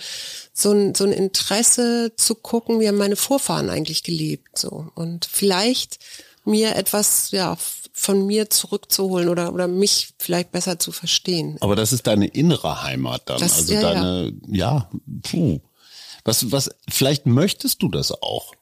so 0.52 0.74
ein, 0.74 0.94
so 0.94 1.06
ein 1.06 1.14
Interesse 1.14 2.12
zu 2.18 2.36
gucken, 2.36 2.82
wie 2.82 2.90
haben 2.90 2.98
meine 2.98 3.16
Vorfahren 3.16 3.70
eigentlich 3.70 4.04
gelebt. 4.04 4.58
So. 4.58 4.88
Und 4.94 5.24
vielleicht 5.24 6.00
mir 6.46 6.76
etwas, 6.76 7.32
ja, 7.32 7.58
von 7.94 8.26
mir 8.26 8.50
zurückzuholen 8.50 9.30
oder, 9.30 9.54
oder 9.54 9.68
mich 9.68 10.14
vielleicht 10.18 10.52
besser 10.52 10.80
zu 10.80 10.92
verstehen. 10.92 11.58
Aber 11.60 11.76
das 11.76 11.94
ist 11.94 12.08
deine 12.08 12.28
innere 12.28 12.84
Heimat 12.84 13.24
dann. 13.26 13.40
Das, 13.40 13.58
also 13.58 13.74
ja, 13.74 13.82
deine, 13.82 14.34
ja, 14.48 14.68
ja 14.68 14.90
puh. 15.24 15.60
Was, 16.24 16.52
was, 16.52 16.70
vielleicht 16.90 17.26
möchtest 17.26 17.82
du 17.82 17.90
das 17.90 18.12
auch. 18.12 18.54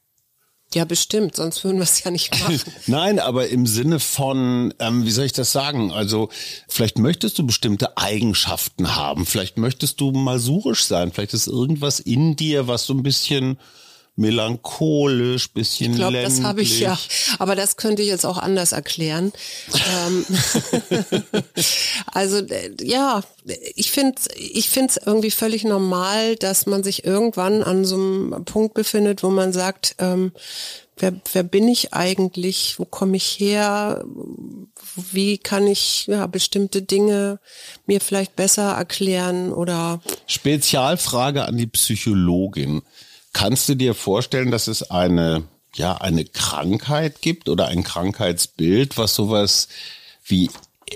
Ja, 0.74 0.86
bestimmt, 0.86 1.36
sonst 1.36 1.64
würden 1.64 1.78
wir 1.78 1.84
es 1.84 2.04
ja 2.04 2.12
nicht 2.12 2.32
machen. 2.32 2.62
Nein, 2.86 3.20
aber 3.20 3.48
im 3.48 3.66
Sinne 3.66 4.00
von, 4.00 4.72
ähm, 4.80 5.04
wie 5.04 5.12
soll 5.12 5.26
ich 5.26 5.34
das 5.34 5.52
sagen? 5.52 5.92
Also 5.92 6.30
vielleicht 6.68 7.00
möchtest 7.00 7.40
du 7.40 7.46
bestimmte 7.46 7.98
Eigenschaften 7.98 8.96
haben, 8.96 9.26
vielleicht 9.26 9.58
möchtest 9.58 10.00
du 10.00 10.12
masurisch 10.12 10.86
sein, 10.86 11.12
vielleicht 11.12 11.34
ist 11.34 11.48
irgendwas 11.48 12.00
in 12.00 12.36
dir, 12.36 12.68
was 12.68 12.86
so 12.86 12.94
ein 12.94 13.02
bisschen 13.02 13.58
melancholisch, 14.20 15.52
bisschen 15.52 15.92
Ich 15.92 15.98
glaube, 15.98 16.22
das 16.22 16.42
habe 16.44 16.62
ich 16.62 16.80
ja. 16.80 16.98
Aber 17.40 17.56
das 17.56 17.78
könnte 17.78 18.02
ich 18.02 18.10
jetzt 18.10 18.26
auch 18.26 18.38
anders 18.38 18.74
erklären. 18.74 19.32
Ähm, 20.08 20.26
also 22.08 22.38
äh, 22.38 22.72
ja, 22.82 23.24
ich 23.76 23.92
finde 23.92 24.22
ich 24.36 24.70
finde 24.70 24.90
es 24.90 24.98
irgendwie 25.06 25.32
völlig 25.32 25.64
normal, 25.64 26.36
dass 26.36 26.66
man 26.66 26.84
sich 26.84 27.06
irgendwann 27.06 27.64
an 27.64 27.86
so 27.86 27.96
einem 27.96 28.46
Punkt 28.46 28.74
befindet, 28.74 29.24
wo 29.24 29.30
man 29.30 29.54
sagt, 29.54 29.96
ähm, 30.00 30.34
wer, 30.98 31.14
wer 31.32 31.44
bin 31.44 31.68
ich 31.68 31.94
eigentlich, 31.94 32.78
wo 32.78 32.86
komme 32.86 33.18
ich 33.18 33.40
her, 33.40 34.04
wie 35.12 35.38
kann 35.38 35.68
ich 35.68 36.08
ja 36.08 36.28
bestimmte 36.28 36.82
Dinge 36.82 37.40
mir 37.86 38.02
vielleicht 38.02 38.36
besser 38.36 38.74
erklären 38.74 39.52
oder 39.52 40.02
Spezialfrage 40.28 41.46
an 41.46 41.58
die 41.58 41.68
Psychologin. 41.68 42.82
Kannst 43.34 43.70
du 43.70 43.76
dir 43.76 43.94
vorstellen, 43.94 44.52
dass 44.52 44.68
es 44.68 44.90
eine, 44.90 45.44
ja, 45.76 45.96
eine 45.98 46.26
Krankheit 46.26 47.22
gibt 47.22 47.50
oder 47.50 47.68
ein 47.68 47.84
Krankheitsbild, 47.84 48.98
was 48.98 49.16
sowas 49.16 49.68
wie 50.24 50.50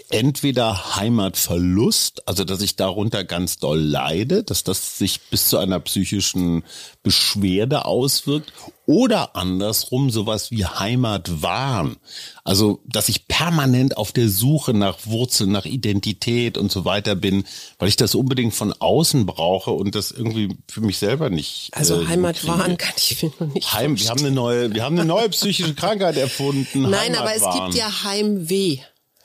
entweder 0.10 0.95
Heimatverlust, 0.95 2.27
also 2.27 2.43
dass 2.43 2.62
ich 2.62 2.75
darunter 2.75 3.23
ganz 3.23 3.58
doll 3.58 3.79
leide, 3.79 4.43
dass 4.43 4.63
das 4.63 4.97
sich 4.97 5.21
bis 5.21 5.49
zu 5.49 5.58
einer 5.58 5.79
psychischen 5.79 6.63
Beschwerde 7.03 7.86
auswirkt, 7.86 8.53
oder 8.86 9.36
andersrum 9.36 10.10
sowas 10.10 10.51
wie 10.51 10.65
Heimatwahn. 10.65 11.95
Also, 12.43 12.82
dass 12.86 13.08
ich 13.08 13.27
permanent 13.27 13.95
auf 13.95 14.12
der 14.12 14.27
Suche 14.27 14.73
nach 14.73 15.06
Wurzeln, 15.06 15.51
nach 15.51 15.65
Identität 15.65 16.58
und 16.58 16.71
so 16.71 16.84
weiter 16.84 17.15
bin, 17.15 17.45
weil 17.79 17.88
ich 17.88 17.95
das 17.95 18.13
unbedingt 18.13 18.54
von 18.54 18.73
außen 18.73 19.25
brauche 19.25 19.71
und 19.71 19.96
das 19.96 20.12
irgendwie 20.12 20.58
für 20.69 20.81
mich 20.81 20.98
selber 20.98 21.29
nicht. 21.29 21.69
Also 21.71 22.02
äh, 22.02 22.08
Heimatwahn 22.08 22.77
kann 22.77 22.94
ich 22.98 23.23
mir 23.23 23.31
noch 23.39 23.54
nicht. 23.54 23.73
Heim, 23.73 23.98
wir 23.98 24.10
haben 24.10 24.19
eine 24.19 24.31
neue, 24.31 24.73
wir 24.73 24.83
haben 24.83 25.00
eine 25.00 25.08
neue 25.08 25.29
psychische 25.29 25.75
Krankheit 25.75 26.17
erfunden. 26.17 26.89
Nein, 26.89 27.15
aber 27.15 27.33
es 27.33 27.44
gibt 27.44 27.75
ja 27.75 28.04
Heimweh. 28.04 28.79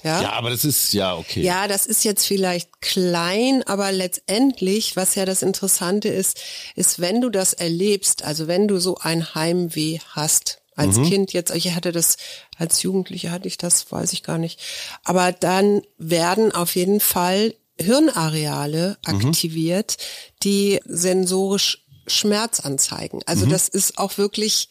Ja? 0.04 0.22
ja, 0.22 0.32
aber 0.32 0.50
das 0.50 0.64
ist 0.64 0.92
ja 0.92 1.16
okay. 1.16 1.42
Ja, 1.42 1.66
das 1.66 1.86
ist 1.86 2.04
jetzt 2.04 2.26
vielleicht 2.26 2.80
klein, 2.80 3.62
aber 3.66 3.90
letztendlich, 3.90 4.96
was 4.96 5.16
ja 5.16 5.24
das 5.24 5.42
Interessante 5.42 6.08
ist, 6.08 6.40
ist, 6.76 7.00
wenn 7.00 7.20
du 7.20 7.30
das 7.30 7.52
erlebst, 7.52 8.22
also 8.24 8.46
wenn 8.46 8.68
du 8.68 8.78
so 8.78 8.96
ein 8.98 9.34
Heimweh 9.34 9.98
hast, 10.10 10.60
als 10.76 10.96
mhm. 10.96 11.08
Kind 11.08 11.32
jetzt, 11.32 11.52
ich 11.54 11.74
hatte 11.74 11.90
das, 11.90 12.16
als 12.56 12.82
Jugendliche 12.82 13.32
hatte 13.32 13.48
ich 13.48 13.58
das, 13.58 13.90
weiß 13.90 14.12
ich 14.12 14.22
gar 14.22 14.38
nicht. 14.38 14.60
Aber 15.02 15.32
dann 15.32 15.82
werden 15.98 16.52
auf 16.52 16.76
jeden 16.76 17.00
Fall 17.00 17.54
Hirnareale 17.80 18.96
mhm. 19.06 19.14
aktiviert, 19.16 19.96
mhm. 19.98 20.34
die 20.44 20.80
sensorisch 20.84 21.84
Schmerz 22.06 22.60
anzeigen. 22.60 23.20
Also 23.26 23.46
mhm. 23.46 23.50
das 23.50 23.68
ist 23.68 23.98
auch 23.98 24.18
wirklich, 24.18 24.68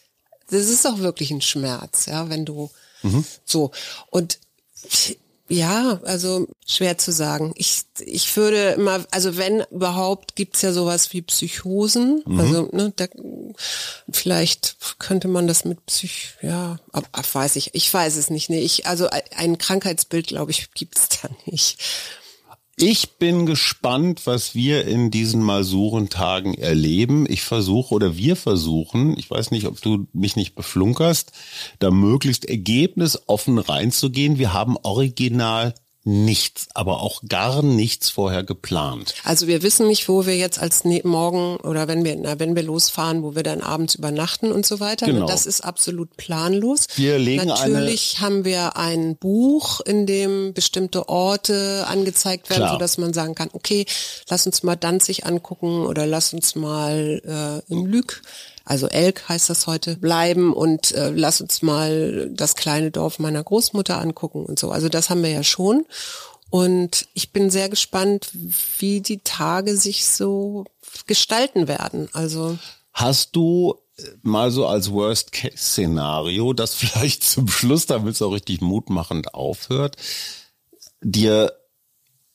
das 0.49 0.69
ist 0.69 0.87
auch 0.87 0.99
wirklich 0.99 1.31
ein 1.31 1.41
Schmerz, 1.41 2.05
ja, 2.05 2.29
wenn 2.29 2.45
du 2.45 2.71
mhm. 3.03 3.25
so. 3.43 3.71
Und 4.09 4.39
ja, 5.49 6.01
also 6.03 6.47
schwer 6.65 6.97
zu 6.97 7.11
sagen. 7.11 7.53
Ich, 7.55 7.83
ich 7.99 8.35
würde 8.35 8.71
immer, 8.71 9.05
also 9.11 9.37
wenn 9.37 9.63
überhaupt, 9.71 10.35
gibt's 10.35 10.61
ja 10.61 10.73
sowas 10.73 11.13
wie 11.13 11.21
Psychosen. 11.21 12.21
Mhm. 12.25 12.39
Also 12.39 12.69
ne, 12.73 12.93
da, 12.95 13.05
vielleicht 14.11 14.77
könnte 14.99 15.29
man 15.29 15.47
das 15.47 15.63
mit 15.63 15.85
Psych, 15.85 16.33
ja, 16.41 16.79
ab, 16.91 17.07
ab, 17.13 17.25
weiß 17.33 17.55
ich, 17.55 17.73
ich 17.73 17.93
weiß 17.93 18.17
es 18.17 18.29
nicht. 18.29 18.49
Nee, 18.49 18.59
ich, 18.59 18.87
also 18.87 19.07
ein 19.35 19.57
Krankheitsbild, 19.57 20.27
glaube 20.27 20.51
ich, 20.51 20.71
gibt's 20.73 21.07
da 21.21 21.29
nicht. 21.45 21.81
Ich 22.79 23.17
bin 23.17 23.47
gespannt, 23.47 24.27
was 24.27 24.53
wir 24.53 24.85
in 24.85 25.09
diesen 25.09 25.41
Masurentagen 25.41 26.53
erleben. 26.53 27.25
Ich 27.27 27.41
versuche 27.41 27.95
oder 27.95 28.17
wir 28.17 28.35
versuchen, 28.35 29.17
ich 29.17 29.31
weiß 29.31 29.49
nicht, 29.49 29.65
ob 29.65 29.81
du 29.81 30.05
mich 30.13 30.35
nicht 30.35 30.53
beflunkerst, 30.53 31.31
da 31.79 31.89
möglichst 31.89 32.45
ergebnisoffen 32.45 33.57
reinzugehen. 33.57 34.37
Wir 34.37 34.53
haben 34.53 34.77
original 34.83 35.73
nichts, 36.07 36.67
aber 36.73 37.01
auch 37.01 37.21
gar 37.27 37.61
nichts 37.61 38.09
vorher 38.09 38.43
geplant. 38.43 39.13
Also 39.25 39.47
wir 39.47 39.61
wissen 39.61 39.87
nicht, 39.87 40.07
wo 40.07 40.25
wir 40.25 40.37
jetzt 40.37 40.57
als 40.57 40.85
ne 40.85 41.01
morgen 41.03 41.57
oder 41.57 41.87
wenn 41.87 42.05
wir 42.05 42.15
na, 42.15 42.39
wenn 42.39 42.55
wir 42.55 42.63
losfahren, 42.63 43.23
wo 43.23 43.35
wir 43.35 43.43
dann 43.43 43.61
abends 43.61 43.95
übernachten 43.95 44.51
und 44.51 44.65
so 44.65 44.79
weiter. 44.79 45.05
Genau. 45.05 45.27
Das 45.27 45.45
ist 45.45 45.61
absolut 45.61 46.15
planlos. 46.15 46.87
Wir 46.95 47.19
legen 47.19 47.47
Natürlich 47.47 48.21
haben 48.21 48.45
wir 48.45 48.77
ein 48.77 49.17
Buch, 49.17 49.81
in 49.81 50.05
dem 50.05 50.53
bestimmte 50.53 51.09
Orte 51.09 51.85
angezeigt 51.87 52.49
werden, 52.49 52.69
so 52.69 52.77
dass 52.77 52.97
man 52.97 53.13
sagen 53.13 53.35
kann, 53.35 53.49
okay, 53.51 53.85
lass 54.29 54.45
uns 54.45 54.63
mal 54.63 54.77
Danzig 54.77 55.25
angucken 55.25 55.85
oder 55.85 56.07
lass 56.07 56.33
uns 56.33 56.55
mal 56.55 57.21
äh, 57.69 57.73
in 57.73 57.85
Lüg 57.85 58.21
also 58.67 58.87
Elk 58.87 59.29
heißt 59.29 59.49
das 59.49 59.65
heute, 59.65 59.95
bleiben 59.95 60.51
und 60.51 60.91
äh, 60.91 61.09
lass 61.11 61.39
uns 61.39 61.61
mal 61.61 62.29
das 62.33 62.57
kleine 62.57 62.91
Dorf 62.91 63.17
meiner 63.17 63.41
Großmutter 63.41 63.97
angucken 63.97 64.45
und 64.45 64.59
so. 64.59 64.71
Also 64.71 64.89
das 64.89 65.09
haben 65.09 65.23
wir 65.23 65.29
ja 65.29 65.43
schon. 65.43 65.85
Und 66.49 67.07
ich 67.13 67.31
bin 67.31 67.49
sehr 67.49 67.69
gespannt, 67.69 68.29
wie 68.77 68.99
die 68.99 69.19
Tage 69.19 69.77
sich 69.77 70.05
so 70.05 70.65
gestalten 71.05 71.69
werden. 71.69 72.09
Also 72.11 72.57
hast 72.91 73.37
du 73.37 73.75
äh, 73.97 74.03
mal 74.21 74.51
so 74.51 74.67
als 74.67 74.91
Worst-Case-Szenario, 74.91 76.51
das 76.51 76.75
vielleicht 76.75 77.23
zum 77.23 77.47
Schluss, 77.47 77.85
damit 77.85 78.15
es 78.15 78.21
auch 78.21 78.33
richtig 78.33 78.59
mutmachend 78.59 79.33
aufhört, 79.33 79.95
dir 81.01 81.53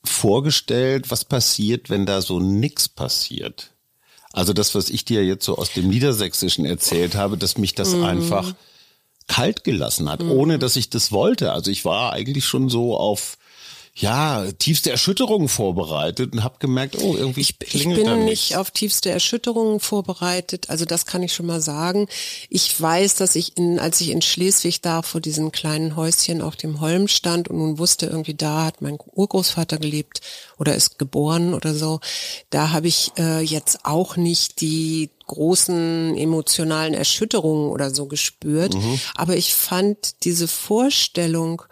vorgestellt, 0.02 1.10
was 1.10 1.26
passiert, 1.26 1.90
wenn 1.90 2.06
da 2.06 2.22
so 2.22 2.40
nix 2.40 2.88
passiert? 2.88 3.72
Also 4.32 4.52
das, 4.52 4.74
was 4.74 4.90
ich 4.90 5.04
dir 5.04 5.24
jetzt 5.24 5.44
so 5.44 5.56
aus 5.56 5.72
dem 5.72 5.88
Niedersächsischen 5.88 6.64
erzählt 6.64 7.14
habe, 7.14 7.36
dass 7.36 7.58
mich 7.58 7.74
das 7.74 7.94
mhm. 7.94 8.04
einfach 8.04 8.54
kalt 9.28 9.64
gelassen 9.64 10.08
hat, 10.08 10.22
mhm. 10.22 10.30
ohne 10.30 10.58
dass 10.58 10.76
ich 10.76 10.90
das 10.90 11.12
wollte. 11.12 11.52
Also 11.52 11.70
ich 11.70 11.84
war 11.84 12.12
eigentlich 12.12 12.44
schon 12.44 12.68
so 12.68 12.96
auf 12.96 13.36
ja, 13.94 14.50
tiefste 14.52 14.90
Erschütterungen 14.90 15.48
vorbereitet 15.48 16.32
und 16.32 16.42
habe 16.42 16.56
gemerkt, 16.58 16.96
oh, 17.02 17.14
irgendwie 17.14 17.42
ich, 17.42 17.56
ich 17.60 17.84
bin 17.84 18.24
nicht 18.24 18.56
auf 18.56 18.70
tiefste 18.70 19.10
Erschütterungen 19.10 19.80
vorbereitet, 19.80 20.70
also 20.70 20.86
das 20.86 21.04
kann 21.04 21.22
ich 21.22 21.34
schon 21.34 21.44
mal 21.44 21.60
sagen. 21.60 22.08
Ich 22.48 22.80
weiß, 22.80 23.16
dass 23.16 23.36
ich 23.36 23.58
in, 23.58 23.78
als 23.78 24.00
ich 24.00 24.10
in 24.10 24.22
Schleswig 24.22 24.80
da 24.80 25.02
vor 25.02 25.20
diesem 25.20 25.52
kleinen 25.52 25.94
Häuschen 25.94 26.40
auf 26.40 26.56
dem 26.56 26.80
Holm 26.80 27.06
stand 27.06 27.48
und 27.48 27.58
nun 27.58 27.78
wusste 27.78 28.06
irgendwie 28.06 28.34
da 28.34 28.64
hat 28.64 28.80
mein 28.80 28.96
Urgroßvater 28.98 29.76
gelebt 29.76 30.22
oder 30.58 30.74
ist 30.74 30.98
geboren 30.98 31.52
oder 31.52 31.74
so, 31.74 32.00
da 32.48 32.70
habe 32.70 32.88
ich 32.88 33.12
äh, 33.18 33.40
jetzt 33.40 33.84
auch 33.84 34.16
nicht 34.16 34.62
die 34.62 35.10
großen 35.26 36.16
emotionalen 36.16 36.94
Erschütterungen 36.94 37.70
oder 37.70 37.94
so 37.94 38.06
gespürt, 38.06 38.74
mhm. 38.74 39.00
aber 39.14 39.36
ich 39.36 39.54
fand 39.54 40.24
diese 40.24 40.48
Vorstellung, 40.48 41.62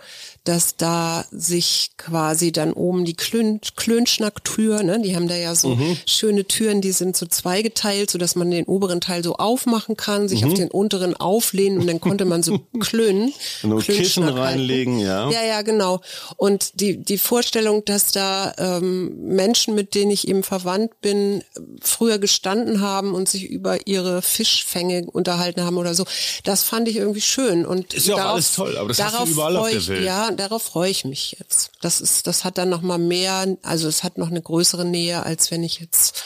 dass 0.45 0.77
da 0.77 1.27
sich 1.31 1.91
quasi 1.99 2.51
dann 2.51 2.73
oben 2.73 3.05
die 3.05 3.15
Klön 3.15 3.61
Klönschnacktür, 3.77 4.83
ne, 4.83 5.01
die 5.01 5.15
haben 5.15 5.29
da 5.29 5.37
ja 5.37 5.55
so 5.55 5.75
mhm. 5.75 5.99
schöne 6.07 6.47
Türen, 6.47 6.81
die 6.81 6.93
sind 6.93 7.17
so 7.17 7.27
zweigeteilt, 7.27 8.11
so 8.11 8.19
dass 8.19 8.37
man 8.37 8.51
den 8.51 8.65
oberen 8.65 9.03
Teil 9.03 9.23
so 9.23 9.35
aufmachen 9.35 9.97
kann, 9.97 10.29
sich 10.29 10.43
mhm. 10.43 10.49
auf 10.49 10.55
den 10.55 10.71
unteren 10.71 11.15
auflehnen 11.15 11.79
und 11.79 11.87
dann 11.87 12.01
konnte 12.01 12.25
man 12.25 12.43
so 12.43 12.59
klönen. 12.81 13.35
Und 13.63 13.85
Kissen 13.85 14.25
reinlegen, 14.25 14.99
ja. 14.99 15.31
Ja, 15.31 15.45
ja, 15.45 15.63
genau. 15.63 16.01
Und 16.37 16.81
die, 16.81 16.97
die 16.97 17.19
Vorstellung, 17.19 17.85
dass 17.85 18.11
da 18.13 18.55
ähm, 18.59 19.15
Menschen, 19.27 19.75
mit 19.75 19.95
denen 19.95 20.11
ich 20.11 20.27
eben 20.27 20.43
verwandt 20.43 21.01
bin, 21.03 21.45
früher 21.83 22.19
gestanden 22.19 22.81
haben 22.81 23.15
und 23.15 23.29
sich 23.29 23.50
über 23.51 23.87
ihre 23.87 24.23
Fischfänge 24.23 25.07
unterhalten 25.11 25.63
haben 25.63 25.77
oder 25.77 25.95
so, 25.95 26.05
das 26.45 26.63
fand 26.63 26.89
ich 26.89 26.97
irgendwie 26.97 27.21
schön. 27.21 27.67
Und 27.67 27.95
ist 27.95 28.07
ja 28.07 28.15
auch 28.17 28.33
alles 28.33 28.55
toll, 28.55 28.77
aber 28.77 28.89
das 28.89 29.03
hast 29.03 29.27
du 29.27 29.31
überall 29.33 29.57
auf 29.57 29.71
der 29.71 29.87
Welt. 29.89 30.05
Ja, 30.05 30.31
darauf 30.31 30.63
freue 30.63 30.91
ich 30.91 31.05
mich 31.05 31.37
jetzt. 31.39 31.73
Das 31.81 32.01
ist, 32.01 32.27
das 32.27 32.45
hat 32.45 32.59
dann 32.59 32.69
noch 32.69 32.83
mal 32.83 32.99
mehr, 32.99 33.57
also 33.63 33.89
es 33.89 34.03
hat 34.03 34.19
noch 34.19 34.31
eine 34.31 34.43
größere 34.43 34.85
Nähe, 34.85 35.23
als 35.23 35.51
wenn 35.51 35.63
ich 35.63 35.81
jetzt 35.81 36.23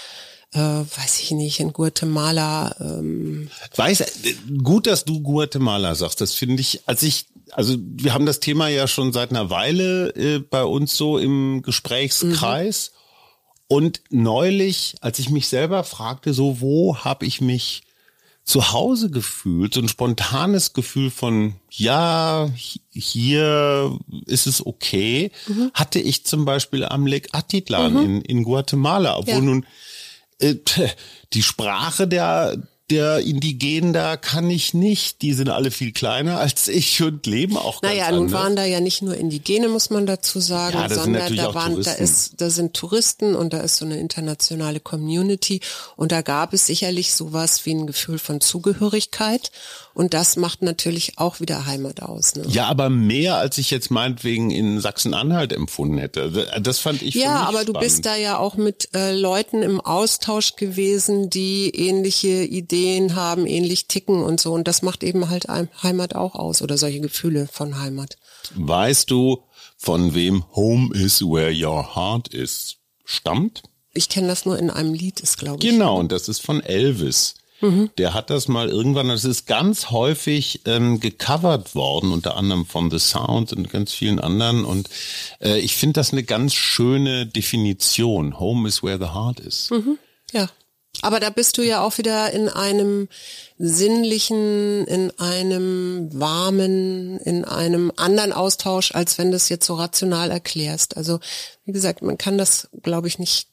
äh, 0.55 0.59
weiß 0.59 1.21
ich 1.21 1.33
nicht, 1.33 1.61
in 1.61 1.73
Guatemala. 1.73 2.77
Ähm 2.81 3.51
weiß, 3.75 4.05
gut, 4.63 4.87
dass 4.87 5.05
du 5.05 5.21
Guatemala 5.21 5.95
sagst. 5.95 6.21
Das 6.21 6.33
finde 6.33 6.61
ich, 6.61 6.83
als 6.87 7.03
ich, 7.03 7.27
also 7.51 7.77
wir 7.79 8.15
haben 8.15 8.25
das 8.25 8.41
Thema 8.41 8.69
ja 8.69 8.87
schon 8.87 9.13
seit 9.13 9.31
einer 9.31 9.51
Weile 9.51 10.11
äh, 10.15 10.39
bei 10.39 10.63
uns 10.63 10.97
so 10.97 11.19
im 11.19 11.63
Gesprächskreis. 11.63 12.93
Mhm. 12.93 13.04
Und 13.69 14.03
neulich, 14.11 14.97
als 15.01 15.19
ich 15.19 15.31
mich 15.31 15.49
selber 15.49 15.85
fragte, 15.85 16.35
so 16.35 16.61
wo 16.61 16.99
habe 16.99 17.27
ich 17.27 17.41
mich 17.41 17.83
zu 18.45 18.73
Hause 18.73 19.11
gefühlt, 19.11 19.73
so 19.73 19.81
ein 19.81 19.89
spontanes 19.89 20.75
Gefühl 20.75 21.11
von, 21.11 21.55
ja, 21.71 22.51
hier 22.91 23.99
ist 24.27 24.47
es 24.47 24.65
okay, 24.65 25.31
mhm. 25.49 25.71
hatte 25.73 25.99
ich 25.99 26.27
zum 26.27 26.45
Beispiel 26.45 26.85
am 26.85 27.07
Lake 27.07 27.31
Atitlan 27.33 27.95
mhm. 27.95 28.03
in, 28.03 28.21
in 28.23 28.45
Guatemala, 28.45 29.17
obwohl 29.17 29.35
ja. 29.35 29.41
nun 29.41 29.67
äh, 30.41 30.57
die 31.33 31.43
Sprache 31.43 32.07
der, 32.07 32.63
der 32.91 33.21
Indigenen 33.21 33.93
da 33.95 34.17
kann 34.17 34.51
ich 34.51 34.75
nicht. 34.75 35.23
Die 35.23 35.33
sind 35.33 35.49
alle 35.49 35.71
viel 35.71 35.93
kleiner 35.93 36.39
als 36.39 36.69
ich 36.69 37.03
und 37.03 37.27
leben 37.27 37.57
auch 37.57 37.81
ganz 37.81 37.95
Naja, 37.95 38.13
nun 38.13 38.31
waren 38.33 38.57
da 38.57 38.65
ja 38.65 38.81
nicht 38.81 39.01
nur 39.01 39.17
Indigene, 39.17 39.69
muss 39.69 39.89
man 39.91 40.05
dazu 40.07 40.39
sagen, 40.39 40.77
ja, 40.77 40.89
sondern 40.89 41.35
da 41.35 41.55
waren, 41.55 41.73
Touristen. 41.73 41.95
da 41.97 42.03
ist, 42.03 42.41
da 42.41 42.51
sind 42.51 42.75
Touristen 42.75 43.35
und 43.35 43.53
da 43.53 43.61
ist 43.61 43.77
so 43.77 43.87
eine 43.87 43.99
internationale 43.99 44.81
Community 44.81 45.61
und 45.97 46.13
da 46.13 46.21
gab 46.21 46.53
es 46.53 46.67
sicherlich 46.67 47.15
sowas 47.15 47.65
wie 47.65 47.75
ein 47.75 47.87
Gefühl 47.87 48.19
von 48.19 48.41
Zugehörigkeit 48.41 49.51
und 49.95 50.13
das 50.13 50.37
macht 50.37 50.61
natürlich 50.63 51.19
auch 51.19 51.41
wieder 51.41 51.67
Heimat 51.67 52.03
aus. 52.03 52.35
Ne? 52.35 52.45
Ja, 52.49 52.67
aber 52.67 52.91
mehr 52.91 53.37
als 53.37 53.57
ich 53.59 53.71
jetzt 53.71 53.91
meinetwegen 53.91 54.51
in 54.51 54.81
Sachsen-Anhalt 54.81 55.53
empfunden 55.53 55.99
hätte. 55.99 56.47
Das 56.61 56.81
fand 56.81 57.01
ich 57.01 57.15
Ja, 57.15 57.43
aber 57.43 57.61
spannend. 57.63 57.69
du 57.69 57.73
bist 57.81 58.05
da 58.07 58.17
ja 58.17 58.37
auch 58.39 58.57
mit 58.57 58.89
äh, 58.95 59.15
Leuten 59.17 59.63
im 59.63 59.81
Austausch 59.81 60.57
gewesen, 60.57 61.31
die 61.31 61.71
ähnliche 61.71 62.43
Ideen 62.45 63.15
haben, 63.15 63.47
ähnlich 63.47 63.87
ticken 63.87 64.23
und 64.23 64.41
so. 64.41 64.53
Und 64.53 64.69
das 64.69 64.83
macht 64.83 65.03
eben 65.05 65.31
halt 65.31 65.47
Heimat 65.83 66.15
auch 66.15 66.35
aus 66.35 66.61
oder 66.61 66.77
solche 66.77 67.01
Gefühle 67.01 67.49
von 67.51 67.81
Heimat. 67.81 68.17
Weißt 68.57 69.11
du, 69.11 69.45
von 69.77 70.15
wem 70.15 70.45
Home 70.55 70.95
is 70.95 71.23
where 71.23 71.53
your 71.55 71.95
heart 71.95 72.29
is 72.29 72.77
stammt? 73.05 73.63
Ich 73.93 74.09
kenne 74.09 74.27
das 74.27 74.45
nur 74.45 74.59
in 74.59 74.71
einem 74.71 74.93
Lied, 74.93 75.21
ist 75.21 75.39
glaube 75.39 75.63
ich. 75.65 75.71
Genau, 75.71 75.99
und 76.01 76.11
das 76.11 76.29
ist 76.29 76.41
von 76.41 76.61
Elvis. 76.63 77.35
Mhm. 77.65 77.91
Der 77.97 78.13
hat 78.13 78.29
das 78.29 78.47
mal 78.47 78.69
irgendwann, 78.69 79.09
das 79.09 79.25
ist 79.25 79.47
ganz 79.47 79.91
häufig 79.91 80.61
ähm, 80.67 81.01
gecovert 81.01 81.75
worden, 81.75 82.13
unter 82.13 82.37
anderem 82.37 82.67
von 82.67 82.91
The 82.91 82.99
Sound 82.99 83.53
und 83.55 83.71
ganz 83.71 83.93
vielen 83.93 84.21
anderen. 84.21 84.65
Und 84.67 84.91
äh, 85.41 85.59
ich 85.59 85.75
finde 85.77 85.95
das 85.95 86.13
eine 86.13 86.25
ganz 86.25 86.53
schöne 86.53 87.27
Definition. 87.27 88.39
Home 88.39 88.69
is 88.69 88.83
where 88.83 88.99
the 88.99 89.15
heart 89.15 89.41
is. 89.41 89.71
Mhm. 89.71 89.99
Ja. 90.33 90.49
Aber 91.03 91.19
da 91.21 91.31
bist 91.31 91.59
du 91.59 91.63
ja 91.63 91.83
auch 91.83 91.99
wieder 91.99 92.31
in 92.33 92.49
einem 92.49 93.09
sinnlichen, 93.59 94.87
in 94.87 95.11
einem 95.19 96.09
warmen, 96.13 97.19
in 97.19 97.45
einem 97.45 97.93
anderen 97.97 98.33
Austausch, 98.33 98.95
als 98.95 99.19
wenn 99.19 99.31
du 99.31 99.37
es 99.37 99.49
jetzt 99.49 99.67
so 99.67 99.75
rational 99.75 100.31
erklärst. 100.31 100.97
Also 100.97 101.19
wie 101.65 101.73
gesagt, 101.73 102.03
man 102.03 102.17
kann 102.17 102.39
das, 102.39 102.69
glaube 102.83 103.09
ich, 103.09 103.19
nicht 103.19 103.49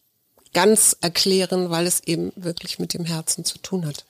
ganz 0.53 0.95
erklären, 1.01 1.69
weil 1.69 1.87
es 1.87 2.01
eben 2.01 2.31
wirklich 2.35 2.79
mit 2.79 2.93
dem 2.93 3.05
Herzen 3.05 3.45
zu 3.45 3.57
tun 3.59 3.85
hat. 3.85 4.05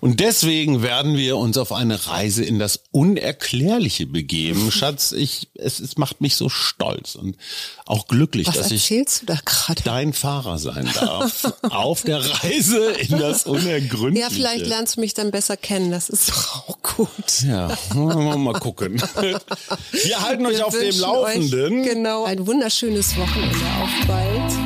Und 0.00 0.20
deswegen 0.20 0.82
werden 0.82 1.16
wir 1.16 1.36
uns 1.36 1.58
auf 1.58 1.72
eine 1.72 2.06
Reise 2.06 2.44
in 2.44 2.58
das 2.58 2.80
Unerklärliche 2.92 4.06
begeben. 4.06 4.70
Schatz, 4.72 5.12
ich, 5.12 5.48
es, 5.54 5.80
es 5.80 5.96
macht 5.96 6.20
mich 6.20 6.36
so 6.36 6.48
stolz 6.48 7.14
und 7.14 7.36
auch 7.84 8.06
glücklich, 8.06 8.46
Was 8.46 8.56
dass 8.56 8.70
ich 8.70 8.88
da 9.26 9.36
dein 9.84 10.12
Fahrer 10.12 10.58
sein 10.58 10.88
darf. 10.94 11.52
auf 11.62 12.02
der 12.02 12.18
Reise 12.18 12.92
in 12.92 13.18
das 13.18 13.44
Unergründliche. 13.44 14.26
Ja, 14.26 14.30
vielleicht 14.30 14.66
lernst 14.66 14.96
du 14.96 15.00
mich 15.00 15.14
dann 15.14 15.30
besser 15.30 15.56
kennen. 15.56 15.90
Das 15.90 16.08
ist 16.08 16.30
doch 16.30 16.68
auch 16.68 16.82
gut. 16.82 17.42
Ja, 17.46 17.76
mal 17.94 18.54
gucken. 18.54 19.02
Wir 19.92 20.20
halten 20.20 20.44
wir 20.44 20.50
euch 20.50 20.62
auf 20.62 20.78
dem 20.78 20.98
Laufenden. 20.98 21.82
Genau, 21.82 22.24
ein 22.24 22.46
wunderschönes 22.46 23.16
Wochenende. 23.16 23.56
Auf 23.82 24.06
bald. 24.06 24.65